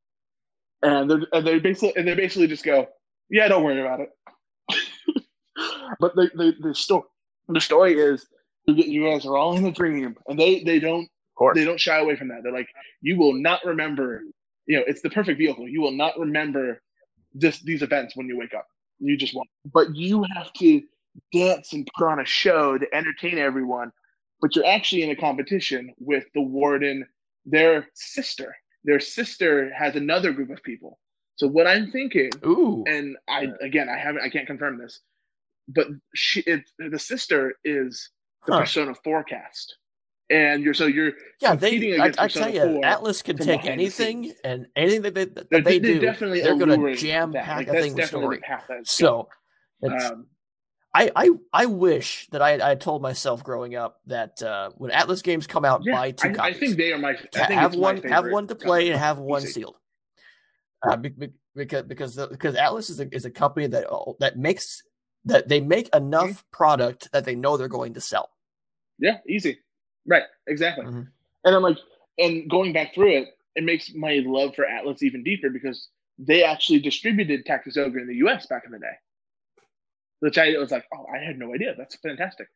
and 0.82 1.10
they 1.10 1.16
and 1.32 1.46
they 1.46 1.58
basically 1.58 1.96
and 1.96 2.06
they 2.06 2.14
basically 2.14 2.48
just 2.48 2.64
go, 2.64 2.86
"Yeah, 3.30 3.48
don't 3.48 3.62
worry 3.62 3.80
about 3.80 4.00
it." 4.00 4.10
But 6.00 6.14
the, 6.14 6.30
the 6.34 6.54
the 6.60 6.74
story 6.74 7.04
the 7.48 7.60
story 7.60 7.94
is 7.94 8.26
you 8.66 9.10
guys 9.10 9.26
are 9.26 9.36
all 9.36 9.56
in 9.56 9.66
a 9.66 9.72
dream, 9.72 10.16
and 10.28 10.38
they 10.38 10.62
they 10.62 10.78
don't 10.78 11.08
they 11.54 11.64
don't 11.64 11.80
shy 11.80 11.98
away 11.98 12.16
from 12.16 12.28
that. 12.28 12.42
They're 12.42 12.52
like, 12.52 12.68
you 13.00 13.18
will 13.18 13.34
not 13.34 13.64
remember. 13.64 14.22
You 14.66 14.78
know, 14.78 14.84
it's 14.86 15.02
the 15.02 15.10
perfect 15.10 15.38
vehicle. 15.38 15.68
You 15.68 15.80
will 15.80 15.92
not 15.92 16.18
remember 16.18 16.80
this 17.34 17.60
these 17.60 17.82
events 17.82 18.16
when 18.16 18.28
you 18.28 18.38
wake 18.38 18.54
up. 18.54 18.66
You 19.00 19.16
just 19.16 19.34
won't. 19.34 19.48
But 19.72 19.94
you 19.96 20.24
have 20.34 20.52
to 20.54 20.82
dance 21.32 21.72
and 21.72 21.88
put 21.96 22.06
on 22.06 22.20
a 22.20 22.24
show 22.24 22.78
to 22.78 22.94
entertain 22.94 23.38
everyone. 23.38 23.90
But 24.40 24.54
you're 24.54 24.66
actually 24.66 25.02
in 25.02 25.10
a 25.10 25.16
competition 25.16 25.92
with 25.98 26.24
the 26.34 26.40
warden, 26.40 27.06
their 27.44 27.88
sister. 27.94 28.54
Their 28.84 29.00
sister 29.00 29.72
has 29.76 29.96
another 29.96 30.32
group 30.32 30.50
of 30.50 30.62
people. 30.62 30.98
So 31.36 31.46
what 31.46 31.66
I'm 31.66 31.90
thinking, 31.90 32.30
Ooh. 32.46 32.84
and 32.86 33.16
I 33.28 33.48
again 33.60 33.88
I 33.88 33.98
haven't 33.98 34.22
I 34.22 34.28
can't 34.28 34.46
confirm 34.46 34.78
this, 34.78 35.00
but 35.68 35.86
she 36.14 36.40
it, 36.40 36.62
the 36.78 36.98
sister 36.98 37.54
is 37.64 38.10
the 38.46 38.54
huh. 38.54 38.60
Persona 38.60 38.94
forecast. 39.04 39.76
And 40.30 40.62
you're 40.62 40.72
so 40.72 40.86
you're 40.86 41.12
yeah. 41.42 41.54
They 41.54 41.98
I, 41.98 42.10
I 42.16 42.28
tell 42.28 42.48
you, 42.48 42.80
Atlus 42.82 43.22
can 43.22 43.36
take 43.36 43.66
anything 43.66 44.32
and 44.44 44.66
anything 44.74 45.02
that 45.02 45.14
they, 45.14 45.26
that 45.26 45.50
they, 45.50 45.60
they 45.60 45.78
do. 45.78 45.98
Definitely 45.98 46.40
they're 46.40 46.56
going 46.56 46.80
to 46.80 46.94
jam 46.94 47.32
pack 47.32 47.66
like, 47.66 47.68
a 47.68 47.72
thing 47.72 47.94
with 47.94 48.06
story. 48.06 48.40
So, 48.84 49.28
um, 49.86 50.26
I, 50.94 51.10
I 51.14 51.30
I 51.52 51.66
wish 51.66 52.28
that 52.30 52.40
I 52.40 52.72
I 52.72 52.74
told 52.76 53.02
myself 53.02 53.44
growing 53.44 53.74
up 53.74 54.00
that 54.06 54.42
uh, 54.42 54.70
when 54.76 54.90
Atlus 54.90 55.22
games 55.22 55.46
come 55.46 55.66
out, 55.66 55.82
yeah, 55.84 55.92
buy 55.92 56.10
two 56.12 56.28
I, 56.28 56.32
copies. 56.32 56.56
I 56.56 56.58
think 56.58 56.76
they 56.78 56.92
are 56.92 56.98
my. 56.98 57.16
have 57.34 57.74
one 57.74 58.02
have 58.02 58.26
one 58.26 58.46
to 58.46 58.54
play 58.54 58.88
and 58.88 58.98
have 58.98 59.18
one 59.18 59.42
Easy. 59.42 59.52
sealed. 59.52 59.76
Uh, 60.82 60.96
because 60.96 61.82
because 61.84 62.16
because 62.30 62.56
Atlus 62.56 62.90
is 62.90 63.00
a 63.00 63.14
is 63.14 63.24
a 63.24 63.30
company 63.30 63.66
that 63.68 63.86
that 64.20 64.38
makes 64.38 64.82
that 65.24 65.48
they 65.48 65.60
make 65.60 65.88
enough 65.94 66.30
mm-hmm. 66.30 66.50
product 66.52 67.10
that 67.12 67.24
they 67.24 67.34
know 67.34 67.56
they're 67.56 67.68
going 67.68 67.94
to 67.94 68.00
sell. 68.00 68.30
Yeah, 68.98 69.18
easy. 69.28 69.58
Right, 70.06 70.24
exactly. 70.46 70.84
Mm-hmm. 70.84 71.02
And 71.44 71.54
I'm 71.54 71.62
like, 71.62 71.78
and 72.18 72.48
going 72.50 72.72
back 72.72 72.94
through 72.94 73.18
it, 73.18 73.28
it 73.54 73.64
makes 73.64 73.92
my 73.94 74.22
love 74.24 74.54
for 74.54 74.64
Atlus 74.64 75.02
even 75.02 75.22
deeper 75.22 75.50
because 75.50 75.88
they 76.18 76.44
actually 76.44 76.80
distributed 76.80 77.44
Tactics 77.46 77.76
Ogre 77.76 77.98
in 77.98 78.06
the 78.06 78.16
US 78.26 78.46
back 78.46 78.64
in 78.64 78.72
the 78.72 78.78
day. 78.78 78.94
Which 80.20 80.38
I 80.38 80.56
was 80.56 80.70
like, 80.70 80.84
oh, 80.94 81.06
I 81.12 81.18
had 81.18 81.38
no 81.38 81.52
idea. 81.52 81.74
That's 81.76 81.96
fantastic. 81.96 82.46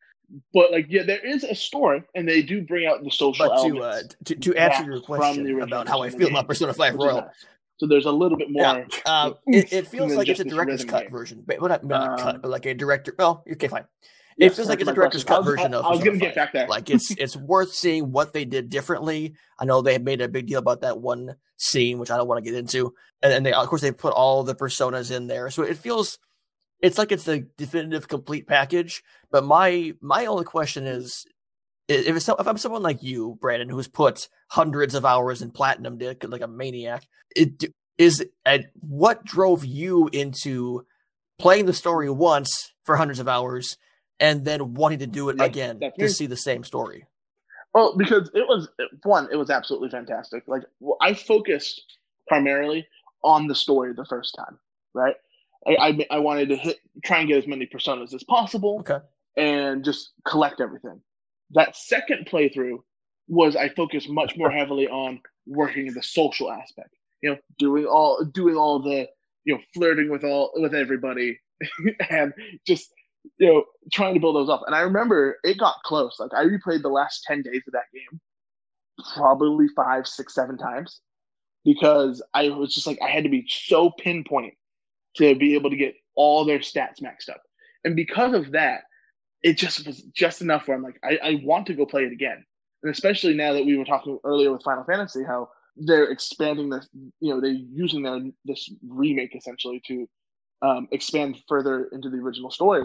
But 0.53 0.71
like, 0.71 0.85
yeah, 0.89 1.03
there 1.03 1.25
is 1.25 1.43
a 1.43 1.55
store, 1.55 2.03
and 2.15 2.27
they 2.27 2.41
do 2.41 2.61
bring 2.61 2.85
out 2.85 3.03
the 3.03 3.11
social. 3.11 3.47
But 3.47 3.67
to 3.67 3.81
uh, 3.81 4.01
to, 4.25 4.35
to 4.35 4.55
answer 4.55 4.83
your 4.89 5.01
question 5.01 5.61
about 5.61 5.87
how 5.87 6.01
I 6.01 6.09
feel 6.09 6.29
about 6.29 6.47
Persona 6.47 6.73
Five 6.73 6.95
Royal, 6.95 7.29
so 7.77 7.85
there's 7.87 8.05
a 8.05 8.11
little 8.11 8.37
bit 8.37 8.49
more. 8.49 8.63
Yeah. 8.63 8.85
Um, 9.05 9.35
it, 9.45 9.71
it, 9.71 9.87
feels 9.87 10.13
like 10.15 10.27
it's 10.27 10.39
a 10.39 10.43
director's 10.43 10.83
cut 10.83 11.03
game. 11.03 11.11
version, 11.11 11.43
but 11.45 11.61
not, 11.61 11.83
not 11.83 12.09
um, 12.09 12.17
cut, 12.17 12.41
but 12.41 12.49
like 12.49 12.65
a 12.65 12.73
director. 12.73 13.13
Well, 13.17 13.43
okay, 13.51 13.67
fine. 13.67 13.85
It 14.37 14.45
yes, 14.45 14.55
feels 14.55 14.69
like 14.69 14.81
it's 14.81 14.89
a 14.89 14.93
director's 14.93 15.23
question. 15.23 15.43
cut 15.43 15.51
version 15.51 15.73
I, 15.73 15.77
of. 15.77 15.85
I 15.85 15.89
was 15.89 15.99
going 16.03 16.19
to 16.19 16.25
get 16.25 16.35
back 16.35 16.53
there. 16.53 16.67
like 16.67 16.89
it's 16.89 17.11
it's 17.17 17.35
worth 17.35 17.73
seeing 17.73 18.11
what 18.11 18.33
they 18.33 18.45
did 18.45 18.69
differently. 18.69 19.35
I 19.59 19.65
know 19.65 19.81
they 19.81 19.97
made 19.97 20.21
a 20.21 20.27
big 20.27 20.47
deal 20.47 20.59
about 20.59 20.81
that 20.81 20.99
one 20.99 21.35
scene, 21.57 21.99
which 21.99 22.11
I 22.11 22.17
don't 22.17 22.27
want 22.27 22.43
to 22.43 22.49
get 22.49 22.57
into, 22.57 22.93
and, 23.21 23.33
and 23.33 23.45
they 23.45 23.53
of 23.53 23.67
course 23.67 23.81
they 23.81 23.91
put 23.91 24.13
all 24.13 24.43
the 24.43 24.55
personas 24.55 25.15
in 25.15 25.27
there, 25.27 25.49
so 25.49 25.63
it 25.63 25.77
feels 25.77 26.19
it's 26.81 26.97
like 26.97 27.11
it's 27.11 27.23
the 27.23 27.47
definitive 27.57 28.07
complete 28.07 28.47
package. 28.47 29.03
But 29.31 29.43
my 29.43 29.93
my 30.01 30.25
only 30.25 30.45
question 30.45 30.85
is 30.85 31.25
if 31.87 32.15
it's 32.15 32.27
if 32.27 32.47
I'm 32.47 32.57
someone 32.57 32.83
like 32.83 33.01
you, 33.03 33.37
Brandon, 33.39 33.69
who's 33.69 33.87
put 33.87 34.27
hundreds 34.49 34.95
of 34.95 35.05
hours 35.05 35.41
in 35.41 35.51
platinum 35.51 35.97
dick 35.97 36.23
like 36.27 36.41
a 36.41 36.47
maniac, 36.47 37.03
it 37.35 37.65
is 37.97 38.25
at 38.45 38.65
what 38.79 39.23
drove 39.23 39.65
you 39.65 40.09
into 40.11 40.85
playing 41.39 41.65
the 41.65 41.73
story 41.73 42.09
once 42.09 42.73
for 42.83 42.95
hundreds 42.95 43.19
of 43.19 43.27
hours 43.27 43.77
and 44.19 44.45
then 44.45 44.73
wanting 44.73 44.99
to 44.99 45.07
do 45.07 45.29
it 45.29 45.39
again 45.39 45.79
to 45.99 46.09
see 46.09 46.25
the 46.25 46.37
same 46.37 46.63
story. 46.63 47.05
Well, 47.73 47.95
because 47.95 48.31
it 48.33 48.47
was 48.47 48.69
one, 49.03 49.27
it 49.31 49.35
was 49.35 49.49
absolutely 49.49 49.89
fantastic. 49.89 50.43
Like 50.47 50.63
I 51.01 51.13
focused 51.13 51.97
primarily 52.27 52.87
on 53.23 53.47
the 53.47 53.55
story 53.55 53.93
the 53.93 54.05
first 54.05 54.35
time, 54.35 54.57
right? 54.93 55.15
I, 55.67 55.75
I, 55.79 56.07
I 56.11 56.19
wanted 56.19 56.49
to 56.49 56.55
hit, 56.55 56.77
try 57.03 57.19
and 57.19 57.27
get 57.27 57.37
as 57.37 57.47
many 57.47 57.67
personas 57.67 58.13
as 58.13 58.23
possible, 58.23 58.79
okay, 58.79 58.99
and 59.35 59.83
just 59.83 60.11
collect 60.25 60.61
everything. 60.61 61.01
That 61.51 61.75
second 61.75 62.27
playthrough 62.29 62.79
was 63.27 63.55
I 63.55 63.69
focused 63.69 64.09
much 64.09 64.35
more 64.37 64.49
heavily 64.49 64.87
on 64.87 65.21
working 65.45 65.87
in 65.87 65.93
the 65.93 66.03
social 66.03 66.51
aspect. 66.51 66.95
You 67.21 67.31
know, 67.31 67.37
doing 67.57 67.85
all 67.85 68.23
doing 68.23 68.55
all 68.55 68.79
the 68.79 69.07
you 69.45 69.55
know 69.55 69.61
flirting 69.73 70.09
with 70.09 70.23
all 70.23 70.51
with 70.55 70.75
everybody, 70.75 71.39
and 72.09 72.33
just 72.65 72.91
you 73.37 73.47
know 73.47 73.63
trying 73.91 74.13
to 74.13 74.19
build 74.19 74.35
those 74.35 74.49
up. 74.49 74.63
And 74.65 74.75
I 74.75 74.81
remember 74.81 75.39
it 75.43 75.57
got 75.57 75.75
close. 75.83 76.19
Like 76.19 76.33
I 76.33 76.43
replayed 76.43 76.81
the 76.81 76.89
last 76.89 77.23
ten 77.23 77.41
days 77.41 77.63
of 77.67 77.73
that 77.73 77.91
game, 77.93 78.19
probably 79.15 79.67
five, 79.75 80.07
six, 80.07 80.35
seven 80.35 80.57
times, 80.57 81.01
because 81.65 82.21
I 82.33 82.49
was 82.49 82.73
just 82.73 82.87
like 82.87 82.99
I 83.01 83.09
had 83.09 83.23
to 83.23 83.29
be 83.29 83.45
so 83.47 83.89
pinpoint 83.89 84.53
to 85.17 85.35
be 85.35 85.55
able 85.55 85.69
to 85.69 85.75
get 85.75 85.95
all 86.15 86.45
their 86.45 86.59
stats 86.59 87.01
maxed 87.01 87.29
up. 87.29 87.41
And 87.83 87.95
because 87.95 88.33
of 88.33 88.51
that, 88.51 88.81
it 89.47 89.57
just 89.57 89.87
was 89.87 90.01
just 90.13 90.41
enough 90.41 90.67
where 90.67 90.75
I'm 90.75 90.83
like, 90.83 90.99
I, 91.03 91.19
I 91.23 91.41
want 91.41 91.67
to 91.67 91.73
go 91.73 91.85
play 91.85 92.03
it 92.03 92.11
again. 92.11 92.43
And 92.83 92.91
especially 92.91 93.33
now 93.33 93.53
that 93.53 93.65
we 93.65 93.77
were 93.77 93.85
talking 93.85 94.19
earlier 94.25 94.51
with 94.51 94.61
Final 94.63 94.83
Fantasy, 94.83 95.23
how 95.23 95.49
they're 95.77 96.11
expanding 96.11 96.69
this, 96.69 96.89
you 97.21 97.33
know, 97.33 97.39
they're 97.39 97.51
using 97.51 98.03
their 98.03 98.19
this 98.43 98.69
remake 98.85 99.35
essentially 99.35 99.81
to 99.87 100.07
um, 100.61 100.89
expand 100.91 101.37
further 101.47 101.87
into 101.93 102.09
the 102.09 102.17
original 102.17 102.51
story. 102.51 102.83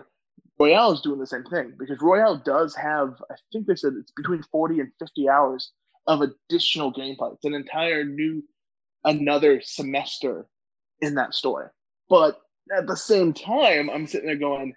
Royal 0.56 0.92
is 0.92 1.00
doing 1.00 1.18
the 1.18 1.26
same 1.26 1.44
thing 1.44 1.72
because 1.76 2.00
Royal 2.00 2.36
does 2.36 2.76
have, 2.76 3.20
I 3.28 3.34
think 3.52 3.66
they 3.66 3.74
said 3.74 3.94
it's 3.98 4.12
between 4.12 4.44
40 4.52 4.80
and 4.80 4.92
50 5.00 5.28
hours 5.28 5.72
of 6.06 6.20
additional 6.20 6.92
gameplay. 6.92 7.34
It's 7.34 7.44
an 7.44 7.54
entire 7.54 8.04
new, 8.04 8.44
another 9.04 9.60
semester 9.62 10.46
in 11.00 11.16
that 11.16 11.34
story. 11.34 11.66
But 12.08 12.40
at 12.76 12.86
the 12.86 12.96
same 12.96 13.32
time, 13.32 13.90
I'm 13.90 14.06
sitting 14.06 14.26
there 14.26 14.36
going, 14.36 14.74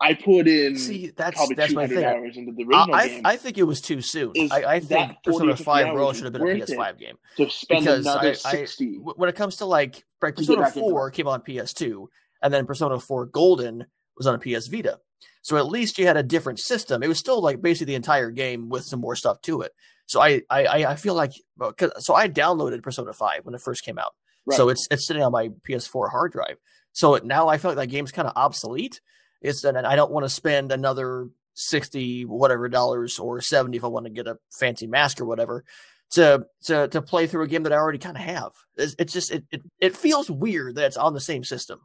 I 0.00 0.14
put 0.14 0.48
in 0.48 0.76
see 0.76 1.12
that's 1.16 1.36
probably 1.36 1.54
that's 1.54 1.72
my 1.72 1.86
thing. 1.86 2.04
hours 2.04 2.36
into 2.36 2.52
the 2.52 2.62
original 2.62 2.94
I, 2.94 3.08
game. 3.08 3.20
I 3.24 3.36
think 3.36 3.58
it 3.58 3.62
was 3.62 3.80
too 3.80 4.00
soon. 4.00 4.32
I, 4.50 4.64
I 4.64 4.80
think 4.80 5.12
Persona 5.22 5.56
Five 5.56 5.94
Royal 5.94 6.12
should 6.12 6.24
have 6.24 6.32
been 6.32 6.42
a 6.42 6.44
PS5 6.46 6.98
game 6.98 7.16
to 7.36 7.48
spend 7.48 7.84
because 7.84 8.04
another 8.04 8.30
I, 8.30 8.32
60. 8.32 8.86
I, 8.86 9.12
when 9.16 9.28
it 9.28 9.36
comes 9.36 9.56
to 9.56 9.66
like 9.66 10.04
right, 10.20 10.34
Persona 10.34 10.70
Four 10.70 11.10
came 11.10 11.28
on 11.28 11.42
PS2, 11.42 12.06
and 12.42 12.52
then 12.52 12.66
Persona 12.66 12.98
Four 12.98 13.26
Golden 13.26 13.86
was 14.16 14.26
on 14.26 14.34
a 14.34 14.38
PS 14.38 14.66
Vita. 14.66 14.98
So 15.42 15.56
at 15.56 15.66
least 15.66 15.98
you 15.98 16.06
had 16.06 16.16
a 16.16 16.22
different 16.22 16.58
system. 16.58 17.02
It 17.02 17.08
was 17.08 17.18
still 17.18 17.40
like 17.40 17.62
basically 17.62 17.92
the 17.92 17.96
entire 17.96 18.30
game 18.30 18.68
with 18.68 18.84
some 18.84 19.00
more 19.00 19.14
stuff 19.14 19.40
to 19.42 19.60
it. 19.60 19.72
So 20.06 20.20
I 20.20 20.42
I 20.50 20.84
I 20.84 20.94
feel 20.96 21.14
like 21.14 21.32
uh, 21.60 21.72
so 21.98 22.14
I 22.14 22.28
downloaded 22.28 22.82
Persona 22.82 23.12
Five 23.12 23.44
when 23.44 23.54
it 23.54 23.60
first 23.60 23.84
came 23.84 23.98
out. 23.98 24.14
Right. 24.44 24.56
So 24.56 24.68
it's 24.68 24.88
it's 24.90 25.06
sitting 25.06 25.22
on 25.22 25.32
my 25.32 25.50
PS4 25.68 26.10
hard 26.10 26.32
drive. 26.32 26.56
So 26.92 27.18
now 27.24 27.48
I 27.48 27.58
feel 27.58 27.70
like 27.70 27.78
that 27.78 27.92
game's 27.92 28.12
kind 28.12 28.28
of 28.28 28.34
obsolete 28.36 29.00
It's 29.44 29.62
and 29.64 29.78
I 29.78 29.94
don't 29.94 30.10
want 30.10 30.24
to 30.24 30.30
spend 30.30 30.72
another 30.72 31.28
sixty 31.54 32.24
whatever 32.24 32.68
dollars 32.68 33.18
or 33.18 33.40
seventy 33.40 33.76
if 33.76 33.84
I 33.84 33.88
want 33.88 34.06
to 34.06 34.10
get 34.10 34.26
a 34.26 34.38
fancy 34.58 34.86
mask 34.86 35.20
or 35.20 35.26
whatever 35.26 35.64
to 36.12 36.46
to 36.64 36.88
to 36.88 37.02
play 37.02 37.26
through 37.26 37.42
a 37.42 37.46
game 37.46 37.62
that 37.64 37.72
I 37.72 37.76
already 37.76 37.98
kind 37.98 38.16
of 38.16 38.22
have. 38.22 38.52
It's, 38.76 38.96
it's 38.98 39.12
just 39.12 39.30
it, 39.30 39.44
it 39.52 39.62
it 39.80 39.96
feels 39.96 40.30
weird 40.30 40.76
that 40.76 40.86
it's 40.86 40.96
on 40.96 41.14
the 41.14 41.20
same 41.20 41.44
system. 41.44 41.80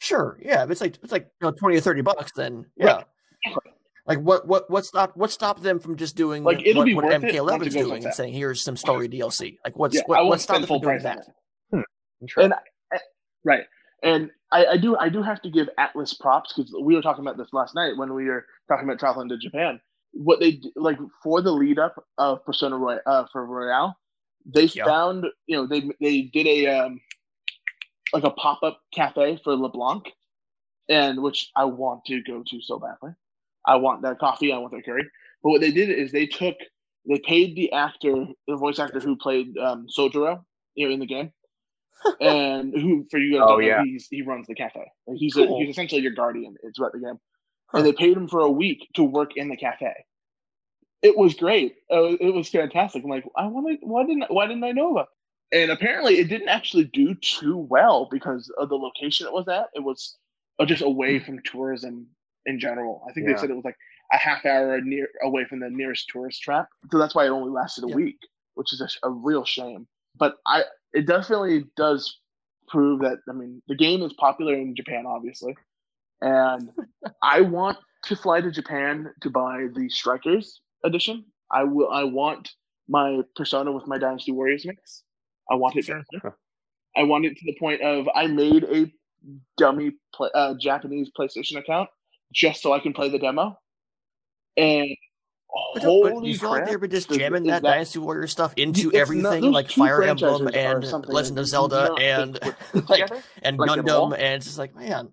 Sure, 0.00 0.38
yeah, 0.44 0.64
if 0.64 0.70
it's 0.70 0.80
like 0.80 0.98
it's 1.02 1.12
like 1.12 1.28
you 1.40 1.46
know 1.46 1.52
twenty 1.52 1.76
or 1.76 1.80
thirty 1.80 2.02
bucks, 2.02 2.32
then 2.36 2.66
yeah. 2.76 3.02
Right. 3.46 3.56
Like 4.06 4.18
what 4.18 4.46
what 4.46 4.68
what 4.70 4.84
stopped 4.84 5.16
what 5.16 5.30
stopped 5.30 5.62
them 5.62 5.78
from 5.78 5.96
just 5.96 6.14
doing 6.14 6.44
Like, 6.44 6.60
it'll 6.66 6.80
what, 6.80 6.84
be 6.84 6.94
what 6.94 7.04
worth 7.06 7.24
it 7.24 7.34
MK11 7.34 7.50
once 7.50 7.62
it 7.62 7.68
is 7.68 7.74
goes 7.74 7.82
on 7.84 7.88
doing 7.90 8.04
and 8.04 8.14
saying 8.14 8.32
here's 8.34 8.62
some 8.62 8.76
story 8.76 9.08
DLC. 9.08 9.56
Like 9.64 9.78
what's 9.78 9.94
Yeah, 9.94 10.02
I 10.02 10.04
what, 10.08 10.16
won't 10.18 10.28
what 10.28 10.40
stopped 10.42 10.60
them 10.60 10.68
from 10.68 10.80
doing 10.80 11.00
price 11.00 11.02
that? 11.04 11.18
it. 11.18 11.24
Hmm. 11.70 12.26
Sure. 12.26 12.42
And 12.44 12.52
I- 12.54 12.98
right, 13.44 13.64
and 14.04 14.30
I, 14.52 14.66
I 14.66 14.76
do 14.76 14.96
I 14.98 15.08
do 15.08 15.22
have 15.22 15.42
to 15.42 15.50
give 15.50 15.68
Atlus 15.78 16.18
props 16.18 16.52
because 16.54 16.72
we 16.80 16.94
were 16.94 17.02
talking 17.02 17.24
about 17.24 17.38
this 17.38 17.52
last 17.52 17.74
night 17.74 17.96
when 17.96 18.14
we 18.14 18.26
were 18.26 18.46
talking 18.68 18.86
about 18.86 19.00
traveling 19.00 19.28
to 19.30 19.38
Japan. 19.38 19.80
What 20.12 20.38
they 20.40 20.60
like 20.76 20.98
for 21.22 21.42
the 21.42 21.50
lead 21.52 21.78
up 21.80 22.04
of 22.18 22.44
Persona 22.44 22.76
Roy 22.78 22.98
uh, 23.06 23.24
for 23.32 23.46
Royal, 23.46 23.98
they 24.46 24.68
Yeah. 24.68 24.84
found 24.84 25.26
you 25.46 25.56
know 25.56 25.66
they 25.66 25.90
they 26.00 26.22
did 26.22 26.46
a 26.46 26.66
um, 26.68 27.00
like 28.12 28.24
a 28.24 28.30
pop 28.30 28.62
up 28.62 28.80
cafe 28.94 29.40
for 29.42 29.56
LeBlanc, 29.56 30.04
and 30.88 31.22
which 31.22 31.50
I 31.56 31.64
want 31.64 32.04
to 32.06 32.22
go 32.22 32.44
to 32.46 32.60
so 32.62 32.78
badly. 32.78 33.14
I 33.66 33.76
want 33.76 34.02
their 34.02 34.14
coffee. 34.14 34.52
I 34.52 34.58
want 34.58 34.72
their 34.72 34.82
curry. 34.82 35.04
But 35.42 35.50
what 35.50 35.60
they 35.62 35.72
did 35.72 35.90
is 35.90 36.12
they 36.12 36.26
took 36.26 36.56
they 37.08 37.18
paid 37.26 37.56
the 37.56 37.72
actor, 37.72 38.26
the 38.46 38.56
voice 38.56 38.78
actor 38.78 39.00
who 39.00 39.16
played 39.16 39.56
um, 39.58 39.86
Sojiro, 39.96 40.44
you 40.74 40.86
know, 40.88 40.94
in 40.94 41.00
the 41.00 41.06
game, 41.06 41.32
and 42.20 42.72
who 42.74 43.06
for 43.10 43.18
you 43.18 43.32
guys 43.34 43.42
Oh, 43.44 43.48
don't 43.48 43.60
know, 43.62 43.66
yeah. 43.66 43.82
he's 43.84 44.08
he 44.10 44.22
runs 44.22 44.46
the 44.46 44.54
cafe. 44.54 44.84
Like, 45.06 45.16
he's 45.18 45.34
Cool. 45.34 45.56
a, 45.56 45.60
he's 45.60 45.70
essentially 45.70 46.00
your 46.02 46.12
guardian. 46.12 46.56
It's 46.62 46.78
about 46.78 46.92
the 46.92 47.00
game, 47.00 47.18
Huh. 47.68 47.78
and 47.78 47.86
they 47.86 47.92
paid 47.92 48.16
him 48.16 48.28
for 48.28 48.40
a 48.40 48.50
week 48.50 48.88
to 48.94 49.04
work 49.04 49.36
in 49.36 49.48
the 49.48 49.56
cafe. 49.56 49.92
It 51.02 51.16
was 51.16 51.34
great. 51.34 51.76
Uh, 51.92 52.16
it 52.20 52.32
was 52.34 52.48
fantastic. 52.48 53.04
I'm 53.04 53.10
like, 53.10 53.24
I 53.36 53.46
want 53.46 53.80
to. 53.80 53.86
Why 53.86 54.04
didn't 54.06 54.24
Why 54.30 54.46
didn't 54.46 54.64
I 54.64 54.72
know 54.72 54.92
about? 54.92 55.08
It? 55.52 55.62
And 55.62 55.70
apparently, 55.70 56.18
it 56.18 56.28
didn't 56.28 56.48
actually 56.48 56.84
do 56.84 57.14
too 57.16 57.58
well 57.58 58.08
because 58.10 58.50
of 58.58 58.68
the 58.70 58.76
location 58.76 59.26
it 59.26 59.32
was 59.32 59.46
at. 59.48 59.66
It 59.74 59.80
was 59.84 60.16
uh, 60.58 60.64
just 60.64 60.82
away 60.82 61.18
from 61.18 61.40
tourism 61.44 62.06
in 62.46 62.58
general. 62.58 63.04
I 63.08 63.12
think 63.12 63.26
Yeah. 63.26 63.34
they 63.34 63.40
said 63.40 63.50
it 63.50 63.54
was 63.56 63.64
like 63.64 63.76
a 64.12 64.16
half 64.16 64.44
hour 64.46 64.80
near 64.80 65.08
away 65.22 65.44
from 65.44 65.60
the 65.60 65.70
nearest 65.70 66.08
tourist 66.08 66.42
trap. 66.42 66.68
So 66.90 66.98
that's 66.98 67.14
why 67.14 67.26
it 67.26 67.30
only 67.30 67.50
lasted 67.50 67.84
a 67.84 67.88
Yeah. 67.88 67.96
week, 67.96 68.18
which 68.54 68.72
is 68.72 68.80
a, 68.80 68.88
a 69.06 69.10
real 69.10 69.44
shame. 69.44 69.86
But 70.16 70.36
I, 70.46 70.64
it 70.92 71.06
definitely 71.06 71.64
does 71.76 72.18
prove 72.68 73.00
that. 73.00 73.18
I 73.28 73.32
mean, 73.32 73.62
the 73.68 73.74
game 73.74 74.02
is 74.02 74.12
popular 74.14 74.54
in 74.54 74.74
Japan, 74.76 75.04
obviously, 75.06 75.56
and 76.20 76.70
I 77.22 77.40
want 77.42 77.78
to 78.04 78.16
fly 78.16 78.40
to 78.40 78.50
Japan 78.50 79.12
to 79.22 79.30
buy 79.30 79.66
the 79.74 79.88
Strikers 79.88 80.60
edition. 80.84 81.24
I 81.50 81.64
will. 81.64 81.90
I 81.90 82.04
want 82.04 82.50
my 82.88 83.20
Persona 83.36 83.72
with 83.72 83.86
my 83.86 83.98
Dynasty 83.98 84.32
Warriors 84.32 84.64
mix. 84.66 85.02
I 85.50 85.54
want 85.54 85.76
it. 85.76 85.84
Sure. 85.84 86.36
I 86.96 87.02
want 87.02 87.24
it 87.26 87.36
to 87.36 87.44
the 87.46 87.56
point 87.58 87.82
of 87.82 88.08
I 88.14 88.26
made 88.26 88.64
a 88.64 88.90
dummy 89.56 89.92
play, 90.14 90.30
uh, 90.34 90.54
Japanese 90.60 91.10
PlayStation 91.18 91.56
account 91.58 91.88
just 92.32 92.62
so 92.62 92.72
I 92.72 92.78
can 92.78 92.92
play 92.92 93.08
the 93.08 93.18
demo. 93.18 93.58
And 94.56 94.88
But, 94.88 94.88
don't- 94.88 94.96
but 94.96 95.13
holy 95.54 96.30
you 96.30 96.38
feel 96.38 96.50
like 96.50 96.58
crap! 96.62 96.70
they 96.70 96.76
were 96.76 96.86
just 96.88 97.10
jamming 97.10 97.44
that, 97.44 97.62
that- 97.62 97.70
Dynasty 97.70 97.98
Warrior 97.98 98.26
stuff 98.26 98.54
into 98.56 98.84
not- 98.86 98.94
everything, 98.94 99.40
those 99.42 99.52
like 99.52 99.70
Fire 99.70 100.02
Emblem 100.02 100.48
and 100.48 100.84
Legend 101.08 101.38
of 101.38 101.46
Zelda 101.46 101.94
and 102.00 102.38
like 102.88 103.10
and 103.42 103.58
like. 103.58 103.70
Gundam, 103.80 104.12
and 104.14 104.34
it's 104.36 104.46
just 104.46 104.58
like, 104.58 104.74
man, 104.74 105.10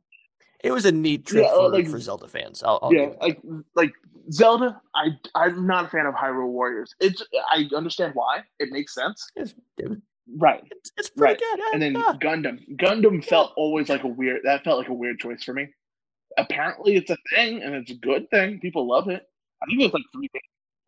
it 0.64 0.72
was 0.72 0.86
a 0.86 0.92
neat 0.92 1.26
trip 1.26 1.46
Yeah, 1.46 1.54
for, 1.56 1.70
like- 1.70 1.88
for 1.88 2.00
Zelda 2.00 2.28
fans. 2.28 2.64
I'll, 2.64 2.80
I'll 2.82 2.94
yeah, 2.94 3.10
like 3.22 3.40
like 3.76 3.92
Zelda, 4.32 4.82
I 4.96 5.10
I'm 5.36 5.66
not 5.68 5.86
a 5.86 5.88
fan 5.90 6.06
of 6.06 6.16
Hyrule 6.16 6.48
Warriors. 6.50 6.94
It's 7.00 7.24
I 7.52 7.68
understand 7.76 8.14
why. 8.16 8.42
It 8.60 8.70
makes 8.72 8.94
sense. 8.94 9.30
It's, 9.36 9.54
Right. 10.38 10.64
it's, 10.72 10.92
it's 10.98 11.10
pretty 11.10 11.34
Right. 11.34 11.40
good. 11.40 11.60
yeah, 11.60 11.66
And 11.74 11.82
then 11.82 11.94
yeah. 11.94 12.14
Gundam. 12.22 12.60
Gundam 12.78 13.24
felt 13.26 13.52
always 13.58 13.90
like 13.90 14.04
a 14.04 14.08
weird 14.08 14.42
that 14.46 14.64
felt 14.64 14.78
like 14.80 14.88
a 14.88 14.94
weird 14.94 15.20
choice 15.20 15.44
for 15.44 15.54
me. 15.54 15.68
Apparently 16.38 16.96
it's 16.96 17.10
a 17.10 17.18
thing 17.34 17.62
and 17.64 17.76
it's 17.76 17.92
a 17.92 17.96
good 17.96 18.30
thing. 18.30 18.60
People 18.62 18.88
love 18.88 19.10
it. 19.10 19.24
I 19.62 19.66
think 19.68 19.82
it's 19.82 19.94
like 19.94 20.04
three 20.14 20.30
days. 20.34 20.42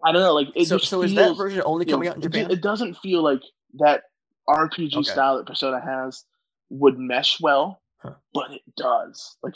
I 0.05 0.12
don't 0.12 0.21
know, 0.21 0.33
like 0.33 0.49
it 0.55 0.67
so, 0.67 0.77
just 0.77 0.89
so 0.89 1.01
is 1.01 1.13
that 1.15 1.38
version 1.38 1.62
only 1.65 1.86
you 1.86 1.91
know, 1.91 1.97
coming 1.97 2.09
out 2.09 2.15
in 2.17 2.21
Japan? 2.21 2.51
It, 2.51 2.62
doesn't 2.62 2.95
feel 2.97 3.23
like 3.23 3.41
that 3.75 4.03
RPG 4.49 4.95
Okay. 4.95 5.03
style 5.03 5.38
that 5.38 5.45
Persona 5.47 5.79
has 5.79 6.25
would 6.69 6.97
mesh 6.99 7.39
well, 7.39 7.81
Huh. 7.99 8.15
but 8.33 8.51
it 8.51 8.62
does. 8.75 9.38
Like 9.41 9.53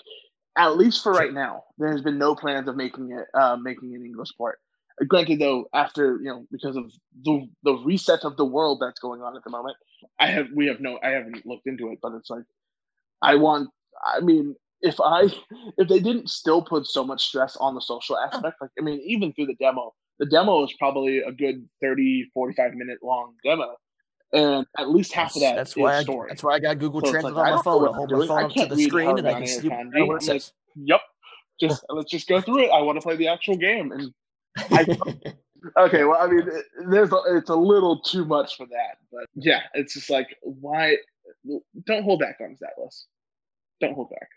at 0.58 0.78
least 0.78 1.04
for 1.04 1.12
right 1.12 1.34
now, 1.34 1.64
there 1.78 1.92
has 1.92 2.02
been 2.02 2.18
no 2.18 2.34
plans 2.36 2.68
of 2.68 2.76
making 2.76 3.12
it 3.12 3.28
uh, 3.34 3.58
making 3.58 3.94
an 3.96 4.06
English 4.06 4.30
port. 4.38 4.60
Uh, 5.02 5.06
Granted, 5.06 5.40
though, 5.40 5.68
after 5.74 6.18
you 6.18 6.30
know, 6.30 6.46
because 6.52 6.76
of 6.78 6.92
the 7.24 7.48
the 7.64 7.74
reset 7.74 8.24
of 8.24 8.38
the 8.38 8.46
world 8.46 8.80
that's 8.82 9.00
going 9.00 9.22
on 9.22 9.36
at 9.36 9.44
the 9.44 9.50
moment, 9.50 9.76
I 10.20 10.28
have 10.28 10.48
we 10.56 10.68
have 10.68 10.80
no 10.80 11.00
I 11.04 11.10
haven't 11.10 11.46
looked 11.46 11.68
into 11.68 11.92
it, 11.92 12.00
but 12.02 12.14
it's 12.14 12.30
like 12.30 12.44
I 13.22 13.36
want. 13.36 13.70
I 14.06 14.20
mean, 14.22 14.56
if 14.82 15.00
I 15.00 15.24
if 15.78 15.88
they 15.88 16.00
didn't 16.00 16.30
still 16.30 16.62
put 16.62 16.86
so 16.86 17.04
much 17.04 17.24
stress 17.24 17.56
on 17.58 17.76
the 17.76 17.82
social 17.82 18.18
aspect, 18.18 18.58
like 18.62 18.72
I 18.80 18.82
mean, 18.82 19.00
even 19.06 19.34
through 19.34 19.48
the 19.48 19.56
demo, 19.56 19.94
the 20.20 20.26
demo 20.26 20.64
is 20.64 20.74
probably 20.80 21.20
a 21.20 21.32
good 21.32 21.68
30, 21.82 22.30
45 22.34 22.74
minute 22.74 23.00
long 23.02 23.34
demo, 23.44 23.76
and 24.34 24.66
at 24.78 24.90
least 24.90 25.14
half 25.14 25.36
of 25.36 25.42
That's, 25.42 25.52
that 25.52 25.56
that's 25.56 25.72
is 25.72 25.78
why 25.78 25.98
I, 25.98 26.04
that's 26.28 26.44
why 26.44 26.54
I 26.54 26.60
got 26.60 26.80
Google 26.80 27.02
So 27.02 27.12
Translate 27.12 27.34
like, 27.34 27.52
on 27.52 27.56
my 27.56 27.62
phone. 27.62 27.90
I 27.90 27.92
hold 27.94 28.12
my 28.12 28.28
phone 28.28 28.44
up 28.44 28.50
to 28.50 28.54
can't 28.54 28.70
the 28.70 28.84
screen 28.84 29.18
and 29.18 29.28
I 29.28 29.34
can 29.34 29.48
see 29.48 29.70
what 29.70 30.18
it 30.18 30.24
says. 30.24 30.54
Yep. 30.76 31.02
Just 31.60 31.84
let's 31.90 32.12
just 32.12 32.28
go 32.28 32.42
through 32.42 32.66
it. 32.66 32.72
I 32.72 32.82
want 32.82 32.98
to 32.98 33.02
play 33.02 33.16
the 33.16 33.28
actual 33.28 33.58
game. 33.58 33.92
And 33.92 34.14
I, 34.72 34.86
okay, 35.80 36.04
well, 36.04 36.18
I 36.20 36.28
mean, 36.28 36.48
it, 36.48 36.66
there's 36.90 37.12
a, 37.12 37.18
it's 37.30 37.50
a 37.50 37.56
little 37.56 38.02
too 38.02 38.26
much 38.26 38.58
for 38.58 38.66
that, 38.68 38.98
but 39.12 39.26
yeah, 39.36 39.62
it's 39.74 39.94
just 39.94 40.10
like 40.10 40.36
why 40.42 40.98
don't 41.86 42.04
hold 42.04 42.20
back 42.20 42.38
on 42.42 42.56
Atlus. 42.56 43.06
Don't 43.80 43.94
hold 43.94 44.10
back. 44.10 44.30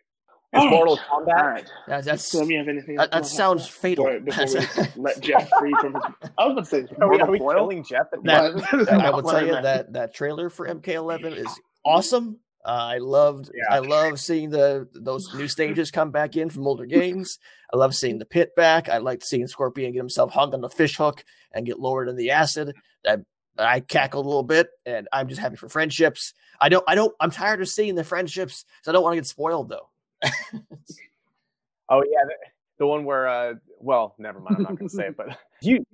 Is 0.53 0.59
All 0.59 0.65
right. 0.67 0.71
Mortal 0.75 0.97
Kombat? 0.99 1.27
right. 1.43 1.71
That- 1.87 2.05
that's 2.05 2.27
So 2.27 2.39
let 2.39 2.49
me 2.49 2.57
have 2.57 2.67
anything. 2.69 2.97
that, 2.97 3.13
that 3.13 3.25
sounds 3.27 3.63
want 3.63 3.71
fatal. 3.73 4.07
to- 4.07 4.21
before, 4.21 4.47
before 4.47 4.85
we 4.97 5.03
let 5.03 5.21
Jeff 5.21 5.49
free 5.59 5.73
from 5.81 5.95
his. 5.95 6.03
I 6.37 6.47
was 6.47 6.55
going 6.71 6.87
to 6.87 6.89
say 6.89 6.97
Are 7.01 7.09
we, 7.09 7.21
are 7.21 7.31
we 7.31 7.39
killing 7.39 7.85
Jeff 7.85 8.07
at 8.13 8.23
the 8.23 8.27
That- 8.73 8.89
end? 8.91 9.01
I 9.03 9.11
will 9.11 9.23
tell 9.23 9.47
you 9.47 9.53
that 9.53 9.93
that 9.93 10.13
trailer 10.15 10.51
for 10.51 10.67
MK11 10.69 11.37
is 11.37 11.61
awesome. 11.85 12.39
Uh, 12.65 12.69
I 12.73 12.99
loved 12.99 13.51
Yeah. 13.55 13.75
I 13.75 13.79
love 13.79 14.21
seeing 14.21 14.51
the 14.51 14.87
those 14.93 15.33
new 15.35 15.49
stages 15.49 15.91
come 15.91 16.11
back 16.11 16.37
in 16.37 16.51
from 16.51 16.67
older 16.67 16.85
games. 16.85 17.39
I 17.73 17.77
love 17.79 17.95
seeing 17.95 18.19
the 18.19 18.27
pit 18.27 18.51
back. 18.57 18.89
I 18.91 18.99
liked 18.99 19.23
seeing 19.25 19.47
Scorpion 19.47 19.93
get 19.93 19.99
himself 19.99 20.33
hung 20.33 20.53
on 20.53 20.61
the 20.61 20.69
fish 20.69 20.97
hook 20.99 21.25
and 21.53 21.65
get 21.65 21.79
lowered 21.81 22.09
in 22.09 22.17
the 22.17 22.33
acid. 22.33 22.75
I, 23.07 23.19
I 23.59 23.81
cackled 23.81 24.27
a 24.27 24.29
little 24.29 24.43
bit, 24.43 24.69
and 24.85 25.09
I'm 25.13 25.29
just 25.29 25.41
happy 25.41 25.57
for 25.57 25.69
friendships. 25.71 26.35
I 26.61 26.69
don't 26.69 26.85
I 26.87 26.97
don't 26.97 27.15
I'm 27.21 27.31
tired 27.31 27.63
of 27.63 27.69
seeing 27.69 27.95
the 27.95 28.05
friendships, 28.05 28.65
so 28.83 28.91
I 28.91 28.93
don't 28.93 29.05
want 29.05 29.15
to 29.15 29.21
get 29.21 29.27
spoiled 29.27 29.71
though. 29.71 29.89
Oh 31.93 32.03
yeah, 32.09 32.21
the, 32.25 32.35
the 32.79 32.87
one 32.87 33.05
where 33.05 33.27
uh 33.29 33.55
well, 33.81 34.15
never 34.19 34.39
mind, 34.41 34.57
I'm 34.59 34.63
not 34.63 34.77
gonna 34.79 34.89
say 34.89 35.07
it, 35.09 35.17
but 35.17 35.37
you 35.63 35.85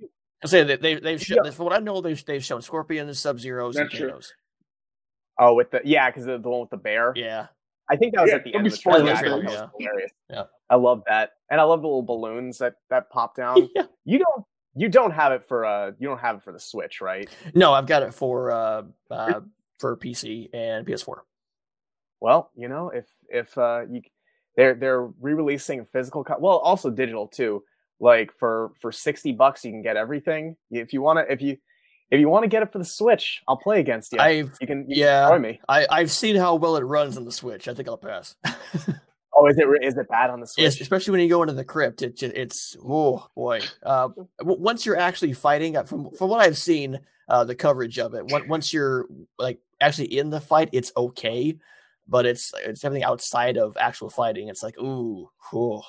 I 0.43 0.47
say 0.47 0.63
that 0.63 0.81
they 0.81 0.95
they've 0.95 1.21
shown 1.21 1.39
Yeah. 1.43 1.51
from 1.51 1.65
what 1.65 1.73
I 1.75 1.79
know 1.79 2.01
they've 2.01 2.23
they've 2.25 2.43
shown 2.43 2.61
Scorpion 2.61 3.07
and 3.07 3.17
Sub 3.17 3.39
Zeros 3.39 3.75
and 3.75 3.85
That's 3.89 3.97
true. 3.97 4.11
Thanos. 4.11 4.27
oh 5.39 5.55
with 5.55 5.71
the 5.71 5.81
yeah, 5.83 6.09
because 6.09 6.25
the, 6.25 6.37
the 6.37 6.49
one 6.49 6.61
with 6.61 6.69
the 6.69 6.77
bear. 6.77 7.13
Yeah, 7.15 7.47
I 7.89 7.95
think 7.95 8.13
that 8.13 8.21
was 8.21 8.29
Yeah, 8.29 8.37
at 8.37 8.43
the 8.43 8.53
end 8.55 8.67
of 8.67 8.73
the 8.73 8.77
trailer. 8.77 8.99
spoiling 8.99 9.15
I 9.15 9.21
thought 9.21 9.39
things. 9.41 9.53
that 9.53 9.61
was 9.63 9.71
hilarious. 9.79 10.11
Yeah. 10.29 10.43
I 10.69 10.75
love 10.75 11.01
that. 11.07 11.31
And 11.49 11.59
I 11.59 11.63
love 11.63 11.81
the 11.81 11.87
little 11.87 12.03
balloons 12.03 12.59
that 12.59 12.75
that 12.91 13.09
pop 13.09 13.35
down. 13.35 13.67
yeah. 13.75 13.83
You 14.05 14.19
don't 14.19 14.45
you 14.75 14.89
don't 14.89 15.11
have 15.11 15.31
it 15.31 15.45
for 15.45 15.65
uh 15.65 15.91
you 15.97 16.07
don't 16.07 16.19
have 16.19 16.35
it 16.35 16.43
for 16.43 16.53
the 16.53 16.59
Switch, 16.59 17.01
right? 17.01 17.27
No, 17.55 17.73
I've 17.73 17.87
got 17.87 18.03
it 18.03 18.13
for 18.13 18.51
uh, 18.51 18.83
uh 19.09 19.39
for 19.79 19.97
PC 19.97 20.49
and 20.53 20.85
PS4. 20.85 21.15
Well, 22.19 22.51
you 22.55 22.67
know, 22.67 22.89
if 22.91 23.05
if 23.29 23.57
uh 23.57 23.85
you 23.89 24.01
they're 24.57 24.73
they're 24.73 25.03
re-releasing 25.21 25.85
physical 25.93 26.23
co- 26.23 26.39
well, 26.39 26.57
also 26.57 26.89
digital 26.89 27.27
too. 27.27 27.63
Like 27.99 28.31
for 28.37 28.71
for 28.81 28.91
60 28.91 29.31
bucks 29.33 29.63
you 29.63 29.71
can 29.71 29.81
get 29.81 29.95
everything. 29.95 30.57
If 30.69 30.91
you 30.91 31.01
want 31.01 31.19
to 31.19 31.31
if 31.31 31.41
you 31.41 31.57
if 32.11 32.19
you 32.19 32.27
want 32.27 32.43
to 32.43 32.49
get 32.49 32.63
it 32.63 32.71
for 32.71 32.79
the 32.79 32.85
Switch, 32.85 33.41
I'll 33.47 33.57
play 33.57 33.79
against 33.79 34.11
you. 34.11 34.19
I've 34.19 34.51
you 34.59 34.67
can 34.67 34.89
you 34.89 35.03
yeah. 35.03 35.29
can 35.29 35.41
me. 35.41 35.61
I 35.69 35.87
I've 35.89 36.11
seen 36.11 36.35
how 36.35 36.55
well 36.55 36.75
it 36.75 36.83
runs 36.83 37.15
on 37.15 37.23
the 37.23 37.31
Switch. 37.31 37.67
I 37.67 37.73
think 37.73 37.87
I'll 37.87 37.97
pass. 37.97 38.35
Oh, 39.39 39.45
is 39.45 39.57
it 39.59 39.67
is 39.83 39.95
it 39.95 40.09
bad 40.09 40.31
on 40.31 40.39
the 40.39 40.47
Switch? 40.47 40.63
Yes, 40.63 40.81
especially 40.81 41.11
when 41.11 41.21
you 41.21 41.29
go 41.29 41.43
into 41.43 41.53
the 41.53 41.63
crypt. 41.63 42.01
It 42.01 42.17
ju- 42.17 42.31
it's 42.33 42.75
oh 42.83 43.27
boy. 43.35 43.61
Uh, 43.83 44.09
once 44.41 44.83
you're 44.83 44.97
actually 44.97 45.33
fighting, 45.33 45.77
uh, 45.77 45.83
from 45.83 46.09
from 46.15 46.29
what 46.29 46.41
I've 46.41 46.57
seen, 46.57 46.99
uh, 47.29 47.43
the 47.43 47.53
coverage 47.53 47.99
of 47.99 48.15
it. 48.15 48.25
Once 48.47 48.73
you're 48.73 49.05
like 49.37 49.59
actually 49.79 50.17
in 50.17 50.31
the 50.31 50.41
fight, 50.41 50.69
it's 50.71 50.91
okay, 50.97 51.55
but 52.07 52.25
it's 52.25 52.51
it's 52.65 52.83
everything 52.83 53.03
outside 53.03 53.57
of 53.57 53.75
actual 53.79 54.09
fighting. 54.09 54.47
It's 54.49 54.63
like 54.63 54.77
ooh, 54.79 55.29
ooh. 55.53 55.81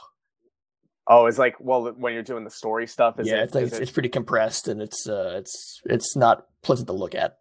Oh, 1.10 1.26
it's 1.26 1.38
like 1.38 1.56
well 1.58 1.90
when 1.92 2.12
you're 2.12 2.22
doing 2.22 2.44
the 2.44 2.50
story 2.50 2.86
stuff. 2.86 3.18
Is 3.18 3.26
yeah, 3.28 3.36
it, 3.36 3.42
it's 3.44 3.54
like 3.54 3.64
is 3.64 3.68
it's, 3.70 3.78
it- 3.78 3.82
it's 3.84 3.92
pretty 3.92 4.08
compressed 4.10 4.68
and 4.68 4.82
it's 4.82 5.08
uh 5.08 5.34
it's 5.38 5.80
it's 5.86 6.16
not 6.16 6.44
pleasant 6.62 6.86
to 6.88 6.92
look 6.92 7.14
at. 7.14 7.36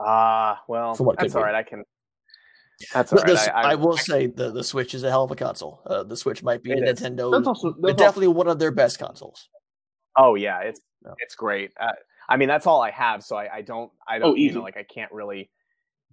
Ah, 0.00 0.62
well, 0.68 0.94
From 0.94 1.06
what 1.06 1.18
that's 1.18 1.34
all 1.34 1.42
right. 1.42 1.52
be. 1.52 1.56
I 1.56 1.62
can, 1.64 1.84
That's 2.94 3.12
all 3.12 3.16
The- 3.18 3.22
right. 3.24 3.34
the 3.34 3.40
s- 3.40 3.48
I, 3.48 3.72
I, 3.72 3.74
will 3.74 3.96
say 3.96 4.26
the, 4.28 4.52
the 4.52 4.62
Switch 4.62 4.94
is 4.94 5.02
a 5.02 5.10
hell 5.10 5.24
of 5.24 5.30
a 5.32 5.34
console. 5.34 5.80
Uh, 5.84 6.04
the 6.04 6.16
Switch 6.16 6.42
might 6.44 6.62
be 6.62 6.70
It 6.70 6.86
is. 6.86 7.00
Nintendo, 7.00 7.32
That's 7.32 7.48
also 7.48 7.70
that's 7.72 7.82
also, 7.82 7.94
definitely 7.94 8.28
one 8.28 8.46
of 8.46 8.60
their 8.60 8.70
best 8.70 8.98
consoles. 9.00 9.48
Oh 10.16 10.36
yeah, 10.36 10.60
it's 10.60 10.80
No. 11.02 11.14
it's 11.18 11.34
great. 11.34 11.72
Uh, 11.80 11.92
I 12.28 12.36
mean, 12.36 12.46
that's 12.48 12.66
all 12.66 12.80
I 12.80 12.90
have, 12.92 13.24
so 13.24 13.34
I, 13.36 13.56
I 13.56 13.62
don't 13.62 13.90
I 14.06 14.18
don't 14.20 14.32
Oh, 14.32 14.34
you 14.36 14.52
know 14.52 14.62
like 14.62 14.76
I 14.76 14.84
can't 14.84 15.10
really 15.10 15.50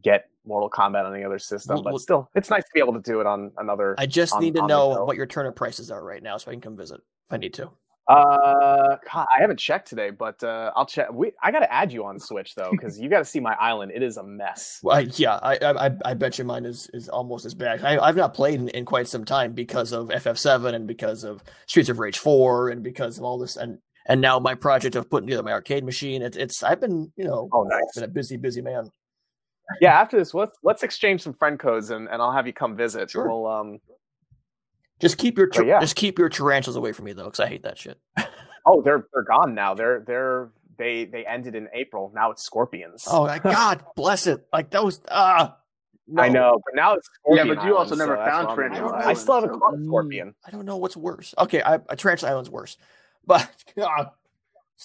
get 0.03 0.29
Mortal 0.45 0.69
Kombat 0.69 1.05
on 1.05 1.13
the 1.13 1.23
other 1.23 1.39
system, 1.39 1.81
but 1.83 1.97
still, 1.99 2.29
it's 2.35 2.49
nice 2.49 2.63
to 2.63 2.69
be 2.73 2.79
able 2.79 2.93
to 2.93 3.01
do 3.01 3.19
it 3.19 3.25
on 3.25 3.51
another. 3.57 3.95
I 3.97 4.05
just 4.05 4.33
on- 4.33 4.41
need 4.41 4.55
to 4.55 4.67
know 4.67 5.03
what 5.05 5.17
your 5.17 5.25
turnip 5.25 5.55
prices 5.55 5.89
are 5.91 6.03
right 6.03 6.21
now, 6.21 6.37
so 6.37 6.51
I 6.51 6.53
can 6.53 6.61
come 6.61 6.77
visit 6.77 7.01
if 7.27 7.33
I 7.33 7.37
need 7.37 7.53
to. 7.55 7.69
Uh, 8.07 8.97
God, 9.11 9.25
I 9.35 9.41
haven't 9.41 9.57
checked 9.59 9.87
today, 9.87 10.11
but 10.11 10.43
uh, 10.43 10.71
I'll 10.75 10.85
check. 10.85 11.11
We, 11.11 11.31
I 11.41 11.51
got 11.51 11.61
to 11.61 11.73
add 11.73 11.91
you 11.91 12.05
on 12.05 12.19
Switch 12.19 12.53
though, 12.55 12.69
because 12.71 12.99
you 12.99 13.09
got 13.09 13.19
to 13.19 13.25
see 13.25 13.39
my 13.39 13.55
island. 13.59 13.91
It 13.95 14.03
is 14.03 14.17
a 14.17 14.23
mess. 14.23 14.79
Well, 14.83 14.97
I, 14.97 15.07
yeah, 15.15 15.39
I, 15.41 15.55
I 15.57 15.87
I- 15.87 15.97
I 16.05 16.13
bet 16.13 16.37
you 16.37 16.45
mine 16.45 16.65
is, 16.65 16.87
is 16.93 17.09
almost 17.09 17.45
as 17.45 17.55
bad. 17.55 17.83
I, 17.83 17.97
I've 17.97 18.15
not 18.15 18.35
played 18.35 18.59
in, 18.59 18.69
in 18.69 18.85
quite 18.85 19.07
some 19.07 19.25
time 19.25 19.53
because 19.53 19.91
of 19.91 20.09
FF7 20.09 20.75
and 20.75 20.85
because 20.87 21.23
of 21.23 21.43
Streets 21.65 21.89
of 21.89 21.97
Rage 21.97 22.19
4 22.19 22.69
and 22.69 22.83
because 22.83 23.17
of 23.17 23.23
all 23.23 23.39
this 23.39 23.57
and 23.57 23.79
and 24.07 24.21
now 24.21 24.37
my 24.37 24.53
project 24.53 24.95
of 24.95 25.09
putting 25.09 25.25
together 25.25 25.41
my 25.41 25.51
arcade 25.53 25.83
machine. 25.83 26.21
It's 26.21 26.37
it's 26.37 26.61
I've 26.61 26.79
been 26.79 27.11
you 27.15 27.23
know 27.25 27.49
Oh, 27.51 27.63
nice. 27.63 27.81
been 27.95 28.03
a 28.03 28.07
busy 28.07 28.37
busy 28.37 28.61
man. 28.61 28.91
Yeah, 29.81 29.99
after 29.99 30.17
this, 30.17 30.33
let's 30.33 30.57
let's 30.63 30.83
exchange 30.83 31.21
some 31.21 31.33
friend 31.33 31.59
codes 31.59 31.89
and, 31.89 32.07
and 32.09 32.21
I'll 32.21 32.31
have 32.31 32.47
you 32.47 32.53
come 32.53 32.75
visit. 32.75 33.09
Sure. 33.11 33.27
We'll 33.27 33.47
um. 33.47 33.79
Just 34.99 35.17
keep 35.17 35.37
your 35.37 35.47
But 35.47 35.55
tar- 35.55 35.65
yeah. 35.65 35.79
just 35.81 35.95
keep 35.95 36.17
your 36.17 36.29
tarantulas 36.29 36.75
away 36.77 36.93
from 36.93 37.05
me 37.05 37.13
though, 37.13 37.25
because 37.25 37.39
I 37.41 37.47
hate 37.47 37.63
that 37.63 37.77
shit. 37.77 37.99
Oh, 38.67 38.81
they're 38.81 39.05
they're 39.13 39.21
gone 39.21 39.53
now. 39.53 39.75
They're 39.75 40.03
they're 40.07 40.49
they 40.79 41.05
they 41.05 41.23
ended 41.23 41.53
in 41.53 41.67
April. 41.71 42.11
Now 42.15 42.31
it's 42.31 42.41
scorpions. 42.43 43.03
Oh 43.07 43.27
my 43.27 43.37
God, 43.43 43.83
bless 43.95 44.25
it! 44.25 44.47
Like 44.51 44.71
that 44.71 44.83
was 44.83 45.01
ah. 45.11 45.55
I 46.17 46.29
no. 46.29 46.33
know, 46.33 46.61
but 46.65 46.73
now 46.75 46.93
it's 46.95 47.07
Yeah, 47.29 47.43
but 47.43 47.63
you 47.63 47.77
also 47.77 47.93
Island, 47.93 47.99
never 47.99 48.15
so 48.15 48.25
found 48.25 48.47
what 48.47 48.51
I'm 48.53 48.71
Tarantula. 48.73 49.01
I 49.05 49.13
still 49.13 49.35
haven't 49.35 49.53
so- 49.53 49.59
caught 49.59 49.79
a 49.79 49.83
scorpion. 49.85 50.33
I 50.47 50.49
don't 50.49 50.65
know 50.65 50.77
what's 50.77 50.97
worse. 50.97 51.35
Okay, 51.37 51.61
I, 51.61 51.75
a 51.75 51.95
tarantula 51.95 52.31
island's 52.31 52.49
worse, 52.49 52.77
but 53.27 53.47
ah, 53.79 54.11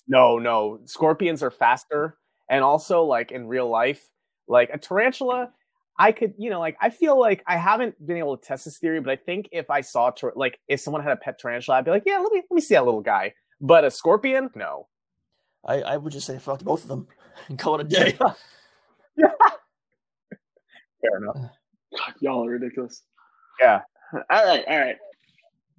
No, 0.07 0.39
no. 0.39 0.81
Scorpions 0.85 1.43
are 1.43 1.51
faster. 1.51 2.18
And 2.51 2.62
also, 2.62 3.05
like 3.05 3.33
in 3.33 3.47
real 3.49 3.68
life, 3.70 4.07
like 4.51 4.70
a 4.72 4.78
tarantula, 4.78 5.51
I 5.98 6.12
could, 6.12 6.34
you 6.38 6.51
know, 6.51 6.61
like 6.61 6.76
I 6.80 6.90
feel 6.90 7.18
like 7.18 7.42
I 7.46 7.57
haven't 7.57 8.05
been 8.05 8.16
able 8.16 8.36
to 8.36 8.46
test 8.46 8.64
this 8.64 8.78
theory, 8.78 9.01
but 9.01 9.11
I 9.11 9.16
think 9.16 9.48
if 9.53 9.70
I 9.70 9.80
saw, 9.80 10.11
tar- 10.11 10.32
like, 10.36 10.59
if 10.68 10.80
someone 10.80 11.03
had 11.03 11.12
a 11.12 11.16
pet 11.16 11.38
tarantula, 11.38 11.78
I'd 11.78 11.84
be 11.84 11.90
like, 11.90 12.05
yeah, 12.07 12.18
let 12.18 12.32
me 12.32 12.42
let 12.51 12.55
me 12.55 12.61
see 12.61 12.74
that 12.74 12.84
little 12.84 13.01
guy. 13.01 13.34
But 13.61 13.84
a 13.84 13.90
scorpion, 13.90 14.51
no. 14.55 14.88
I, 15.64 15.82
I 15.82 15.96
would 15.96 16.12
just 16.12 16.26
say 16.26 16.38
fuck 16.38 16.61
both 16.62 16.82
of 16.82 16.88
them 16.88 17.07
and 17.48 17.59
call 17.59 17.76
it 17.78 17.82
a 17.82 17.84
day. 17.84 18.12
Fair 19.18 21.16
enough. 21.16 21.36
God, 21.96 22.14
y'all 22.20 22.46
are 22.46 22.51
ridiculous. 22.51 23.03
Yeah. 23.61 23.82
All 24.12 24.22
right, 24.30 24.64
all 24.66 24.78
right. 24.78 24.96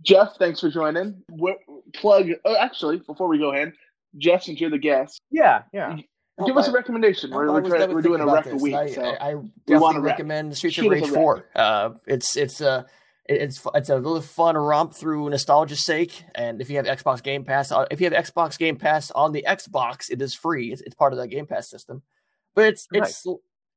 Jeff, 0.03 0.36
thanks 0.38 0.59
for 0.59 0.69
joining. 0.69 1.22
What, 1.30 1.57
plug. 1.93 2.30
Oh, 2.45 2.55
actually, 2.55 2.97
before 2.97 3.28
we 3.28 3.38
go 3.38 3.51
ahead, 3.53 3.74
Jeff, 4.17 4.43
since 4.43 4.59
you're 4.59 4.69
the 4.69 4.78
guest, 4.78 5.22
Yeah, 5.32 5.63
yeah. 5.74 5.97
Give 6.45 6.57
us 6.57 6.67
a 6.67 6.71
recommendation. 6.71 7.31
I 7.33 7.35
We're, 7.37 7.51
we're, 7.51 7.69
trying, 7.69 7.93
we're 7.93 8.01
doing 8.01 8.21
a 8.21 8.25
rec 8.25 8.45
a 8.47 8.55
week, 8.55 8.75
I, 8.75 8.87
so 8.87 9.01
I, 9.03 9.31
I 9.31 9.35
definitely 9.67 9.97
a 9.97 9.99
recommend 10.01 10.57
Streets 10.57 10.77
of 10.77 10.85
Rage. 10.85 11.07
Four. 11.07 11.45
Uh, 11.55 11.91
it's 12.07 12.35
it's 12.37 12.61
uh 12.61 12.83
it's 13.25 13.65
it's 13.75 13.89
a 13.89 13.95
little 13.95 14.21
fun 14.21 14.57
romp 14.57 14.93
through 14.93 15.29
nostalgia's 15.29 15.85
sake, 15.85 16.23
and 16.35 16.61
if 16.61 16.69
you 16.69 16.77
have 16.77 16.85
Xbox 16.85 17.23
Game 17.23 17.43
Pass, 17.45 17.71
uh, 17.71 17.85
if 17.91 18.01
you 18.01 18.09
have 18.09 18.25
Xbox 18.25 18.57
Game 18.57 18.75
Pass 18.77 19.11
on 19.11 19.31
the 19.31 19.45
Xbox, 19.47 20.09
it 20.09 20.21
is 20.21 20.33
free. 20.33 20.71
It's, 20.71 20.81
it's 20.81 20.95
part 20.95 21.13
of 21.13 21.19
the 21.19 21.27
Game 21.27 21.45
Pass 21.47 21.69
system, 21.69 22.01
but 22.55 22.65
it's 22.65 22.87
it's 22.91 23.25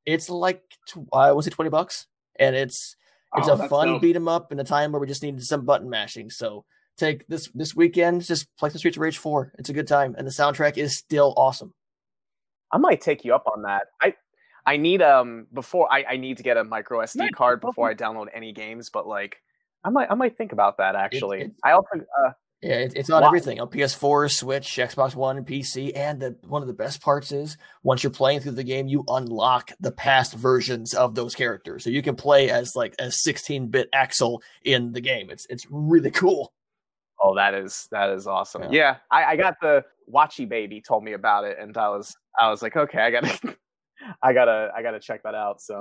it's 0.06 0.28
like 0.30 0.62
tw- 0.88 1.08
uh, 1.12 1.32
was 1.36 1.46
it 1.46 1.50
twenty 1.50 1.70
bucks, 1.70 2.06
and 2.38 2.56
it's 2.56 2.96
it's 3.36 3.48
Oh, 3.48 3.54
a 3.54 3.68
fun 3.68 3.88
dope. 3.88 4.02
beat 4.02 4.16
'em 4.16 4.28
up 4.28 4.50
in 4.52 4.58
a 4.60 4.64
time 4.64 4.92
where 4.92 5.00
we 5.00 5.06
just 5.06 5.22
needed 5.22 5.42
some 5.44 5.64
button 5.64 5.90
mashing. 5.90 6.30
So 6.30 6.64
take 6.96 7.26
this 7.26 7.48
this 7.54 7.74
weekend, 7.74 8.22
just 8.24 8.46
play 8.58 8.70
the 8.70 8.78
Streets 8.78 8.96
of 8.96 9.02
Rage 9.02 9.18
Four. 9.18 9.52
It's 9.58 9.68
a 9.68 9.72
good 9.72 9.86
time, 9.88 10.14
and 10.16 10.26
the 10.26 10.32
soundtrack 10.32 10.78
is 10.78 10.96
still 10.98 11.34
awesome. 11.36 11.74
I 12.74 12.78
might 12.78 13.00
take 13.00 13.24
you 13.24 13.34
up 13.34 13.44
on 13.46 13.62
that. 13.62 13.86
I 14.02 14.14
I 14.66 14.76
need 14.76 15.00
um 15.00 15.46
before 15.54 15.86
I, 15.92 16.04
I 16.10 16.16
need 16.16 16.36
to 16.38 16.42
get 16.42 16.56
a 16.56 16.64
micro 16.64 16.98
SD 17.00 17.16
Nice. 17.16 17.30
card 17.34 17.60
before 17.60 17.88
I 17.88 17.94
download 17.94 18.26
any 18.34 18.52
games, 18.52 18.90
but 18.90 19.06
like 19.06 19.36
I 19.84 19.90
might 19.90 20.10
I 20.10 20.14
might 20.14 20.36
think 20.36 20.52
about 20.52 20.78
that 20.78 20.96
actually. 20.96 21.42
it- 21.42 21.52
I 21.62 21.72
also 21.72 21.88
uh, 21.96 22.30
Yeah, 22.62 22.76
it, 22.76 22.94
it's 22.96 23.10
on 23.10 23.20
Why- 23.22 23.28
everything 23.28 23.60
on 23.60 23.68
PS4, 23.68 24.30
Switch, 24.32 24.66
Xbox 24.76 25.14
One, 25.14 25.36
and 25.36 25.46
PC. 25.46 25.92
And 25.94 26.18
the, 26.20 26.36
one 26.48 26.62
of 26.62 26.68
the 26.68 26.72
best 26.74 27.02
parts 27.02 27.30
is 27.30 27.58
once 27.82 28.02
you're 28.02 28.10
playing 28.10 28.40
through 28.40 28.52
the 28.52 28.64
game, 28.64 28.88
you 28.88 29.04
unlock 29.06 29.70
the 29.80 29.92
past 29.92 30.32
versions 30.34 30.94
of 30.94 31.14
those 31.14 31.34
characters, 31.34 31.84
so 31.84 31.90
you 31.90 32.00
can 32.02 32.16
play 32.16 32.48
as 32.50 32.74
like 32.74 32.94
a 32.98 33.08
16-bit 33.08 33.90
Axel 33.92 34.42
in 34.64 34.92
the 34.92 35.00
game. 35.02 35.28
It's 35.30 35.46
it's 35.50 35.66
really 35.70 36.10
cool. 36.10 36.52
Oh, 37.22 37.34
that 37.36 37.52
is 37.54 37.86
that 37.90 38.08
is 38.10 38.26
awesome. 38.26 38.62
Yeah. 38.64 38.68
Yeah, 38.72 38.96
I, 39.10 39.24
I 39.32 39.36
got 39.36 39.54
the 39.60 39.84
Watchy 40.12 40.48
baby 40.48 40.80
told 40.80 41.04
me 41.04 41.12
about 41.12 41.44
it, 41.44 41.58
and 41.60 41.76
I 41.76 41.88
was 41.88 42.14
I 42.38 42.50
was 42.50 42.62
like, 42.62 42.76
okay, 42.76 42.98
I 42.98 43.10
gotta 43.10 43.56
I 44.22 44.32
gotta 44.32 44.70
I 44.76 44.82
gotta 44.82 45.00
check 45.00 45.22
that 45.22 45.34
out. 45.34 45.60
So, 45.60 45.80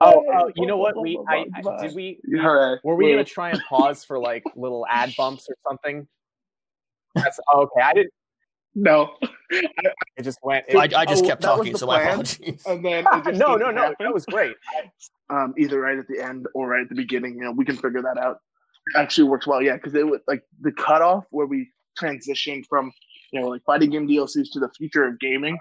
oh, 0.00 0.24
oh 0.32 0.50
you 0.56 0.66
know 0.66 0.76
what? 0.76 1.00
We 1.00 1.18
I, 1.28 1.46
I 1.54 1.82
did 1.82 1.94
we 1.94 2.18
All 2.40 2.54
right. 2.54 2.78
were 2.84 2.94
we 2.94 3.06
Wait. 3.06 3.12
gonna 3.12 3.24
try 3.24 3.50
and 3.50 3.60
pause 3.68 4.04
for 4.04 4.18
like 4.18 4.44
little 4.56 4.86
ad 4.88 5.14
bumps 5.16 5.46
or 5.48 5.56
something? 5.68 6.06
That's 7.14 7.40
okay. 7.54 7.80
I 7.82 7.94
didn't. 7.94 8.12
No. 8.74 9.16
It 9.50 10.22
just 10.22 10.38
went. 10.44 10.64
I, 10.72 10.84
It, 10.84 10.94
I 10.94 11.04
just 11.04 11.24
oh, 11.24 11.26
kept 11.26 11.42
talking, 11.42 11.72
the 11.72 11.78
so 11.78 11.86
my 11.86 11.96
plan. 11.96 12.10
apologies. 12.10 12.62
And 12.66 12.84
then 12.84 13.04
it 13.12 13.24
just 13.24 13.38
no, 13.38 13.56
no, 13.56 13.70
no. 13.70 13.82
happen. 13.82 13.96
That 13.98 14.14
was 14.14 14.24
great. 14.26 14.54
um, 15.28 15.54
either 15.58 15.80
right 15.80 15.98
at 15.98 16.06
the 16.06 16.22
end 16.22 16.46
or 16.54 16.68
right 16.68 16.82
at 16.82 16.88
the 16.88 16.94
beginning. 16.94 17.34
You 17.34 17.44
know, 17.44 17.52
we 17.52 17.64
can 17.64 17.76
figure 17.76 18.02
that 18.02 18.16
out. 18.16 18.38
Actually 18.96 19.28
works 19.28 19.46
well, 19.46 19.60
yeah, 19.60 19.74
because 19.74 19.94
it 19.94 20.06
would 20.06 20.20
like 20.26 20.42
the 20.60 20.72
cutoff 20.72 21.24
where 21.30 21.46
we 21.46 21.70
transitioned 22.00 22.64
from 22.68 22.92
you 23.32 23.40
know 23.40 23.48
like 23.48 23.62
fighting 23.64 23.90
game 23.90 24.08
DLCs 24.08 24.50
to 24.52 24.60
the 24.60 24.68
future 24.76 25.04
of 25.04 25.18
gaming. 25.20 25.58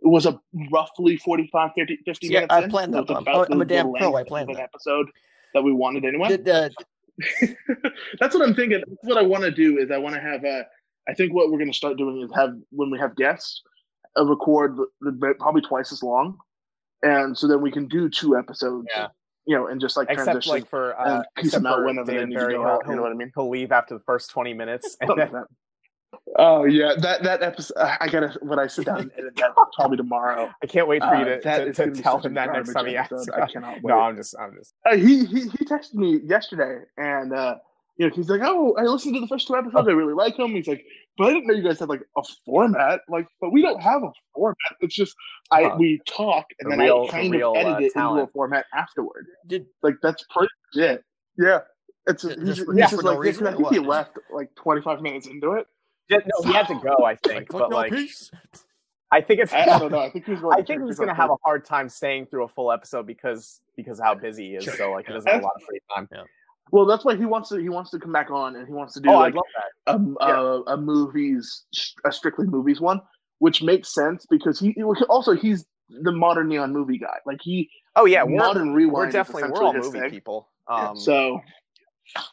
It 0.00 0.06
was 0.06 0.26
a 0.26 0.38
roughly 0.70 1.16
45, 1.16 1.70
50, 1.76 1.98
50 2.04 2.26
See, 2.28 2.36
I- 2.36 2.40
minutes. 2.40 2.54
I 2.54 2.62
in. 2.62 2.70
planned 2.70 2.94
that, 2.94 2.98
It 3.04 3.08
was 3.08 3.24
Bob. 3.24 3.46
I'm 3.50 3.60
a 3.60 3.64
the- 3.64 3.64
the 3.64 3.74
damn 3.74 3.92
pro, 3.94 4.14
I 4.14 4.22
planned 4.22 4.48
an 4.50 4.56
that. 4.56 4.62
episode 4.72 5.08
that 5.54 5.62
we 5.62 5.72
wanted 5.72 6.04
anyway. 6.04 6.28
Did, 6.28 6.48
uh, 6.48 6.68
That's 8.20 8.34
what 8.34 8.46
I'm 8.46 8.54
thinking. 8.54 8.78
That's 8.86 9.02
what 9.02 9.18
I 9.18 9.22
want 9.22 9.42
to 9.44 9.50
do 9.50 9.78
is 9.78 9.90
I 9.90 9.98
want 9.98 10.14
to 10.14 10.20
have 10.20 10.44
a. 10.44 10.64
I 11.08 11.14
think 11.14 11.32
what 11.34 11.50
we're 11.50 11.58
going 11.58 11.70
to 11.72 11.76
start 11.76 11.96
doing 11.96 12.20
is 12.22 12.30
have 12.34 12.50
when 12.70 12.90
we 12.90 12.98
have 12.98 13.16
guests, 13.16 13.62
a 14.16 14.24
record 14.24 14.76
the, 14.76 14.86
the, 15.10 15.34
probably 15.40 15.62
twice 15.62 15.90
as 15.92 16.02
long, 16.02 16.38
and 17.02 17.36
so 17.36 17.48
then 17.48 17.60
we 17.60 17.70
can 17.72 17.88
do 17.88 18.08
two 18.08 18.36
episodes. 18.36 18.86
Yeah. 18.94 19.08
You 19.46 19.56
know, 19.56 19.66
and 19.68 19.80
just 19.80 19.96
like 19.96 20.08
Except 20.10 20.26
transition. 20.26 20.52
like 20.52 20.68
for 20.68 21.00
uh, 21.00 21.16
and 21.16 21.24
except 21.38 21.62
them 21.64 21.72
out 21.72 21.78
for 21.78 21.86
whenever 21.86 22.06
they 22.06 22.12
David 22.18 22.28
need 22.28 22.34
to 22.38 22.40
go 22.42 22.48
he'll, 22.50 22.62
out, 22.64 22.82
you 22.86 22.94
know 22.94 23.02
what 23.02 23.10
I 23.10 23.14
mean? 23.14 23.32
He'll 23.34 23.48
leave 23.48 23.72
after 23.72 23.94
the 23.94 24.04
first 24.04 24.30
twenty 24.30 24.52
minutes, 24.52 24.96
and 25.00 25.08
then, 25.10 25.18
like 25.18 25.32
that. 25.32 25.46
Oh 26.40 26.64
yeah, 26.64 26.94
that 26.98 27.24
that 27.24 27.42
episode. 27.42 27.76
I 27.78 28.06
gotta 28.08 28.38
when 28.42 28.60
I 28.60 28.68
sit 28.68 28.86
down 28.86 29.00
and 29.00 29.10
edit 29.18 29.34
that 29.36 29.50
probably 29.74 29.96
tomorrow. 29.96 30.50
I 30.62 30.66
can't 30.66 30.86
wait 30.86 31.02
for 31.02 31.14
you 31.16 31.22
Uh, 31.22 31.24
to, 31.24 31.40
that 31.42 31.58
to, 31.58 31.72
to 31.72 31.82
gonna 31.82 31.92
be 31.96 32.00
tell 32.00 32.18
him 32.20 32.34
that 32.34 32.52
next 32.52 32.72
time 32.72 32.86
he 32.86 32.96
asks. 32.96 33.12
episode. 33.12 33.34
I 33.34 33.46
cannot 33.50 33.74
wait. 33.82 33.86
No, 33.90 33.98
I'm 33.98 34.14
just, 34.16 34.36
I'm 34.40 34.54
just. 34.56 34.72
Uh, 34.86 34.96
he, 34.96 35.24
he 35.24 35.40
he 35.48 35.64
texted 35.64 35.94
me 35.94 36.20
yesterday, 36.24 36.84
and 36.96 37.32
uh, 37.34 37.56
you 37.96 38.06
know 38.08 38.14
he's 38.14 38.28
like, 38.28 38.40
"Oh, 38.44 38.74
I 38.78 38.82
listened 38.82 39.14
to 39.16 39.20
the 39.20 39.26
first 39.26 39.48
two 39.48 39.56
episodes. 39.56 39.88
I 39.88 39.92
really 39.92 40.14
like 40.14 40.36
them." 40.36 40.52
He's 40.54 40.68
like, 40.68 40.84
"But 41.16 41.24
I 41.26 41.30
didn't 41.32 41.48
know 41.48 41.54
you 41.54 41.62
guys 41.64 41.80
had 41.80 41.88
like 41.88 42.02
a 42.16 42.22
format. 42.46 43.00
Like, 43.08 43.26
but 43.40 43.50
we 43.50 43.60
don't 43.60 43.82
have 43.82 44.04
a 44.04 44.12
format. 44.32 44.56
It's 44.80 44.94
just 44.94 45.16
I 45.50 45.64
Huh. 45.64 45.76
we 45.76 46.00
talk, 46.06 46.46
and 46.60 46.70
The 46.70 46.76
then 46.76 46.84
real- 46.86 47.02
I 47.02 47.06
the 47.06 47.12
kind 47.12 47.32
real, 47.32 47.50
of 47.50 47.56
uh, 47.56 47.60
edit 47.70 47.82
it 47.82 47.96
into 47.96 48.08
a 48.22 48.26
format 48.28 48.66
afterward. 48.72 49.26
did 49.48 49.66
Like 49.82 49.96
that's 50.04 50.24
pretty 50.30 50.52
legit. 50.72 51.02
Yeah, 51.36 51.60
it's 52.06 52.22
Just 52.22 52.38
he's, 52.38 52.58
for- 52.60 52.72
he's 52.74 52.80
just 52.82 52.90
just 52.92 52.94
for 52.94 53.02
no 53.02 53.10
like 53.10 53.18
reason, 53.18 53.46
I 53.48 53.54
think 53.56 53.70
he 53.70 53.80
left 53.80 54.16
like 54.32 54.54
25 54.54 55.00
minutes 55.02 55.26
into 55.26 55.54
it. 55.54 55.66
Yeah, 56.08 56.18
no, 56.18 56.46
he 56.48 56.52
had 56.52 56.66
to 56.68 56.74
go, 56.74 57.04
I 57.04 57.16
think, 57.16 57.50
fuck 57.52 57.60
but 57.60 57.70
like, 57.70 57.92
peace. 57.92 58.30
I 59.10 59.20
think 59.20 59.40
it's. 59.40 59.52
I, 59.52 59.62
I 59.62 59.78
don't 59.78 59.92
know. 59.92 60.00
I 60.00 60.10
think 60.10 60.26
he 60.26 60.32
was 60.32 60.40
going. 60.40 60.58
I 60.58 60.62
think 60.62 60.84
he's 60.84 60.98
gonna 60.98 61.14
have 61.14 61.30
a 61.30 61.36
hard 61.44 61.64
time 61.64 61.88
staying 61.88 62.26
through 62.26 62.44
a 62.44 62.48
full 62.48 62.70
episode 62.72 63.06
because 63.06 63.60
because 63.76 63.98
of 64.00 64.04
how 64.04 64.14
busy 64.14 64.48
he 64.50 64.54
is. 64.56 64.64
Sure. 64.64 64.74
So 64.74 64.90
like 64.92 65.06
he 65.06 65.12
doesn't 65.12 65.30
have 65.30 65.40
a 65.40 65.44
lot 65.44 65.54
of 65.56 65.62
free 65.62 65.80
time. 65.94 66.08
Well, 66.70 66.84
that's 66.84 67.04
why 67.04 67.16
he 67.16 67.24
wants 67.24 67.48
to. 67.48 67.56
He 67.56 67.70
wants 67.70 67.90
to 67.92 67.98
come 67.98 68.12
back 68.12 68.30
on, 68.30 68.56
and 68.56 68.66
he 68.66 68.72
wants 68.74 68.92
to 68.94 69.00
do 69.00 69.10
Oh, 69.10 69.14
like 69.18 69.32
I'd 69.32 69.36
love 69.36 69.44
that. 70.18 70.26
a, 70.26 70.30
a, 70.30 70.62
a 70.74 70.76
movies, 70.76 71.64
a 72.04 72.12
strictly 72.12 72.46
movies 72.46 72.80
one, 72.80 73.00
which 73.38 73.62
makes 73.62 73.94
sense 73.94 74.26
because 74.28 74.60
he 74.60 74.74
also 75.08 75.32
he's 75.32 75.64
the 75.88 76.12
modern 76.12 76.48
neon 76.48 76.72
movie 76.72 76.98
guy. 76.98 77.16
Like 77.24 77.40
he, 77.40 77.70
Oh 77.96 78.04
yeah, 78.04 78.22
we're, 78.22 78.36
modern 78.36 78.74
rewind. 78.74 78.92
we're 78.92 79.10
definitely 79.10 79.50
we're 79.50 79.62
all 79.62 79.72
movie 79.72 80.00
thing. 80.00 80.10
people. 80.10 80.50
Um, 80.66 80.96
so 80.98 81.40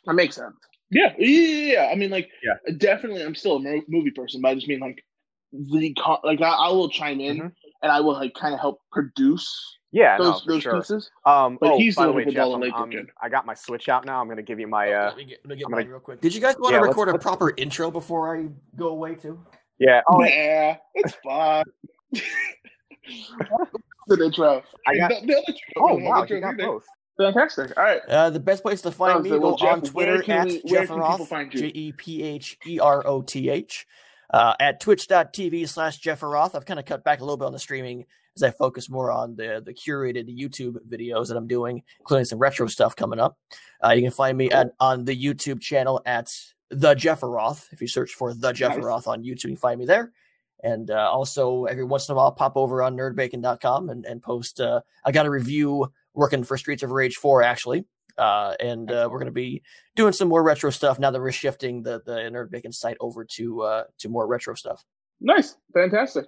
that 0.05 0.13
makes 0.13 0.35
sense. 0.35 0.55
Yeah, 0.91 1.13
yeah, 1.17 1.27
yeah, 1.27 1.73
yeah. 1.73 1.89
I 1.91 1.95
mean, 1.95 2.09
like, 2.11 2.29
Yeah. 2.43 2.53
definitely, 2.77 3.23
I'm 3.23 3.35
still 3.35 3.57
a 3.57 3.81
movie 3.87 4.11
person, 4.11 4.41
but 4.41 4.49
I 4.49 4.55
just 4.55 4.67
mean 4.67 4.79
like 4.79 5.03
the 5.51 5.93
con- 5.93 6.19
like 6.23 6.41
I, 6.41 6.49
I 6.49 6.69
will 6.69 6.89
chime 6.89 7.19
in 7.21 7.37
Mhm. 7.39 7.51
and 7.81 7.91
I 7.91 7.99
will 8.01 8.13
like 8.13 8.33
kind 8.33 8.53
of 8.53 8.59
help 8.59 8.81
produce 8.91 9.49
yeah, 9.91 10.17
no, 10.17 10.25
those 10.25 10.41
for 10.43 10.51
those 10.51 10.63
sure. 10.63 10.75
pieces. 10.75 11.09
Um, 11.25 11.57
But 11.61 11.71
oh, 11.71 11.77
he's 11.77 11.95
by 11.95 12.03
the 12.03 12.07
the 12.07 12.11
one 12.11 12.17
way, 12.17 12.23
who 12.25 12.31
Jeff, 12.33 12.45
I'm- 12.47 12.91
I'm- 12.91 13.07
I 13.21 13.29
got 13.29 13.45
my 13.45 13.53
Switch 13.53 13.87
out 13.87 14.05
now. 14.05 14.19
I'm 14.21 14.27
gonna 14.27 14.41
give 14.43 14.59
you 14.59 14.67
my. 14.67 14.91
Uh 14.91 15.05
let 15.07 15.17
me 15.17 15.23
get, 15.25 15.39
let 15.45 15.49
me 15.51 15.55
get 15.55 15.65
I'm 15.67 15.71
mine 15.71 15.81
gonna- 15.83 15.91
real 15.91 15.99
quick. 16.01 16.19
Did 16.21 16.35
you 16.35 16.41
guys 16.41 16.55
want 16.59 16.73
Yeah, 16.73 16.79
to 16.79 16.83
let's- 16.85 16.91
record 16.93 17.07
a 17.09 17.11
let's- 17.13 17.23
proper 17.23 17.53
intro 17.57 17.89
before 17.89 18.35
I 18.35 18.47
go 18.75 18.89
away 18.89 19.15
too? 19.15 19.39
Yeah. 19.79 20.01
Oh, 20.09 20.23
yeah, 20.23 20.77
it's 20.93 21.13
fine. 21.23 21.63
the 24.07 24.23
intro. 24.23 24.63
I 24.87 24.97
got. 24.97 25.09
The, 25.09 25.25
the 25.27 25.33
other 25.37 25.45
two- 25.53 25.57
Oh 25.77 25.97
the 25.99 26.03
wow, 26.05 26.25
you 26.29 26.39
got 26.41 26.57
both. 26.57 26.85
Fantastic. 27.17 27.77
All 27.77 27.83
right. 27.83 28.01
Uh, 28.09 28.29
the 28.29 28.39
best 28.39 28.61
place 28.61 28.81
to 28.81 28.91
find 28.91 29.19
Oh, 29.19 29.21
me 29.21 29.31
well, 29.31 29.51
go 29.51 29.57
Jeff, 29.57 29.73
on 29.73 29.81
Twitter 29.81 30.23
at 30.31 30.45
we- 30.47 30.61
where 30.65 30.85
can 30.85 30.97
people 31.01 31.25
find 31.25 31.53
you? 31.53 31.59
J 31.61 31.67
E 31.67 31.91
P 31.93 32.23
H 32.23 32.57
E 32.65 32.79
R 32.79 33.05
O 33.07 33.21
T 33.21 33.49
H. 33.49 33.87
Uh, 34.33 34.53
at 34.59 34.79
twitch.tv 34.81 35.69
slash 35.69 35.99
Jepheroth. 36.01 36.55
I've 36.55 36.65
kind 36.65 36.79
of 36.79 36.85
cut 36.85 37.03
back 37.03 37.19
a 37.21 37.23
little 37.23 37.37
bit 37.37 37.45
on 37.45 37.53
the 37.53 37.59
streaming 37.59 38.05
as 38.35 38.43
I 38.43 38.49
focus 38.51 38.89
more 38.89 39.11
on 39.11 39.35
the 39.35 39.61
the 39.65 39.73
curated 39.73 40.27
YouTube 40.35 40.77
videos 40.89 41.27
that 41.29 41.37
I'm 41.37 41.47
doing, 41.47 41.83
including 41.99 42.25
some 42.25 42.39
retro 42.39 42.67
stuff 42.67 42.95
coming 42.95 43.19
up. 43.19 43.37
Uh, 43.83 43.91
you 43.91 44.01
can 44.01 44.11
find 44.11 44.37
me 44.37 44.49
at 44.49 44.71
on 44.79 45.05
the 45.05 45.15
YouTube 45.15 45.61
channel 45.61 46.01
at 46.05 46.33
the 46.69 46.95
Jepheroth. 46.95 47.67
If 47.71 47.79
you 47.81 47.87
search 47.87 48.13
for 48.13 48.33
the 48.33 48.51
Jepheroth 48.51 49.07
on 49.07 49.21
YouTube, 49.23 49.43
you 49.43 49.49
can 49.51 49.57
find 49.57 49.79
me 49.79 49.85
there. 49.85 50.11
And 50.63 50.89
uh, 50.89 51.09
also, 51.11 51.65
every 51.65 51.83
once 51.83 52.09
in 52.09 52.13
a 52.13 52.15
while, 52.15 52.25
I'll 52.25 52.31
pop 52.31 52.57
over 52.57 52.81
on 52.81 52.97
nerdbacon.com 52.97 53.89
and, 53.89 54.03
and 54.05 54.21
post. 54.21 54.59
Uh, 54.59 54.81
I 55.05 55.11
got 55.11 55.27
a 55.27 55.29
review 55.29 55.91
working 56.15 56.43
for 56.43 56.57
Streets 56.57 56.83
of 56.83 56.91
Rage 56.91 57.15
4, 57.15 57.43
actually. 57.43 57.85
Uh, 58.17 58.53
and 58.61 58.89
uh, 58.91 59.09
we're 59.11 59.19
going 59.19 59.25
to 59.25 59.31
be 59.31 59.61
doing 59.95 60.13
some 60.13 60.29
more 60.29 60.41
retro 60.41 60.69
stuff 60.69 60.97
now 60.99 61.11
that 61.11 61.19
we're 61.19 61.31
shifting 61.31 61.83
the, 61.83 62.01
the 62.05 62.13
Nerd 62.31 62.49
Bacon 62.49 62.71
site 62.71 62.95
over 63.01 63.25
to 63.35 63.61
uh, 63.63 63.83
to 63.99 64.07
more 64.09 64.25
retro 64.25 64.55
stuff. 64.55 64.85
Nice. 65.19 65.57
Fantastic. 65.73 66.25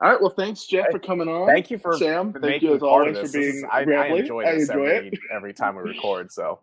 All 0.00 0.10
right. 0.12 0.20
Well, 0.20 0.30
thanks, 0.30 0.64
Jeff, 0.66 0.86
for 0.92 1.00
coming 1.00 1.26
on. 1.28 1.48
Thank 1.48 1.68
you 1.70 1.78
for 1.78 1.98
Sam. 1.98 2.32
for 2.32 2.40
Thank 2.40 2.62
you 2.62 2.74
as 2.74 2.80
part 2.80 3.08
of 3.08 3.16
always 3.16 3.32
this. 3.32 3.32
for 3.32 3.38
This 3.38 3.46
is- 3.48 3.54
being 3.62 3.68
I, 3.72 3.78
I 3.80 3.84
gravelly. 3.84 4.20
enjoy 4.20 4.42
I 4.44 4.52
enjoy 4.52 4.84
every, 4.86 5.08
it. 5.08 5.18
every 5.34 5.52
time 5.52 5.74
we 5.76 5.82
record. 5.82 6.30
So 6.30 6.60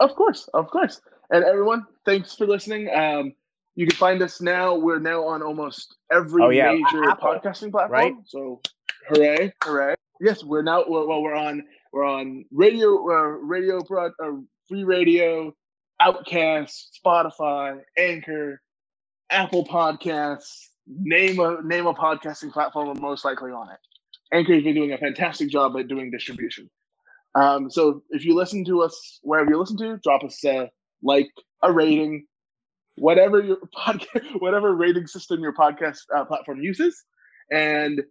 Of 0.00 0.14
course, 0.16 0.48
of 0.54 0.68
course. 0.70 1.00
And 1.30 1.44
everyone, 1.44 1.86
thanks 2.04 2.34
for 2.34 2.46
listening. 2.48 2.90
Um, 2.92 3.32
you 3.76 3.86
can 3.86 3.94
find 3.96 4.20
us 4.22 4.40
now. 4.40 4.74
We're 4.74 4.98
now 4.98 5.24
on 5.24 5.40
almost 5.42 5.94
every 6.10 6.42
Oh, 6.42 6.48
yeah, 6.50 6.72
major 6.72 7.08
Apple, 7.08 7.28
podcasting 7.40 7.70
platform. 7.70 7.90
right? 7.92 8.14
So, 8.26 8.60
hooray, 9.08 9.52
hooray! 9.62 9.94
Yes, 10.20 10.42
we're 10.42 10.62
now. 10.62 10.84
We're, 10.86 11.06
well, 11.06 11.22
we're 11.22 11.34
on. 11.34 11.64
We're 11.92 12.04
on 12.04 12.44
radio, 12.52 12.96
uh, 13.10 13.38
radio, 13.40 13.78
uh, 13.78 14.30
free 14.68 14.84
radio, 14.84 15.54
Outcast, 16.00 17.00
Spotify, 17.04 17.80
Anchor, 17.96 18.60
Apple 19.30 19.64
Podcasts. 19.64 20.68
Name 20.86 21.38
a 21.38 21.60
name 21.62 21.86
a 21.86 21.94
podcasting 21.94 22.52
platform. 22.52 22.88
We're 22.88 22.94
most 22.94 23.24
likely 23.24 23.50
on 23.52 23.70
it. 23.70 23.78
Anchor 24.32 24.54
has 24.54 24.64
been 24.64 24.74
doing 24.74 24.92
a 24.92 24.98
fantastic 24.98 25.48
job 25.48 25.76
at 25.76 25.88
doing 25.88 26.10
distribution. 26.10 26.68
Um, 27.34 27.70
so 27.70 28.02
if 28.10 28.24
you 28.24 28.34
listen 28.34 28.64
to 28.66 28.82
us 28.82 29.20
wherever 29.22 29.50
you 29.50 29.58
listen 29.58 29.76
to, 29.78 29.98
drop 30.02 30.24
us 30.24 30.42
a 30.44 30.70
like, 31.02 31.28
a 31.62 31.72
rating, 31.72 32.26
whatever 32.96 33.40
your 33.42 33.58
podcast, 33.76 34.40
whatever 34.40 34.74
rating 34.74 35.06
system 35.06 35.40
your 35.40 35.54
podcast 35.54 35.98
uh, 36.16 36.24
platform 36.24 36.60
uses, 36.60 37.04
and 37.52 38.02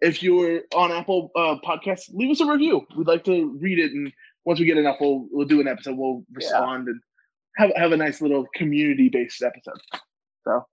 if 0.00 0.22
you're 0.22 0.62
on 0.74 0.92
Apple 0.92 1.30
uh, 1.36 1.56
Podcasts, 1.64 2.10
leave 2.12 2.30
us 2.30 2.40
a 2.40 2.46
review. 2.46 2.86
We'd 2.96 3.06
like 3.06 3.24
to 3.24 3.56
read 3.60 3.78
it, 3.78 3.92
and 3.92 4.12
once 4.44 4.58
we 4.60 4.66
get 4.66 4.78
enough, 4.78 4.96
we'll 5.00 5.26
we'll 5.30 5.46
do 5.46 5.60
an 5.60 5.68
episode. 5.68 5.96
We'll 5.98 6.24
respond 6.32 6.88
and 6.88 7.00
have 7.56 7.70
have 7.76 7.92
a 7.92 7.96
nice 7.96 8.20
little 8.20 8.46
community 8.54 9.08
based 9.08 9.42
episode. 9.42 9.80
So. 10.44 10.64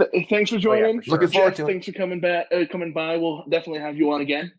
th- 0.00 0.28
Thanks 0.30 0.50
for 0.50 0.56
Oh, 0.56 0.58
yeah, 0.58 0.62
joining. 0.62 1.00
for 1.00 1.04
sure. 1.04 1.12
Looking 1.14 1.28
forward 1.28 1.50
Jeff, 1.50 1.56
to 1.58 1.64
it. 1.64 1.66
Thanks 1.66 1.86
for 1.86 1.92
coming 1.92 2.20
back. 2.20 2.46
Uh, 2.52 2.64
coming 2.70 2.92
by. 2.92 3.16
We'll 3.16 3.44
definitely 3.50 3.80
have 3.80 3.96
you 3.96 4.10
on 4.12 4.20
again. 4.22 4.52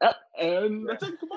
Uh, 0.00 0.12
and 0.38 0.88
that's 0.88 1.02
it. 1.04 1.14
Goodbye. 1.20 1.36